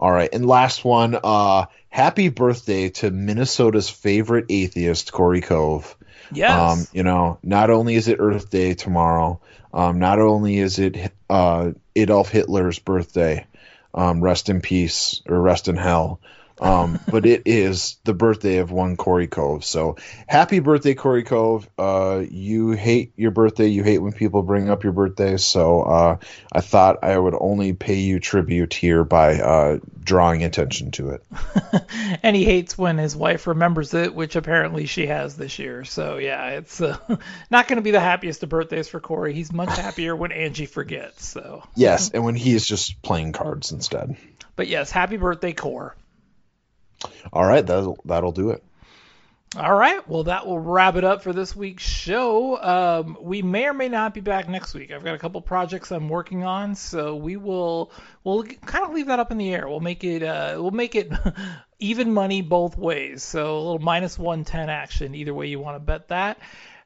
All 0.00 0.12
right, 0.12 0.28
and 0.32 0.46
last 0.46 0.84
one. 0.84 1.18
Uh, 1.22 1.66
happy 1.88 2.28
birthday 2.28 2.90
to 2.90 3.10
Minnesota's 3.10 3.88
favorite 3.88 4.46
atheist, 4.48 5.12
Corey 5.12 5.40
Cove. 5.40 5.96
Yes. 6.32 6.52
Um, 6.52 6.86
you 6.92 7.02
know, 7.02 7.38
not 7.42 7.70
only 7.70 7.94
is 7.94 8.08
it 8.08 8.18
Earth 8.20 8.50
Day 8.50 8.74
tomorrow, 8.74 9.40
um, 9.72 9.98
not 9.98 10.20
only 10.20 10.58
is 10.58 10.78
it 10.78 11.12
uh, 11.30 11.72
Adolf 12.00 12.30
Hitler's 12.30 12.78
birthday, 12.78 13.46
um, 13.94 14.20
rest 14.20 14.48
in 14.48 14.60
peace 14.60 15.22
or 15.26 15.40
rest 15.40 15.68
in 15.68 15.76
hell, 15.76 16.20
um, 16.60 16.98
but 17.10 17.26
it 17.26 17.42
is 17.46 17.96
the 18.04 18.14
birthday 18.14 18.58
of 18.58 18.70
one 18.70 18.96
Corey 18.96 19.26
Cove. 19.26 19.64
So 19.64 19.96
happy 20.26 20.58
birthday, 20.60 20.94
Corey 20.94 21.22
Cove. 21.24 21.68
Uh, 21.78 22.22
you 22.28 22.72
hate 22.72 23.12
your 23.16 23.30
birthday. 23.30 23.68
You 23.68 23.82
hate 23.82 23.98
when 23.98 24.12
people 24.12 24.42
bring 24.42 24.68
up 24.70 24.84
your 24.84 24.92
birthday. 24.92 25.36
So 25.36 25.82
uh, 25.82 26.16
I 26.52 26.60
thought 26.60 27.04
I 27.04 27.16
would 27.18 27.34
only 27.38 27.72
pay 27.72 27.96
you 28.00 28.18
tribute 28.20 28.74
here 28.74 29.04
by 29.04 29.40
uh, 29.40 29.78
drawing 30.02 30.44
attention 30.44 30.90
to 30.92 31.10
it. 31.10 31.24
and 32.22 32.34
he 32.34 32.44
hates 32.44 32.76
when 32.76 32.98
his 32.98 33.14
wife 33.14 33.46
remembers 33.46 33.94
it, 33.94 34.14
which 34.14 34.36
apparently 34.36 34.86
she 34.86 35.06
has 35.06 35.36
this 35.36 35.58
year. 35.58 35.84
So 35.84 36.16
yeah, 36.18 36.50
it's 36.50 36.80
uh, 36.80 36.96
not 37.50 37.68
going 37.68 37.76
to 37.76 37.82
be 37.82 37.90
the 37.92 38.00
happiest 38.00 38.42
of 38.42 38.48
birthdays 38.48 38.88
for 38.88 39.00
Corey. 39.00 39.34
He's 39.34 39.52
much 39.52 39.68
happier 39.76 40.16
when 40.16 40.32
Angie 40.32 40.66
forgets. 40.66 41.24
So, 41.26 41.62
Yes, 41.74 42.10
and 42.10 42.24
when 42.24 42.34
he 42.34 42.54
is 42.54 42.66
just 42.66 43.00
playing 43.02 43.32
cards 43.32 43.72
instead. 43.72 44.16
but 44.56 44.66
yes, 44.68 44.90
happy 44.90 45.16
birthday, 45.16 45.52
Core. 45.52 45.94
All 47.32 47.44
right, 47.44 47.64
that'll 47.64 47.98
that'll 48.04 48.32
do 48.32 48.50
it. 48.50 48.62
All 49.56 49.74
right, 49.74 50.06
well 50.06 50.24
that 50.24 50.46
will 50.46 50.58
wrap 50.58 50.96
it 50.96 51.04
up 51.04 51.22
for 51.22 51.32
this 51.32 51.56
week's 51.56 51.82
show. 51.82 52.60
Um, 52.60 53.16
we 53.20 53.40
may 53.40 53.66
or 53.66 53.72
may 53.72 53.88
not 53.88 54.12
be 54.12 54.20
back 54.20 54.46
next 54.46 54.74
week. 54.74 54.90
I've 54.90 55.02
got 55.02 55.14
a 55.14 55.18
couple 55.18 55.40
projects 55.40 55.90
I'm 55.90 56.10
working 56.10 56.44
on, 56.44 56.74
so 56.74 57.16
we 57.16 57.38
will 57.38 57.90
we'll 58.24 58.44
kind 58.44 58.84
of 58.84 58.92
leave 58.92 59.06
that 59.06 59.20
up 59.20 59.30
in 59.30 59.38
the 59.38 59.54
air. 59.54 59.66
We'll 59.66 59.80
make 59.80 60.04
it 60.04 60.22
uh, 60.22 60.56
we'll 60.58 60.70
make 60.70 60.94
it 60.94 61.10
even 61.78 62.12
money 62.12 62.42
both 62.42 62.76
ways. 62.76 63.22
So 63.22 63.56
a 63.56 63.60
little 63.60 63.78
minus 63.78 64.18
110 64.18 64.68
action 64.68 65.14
either 65.14 65.32
way 65.32 65.46
you 65.46 65.60
want 65.60 65.76
to 65.76 65.80
bet 65.80 66.08
that. 66.08 66.38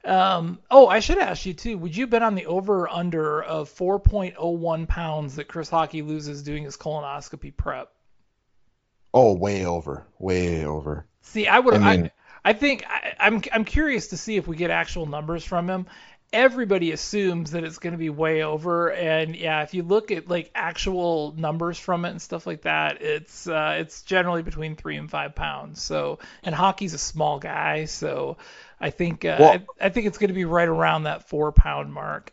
Um, 0.04 0.60
oh, 0.70 0.86
I 0.88 1.00
should 1.00 1.18
ask 1.18 1.44
you 1.46 1.54
too. 1.54 1.78
Would 1.78 1.96
you 1.96 2.06
bet 2.06 2.22
on 2.22 2.36
the 2.36 2.46
over 2.46 2.82
or 2.82 2.88
under 2.88 3.42
of 3.42 3.70
4.01 3.70 4.88
pounds 4.88 5.36
that 5.36 5.48
Chris 5.48 5.70
Hawkey 5.70 6.06
loses 6.06 6.42
doing 6.42 6.64
his 6.64 6.76
colonoscopy 6.76 7.56
prep? 7.56 7.90
Oh, 9.14 9.34
way 9.34 9.66
over, 9.66 10.06
way 10.18 10.64
over. 10.64 11.06
See, 11.22 11.46
I 11.46 11.58
would. 11.58 11.74
I 11.74 11.92
I, 11.92 12.10
I, 12.44 12.52
think 12.54 12.84
I, 12.88 13.14
I'm. 13.20 13.42
I'm 13.52 13.64
curious 13.64 14.08
to 14.08 14.16
see 14.16 14.36
if 14.36 14.46
we 14.46 14.56
get 14.56 14.70
actual 14.70 15.06
numbers 15.06 15.44
from 15.44 15.68
him. 15.68 15.86
Everybody 16.32 16.92
assumes 16.92 17.50
that 17.50 17.62
it's 17.62 17.76
going 17.76 17.92
to 17.92 17.98
be 17.98 18.08
way 18.08 18.42
over, 18.42 18.90
and 18.90 19.36
yeah, 19.36 19.62
if 19.62 19.74
you 19.74 19.82
look 19.82 20.10
at 20.10 20.28
like 20.28 20.50
actual 20.54 21.34
numbers 21.36 21.78
from 21.78 22.06
it 22.06 22.10
and 22.10 22.22
stuff 22.22 22.46
like 22.46 22.62
that, 22.62 23.02
it's 23.02 23.46
uh, 23.46 23.76
it's 23.80 24.00
generally 24.02 24.42
between 24.42 24.74
three 24.74 24.96
and 24.96 25.10
five 25.10 25.34
pounds. 25.34 25.82
So, 25.82 26.20
and 26.42 26.54
Hawkey's 26.54 26.94
a 26.94 26.98
small 26.98 27.38
guy, 27.38 27.84
so 27.84 28.38
I 28.80 28.88
think 28.90 29.26
uh, 29.26 29.36
Well- 29.38 29.52
I, 29.80 29.86
I 29.86 29.88
think 29.90 30.06
it's 30.06 30.16
going 30.16 30.28
to 30.28 30.34
be 30.34 30.46
right 30.46 30.68
around 30.68 31.02
that 31.02 31.28
four 31.28 31.52
pound 31.52 31.92
mark. 31.92 32.32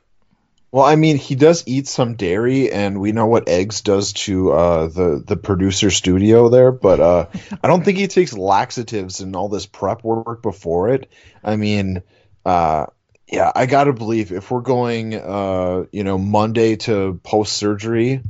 Well, 0.72 0.86
I 0.86 0.96
mean, 0.96 1.18
he 1.18 1.34
does 1.34 1.64
eat 1.66 1.88
some 1.88 2.14
dairy, 2.14 2.72
and 2.72 3.02
we 3.02 3.12
know 3.12 3.26
what 3.26 3.50
eggs 3.50 3.82
does 3.82 4.14
to 4.14 4.52
uh, 4.52 4.88
the 4.88 5.24
the 5.26 5.36
producer 5.36 5.90
studio 5.90 6.50
there. 6.50 6.72
But 6.72 7.00
uh, 7.00 7.26
I 7.64 7.68
don't 7.68 7.84
think 7.84 7.98
he 7.98 8.08
takes 8.08 8.34
laxatives 8.34 9.20
and 9.20 9.36
all 9.36 9.50
this 9.50 9.66
prep 9.66 10.04
work 10.04 10.44
before 10.44 10.90
it. 10.90 11.10
I 11.44 11.56
mean, 11.56 12.04
uh, 12.46 12.86
yeah, 13.28 13.52
I 13.56 13.66
gotta 13.66 13.94
believe 13.94 14.32
if 14.32 14.52
we're 14.52 14.62
going, 14.62 15.16
uh, 15.16 15.86
you 15.92 16.04
know, 16.04 16.20
Monday 16.20 16.76
to 16.78 17.20
post 17.24 17.54
surgery, 17.54 18.22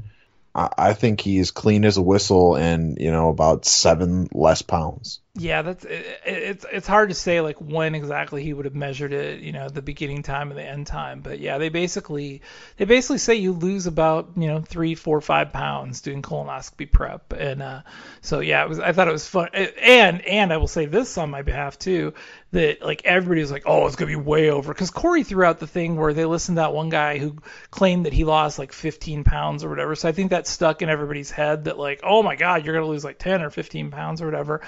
I, 0.56 0.70
I 0.78 0.94
think 0.94 1.20
he's 1.20 1.52
clean 1.52 1.84
as 1.84 1.98
a 1.98 2.02
whistle, 2.02 2.56
and 2.56 2.98
you 3.00 3.12
know, 3.12 3.30
about 3.30 3.66
seven 3.66 4.30
less 4.32 4.62
pounds. 4.62 5.20
Yeah, 5.40 5.62
that's 5.62 5.86
it, 5.86 6.20
it's 6.26 6.66
it's 6.70 6.88
hard 6.88 7.10
to 7.10 7.16
say 7.16 7.40
like 7.40 7.56
when 7.62 7.96
exactly 7.96 8.44
he 8.44 8.52
would 8.52 8.66
have 8.66 8.76
measured 8.76 9.14
it, 9.14 9.40
you 9.40 9.54
know, 9.54 9.70
the 9.70 9.82
beginning 9.82 10.22
time 10.22 10.50
and 10.50 10.60
the 10.60 10.66
end 10.66 10.86
time. 10.86 11.22
But 11.22 11.40
yeah, 11.40 11.58
they 11.58 11.70
basically 11.70 12.42
they 12.76 12.84
basically 12.84 13.20
say 13.20 13.36
you 13.36 13.54
lose 13.54 13.88
about 13.88 14.32
you 14.36 14.48
know 14.48 14.60
three, 14.60 14.96
four, 14.96 15.22
five 15.22 15.54
pounds 15.54 16.02
doing 16.02 16.22
colonoscopy 16.22 16.92
prep, 16.92 17.32
and 17.32 17.62
uh, 17.64 17.82
so 18.20 18.42
yeah, 18.42 18.64
it 18.64 18.68
was 18.70 18.80
I 18.80 18.92
thought 18.92 19.08
it 19.08 19.14
was 19.14 19.28
fun, 19.30 19.48
and 19.54 20.22
and 20.28 20.52
I 20.52 20.58
will 20.58 20.68
say 20.68 20.88
this 20.88 21.18
on 21.18 21.30
my 21.30 21.42
behalf 21.42 21.80
too, 21.80 22.16
that 22.52 22.82
like 22.82 23.06
everybody 23.06 23.40
was 23.40 23.52
like, 23.52 23.64
oh, 23.66 23.88
it's 23.88 23.96
gonna 23.96 24.10
be 24.10 24.18
way 24.18 24.50
over, 24.50 24.74
because 24.74 24.92
Corey 24.92 25.24
threw 25.24 25.46
out 25.46 25.60
the 25.60 25.68
thing 25.68 25.96
where 25.96 26.14
they 26.14 26.26
listened 26.26 26.58
to 26.58 26.62
that 26.64 26.74
one 26.74 26.90
guy 26.90 27.18
who 27.18 27.38
claimed 27.72 28.08
that 28.08 28.14
he 28.14 28.26
lost 28.26 28.60
like 28.60 28.74
15 28.74 29.24
pounds 29.24 29.64
or 29.64 29.70
whatever, 29.70 29.96
so 29.96 30.10
I 30.10 30.12
think 30.12 30.32
that 30.32 30.48
stuck 30.48 30.82
in 30.82 30.90
everybody's 30.90 31.32
head 31.32 31.64
that 31.64 31.80
like, 31.80 32.02
oh 32.04 32.24
my 32.24 32.36
God, 32.36 32.66
you're 32.66 32.76
gonna 32.76 32.88
lose 32.88 33.06
like 33.06 33.20
10 33.20 33.42
or 33.42 33.50
15 33.50 33.90
pounds 33.90 34.22
or 34.22 34.26
whatever. 34.26 34.60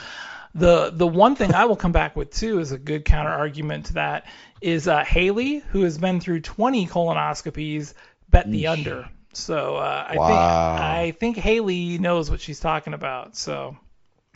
The 0.54 0.92
the 0.92 1.08
one 1.08 1.36
thing 1.36 1.54
I 1.54 1.66
will 1.66 1.76
come 1.78 1.92
back 1.94 2.16
with 2.16 2.32
too 2.32 2.60
is 2.60 2.72
a 2.72 2.78
good 2.78 3.06
counter 3.06 3.32
argument 3.32 3.86
to 3.88 3.94
that 3.94 4.26
is 4.60 4.88
uh, 4.88 5.04
Haley, 5.04 5.60
who 5.60 5.84
has 5.84 5.98
been 5.98 6.20
through 6.20 6.42
20 6.42 6.88
colonoscopies, 6.88 7.94
bet 8.30 8.52
the 8.52 8.68
under. 8.68 9.08
So 9.34 9.78
uh, 9.78 10.06
I 10.10 10.18
Wow. 10.18 10.28
think 10.28 10.82
I 10.82 11.12
think 11.12 11.38
Haley 11.38 11.98
knows 12.00 12.30
what 12.30 12.42
she's 12.42 12.60
talking 12.60 12.94
about. 12.94 13.38
So 13.38 13.78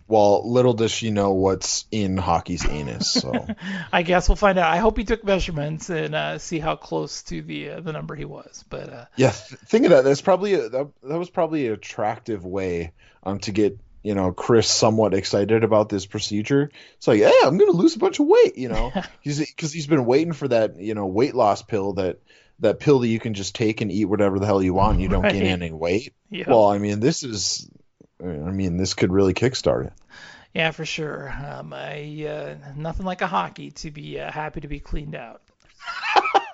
Well, 0.07 0.49
little 0.49 0.73
does 0.73 0.91
she 0.91 1.11
know 1.11 1.33
what's 1.33 1.85
in 1.91 2.15
Hawkey's 2.17 2.65
anus. 2.65 3.09
So. 3.09 3.47
I 3.91 4.03
guess 4.03 4.29
we'll 4.29 4.35
find 4.35 4.57
out. 4.57 4.71
I 4.71 4.77
hope 4.77 4.97
he 4.97 5.03
took 5.03 5.23
measurements 5.23 5.89
and 5.89 6.15
uh, 6.15 6.37
see 6.37 6.59
how 6.59 6.75
close 6.75 7.23
to 7.23 7.41
the 7.41 7.71
uh, 7.71 7.79
the 7.81 7.91
number 7.91 8.15
he 8.15 8.25
was. 8.25 8.63
But 8.69 8.89
uh, 8.89 9.05
Yeah, 9.17 9.31
th- 9.31 9.59
think 9.61 9.85
of 9.85 9.91
that. 9.91 10.03
That's 10.03 10.21
probably 10.21 10.53
a, 10.53 10.69
that, 10.69 10.91
that 11.03 11.17
was 11.19 11.29
probably 11.29 11.67
an 11.67 11.73
attractive 11.73 12.45
way 12.45 12.93
um 13.23 13.39
to 13.39 13.51
get 13.51 13.79
you 14.05 14.13
know 14.13 14.31
Chris 14.31 14.69
somewhat 14.69 15.15
excited 15.15 15.63
about 15.63 15.89
this 15.89 16.05
procedure. 16.05 16.69
It's 16.97 17.07
like, 17.07 17.19
yeah, 17.19 17.31
I'm 17.43 17.57
gonna 17.57 17.71
lose 17.71 17.95
a 17.95 17.99
bunch 17.99 18.19
of 18.19 18.27
weight. 18.27 18.55
You 18.55 18.69
know, 18.69 18.91
he's 19.21 19.39
because 19.39 19.73
he's 19.73 19.87
been 19.87 20.05
waiting 20.05 20.33
for 20.33 20.47
that 20.47 20.79
you 20.79 20.93
know 20.93 21.07
weight 21.07 21.33
loss 21.33 21.63
pill 21.63 21.93
that 21.93 22.19
that 22.59 22.79
pill 22.79 22.99
that 22.99 23.07
you 23.07 23.19
can 23.19 23.33
just 23.33 23.55
take 23.55 23.81
and 23.81 23.91
eat 23.91 24.05
whatever 24.05 24.39
the 24.39 24.45
hell 24.45 24.61
you 24.61 24.73
want 24.73 24.93
and 24.93 25.01
you 25.01 25.09
don't 25.09 25.23
gain 25.23 25.45
any 25.45 25.71
weight. 25.71 26.13
Yeah. 26.29 26.45
Well, 26.47 26.67
I 26.67 26.77
mean, 26.77 26.99
this 27.01 27.23
is, 27.23 27.69
I 28.21 28.25
mean, 28.25 28.77
this 28.77 28.93
could 28.93 29.11
really 29.11 29.33
kickstart 29.33 29.87
it. 29.87 29.93
yeah, 30.53 30.71
for 30.71 30.85
sure. 30.85 31.33
Um, 31.45 31.73
I 31.73 32.25
uh, 32.27 32.55
nothing 32.77 33.05
like 33.05 33.21
a 33.21 33.27
Hawkey 33.27 33.73
to 33.75 33.91
be 33.91 34.19
uh, 34.19 34.31
happy 34.31 34.61
to 34.61 34.67
be 34.67 34.79
cleaned 34.79 35.15
out. 35.15 35.41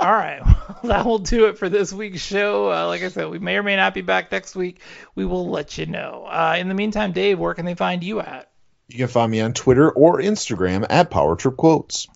All 0.02 0.12
right, 0.12 0.42
well, 0.46 0.80
that 0.84 1.06
will 1.06 1.20
do 1.20 1.46
it 1.46 1.60
for 1.60 1.70
this 1.70 1.94
week's 1.94 2.22
show. 2.22 2.72
Uh, 2.72 2.88
like 2.88 3.04
I 3.04 3.10
said, 3.10 3.30
we 3.30 3.38
may 3.38 3.56
or 3.58 3.64
may 3.64 3.76
not 3.76 3.94
be 3.94 4.02
back 4.02 4.32
next 4.32 4.56
week. 4.56 4.82
We 5.14 5.26
will 5.26 5.48
let 5.50 5.78
you 5.78 5.86
know. 5.86 6.26
Uh, 6.28 6.56
in 6.58 6.70
the 6.70 6.74
meantime, 6.74 7.12
Dave, 7.12 7.38
where 7.38 7.54
can 7.54 7.66
they 7.66 7.76
find 7.76 8.04
you 8.04 8.20
at? 8.20 8.50
You 8.88 8.98
can 8.98 9.08
find 9.08 9.32
me 9.32 9.42
on 9.42 9.54
Twitter 9.54 9.92
or 9.92 10.20
Instagram 10.20 10.88
at 10.90 11.12
Power 11.12 11.36
Trip 11.36 11.56
Quotes. 11.56 12.08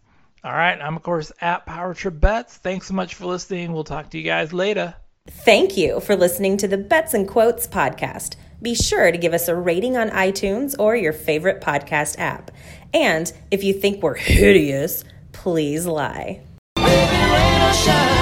All 0.44 0.52
right, 0.52 0.80
I'm 0.82 0.96
of 0.96 1.04
course 1.04 1.32
at 1.40 1.68
Power 1.68 1.94
Trip 1.94 2.20
Bets. 2.20 2.58
Thanks 2.58 2.88
so 2.88 2.96
much 2.96 3.14
for 3.14 3.28
listening. 3.28 3.72
We'll 3.72 3.84
talk 3.84 4.10
to 4.10 4.18
you 4.18 4.24
guys 4.24 4.52
later. 4.52 4.96
Thank 5.28 5.78
you 5.78 6.00
for 6.00 6.16
listening 6.16 6.58
to 6.58 6.68
the 6.68 6.78
Bets 6.78 7.14
and 7.14 7.28
Quotes 7.28 7.68
podcast. 7.68 8.36
Be 8.62 8.74
sure 8.74 9.12
to 9.12 9.18
give 9.18 9.34
us 9.34 9.48
a 9.48 9.56
rating 9.56 9.96
on 9.96 10.10
iTunes 10.10 10.76
or 10.80 10.96
your 10.96 11.14
favorite 11.14 11.62
podcast 11.62 12.18
app. 12.18 12.50
And 12.96 13.32
if 13.52 13.64
you 13.64 13.74
think 13.74 14.02
we're 14.02 14.16
hideous, 14.16 15.04
please 15.34 15.86
lie. 15.86 16.42
Shine. 17.86 18.15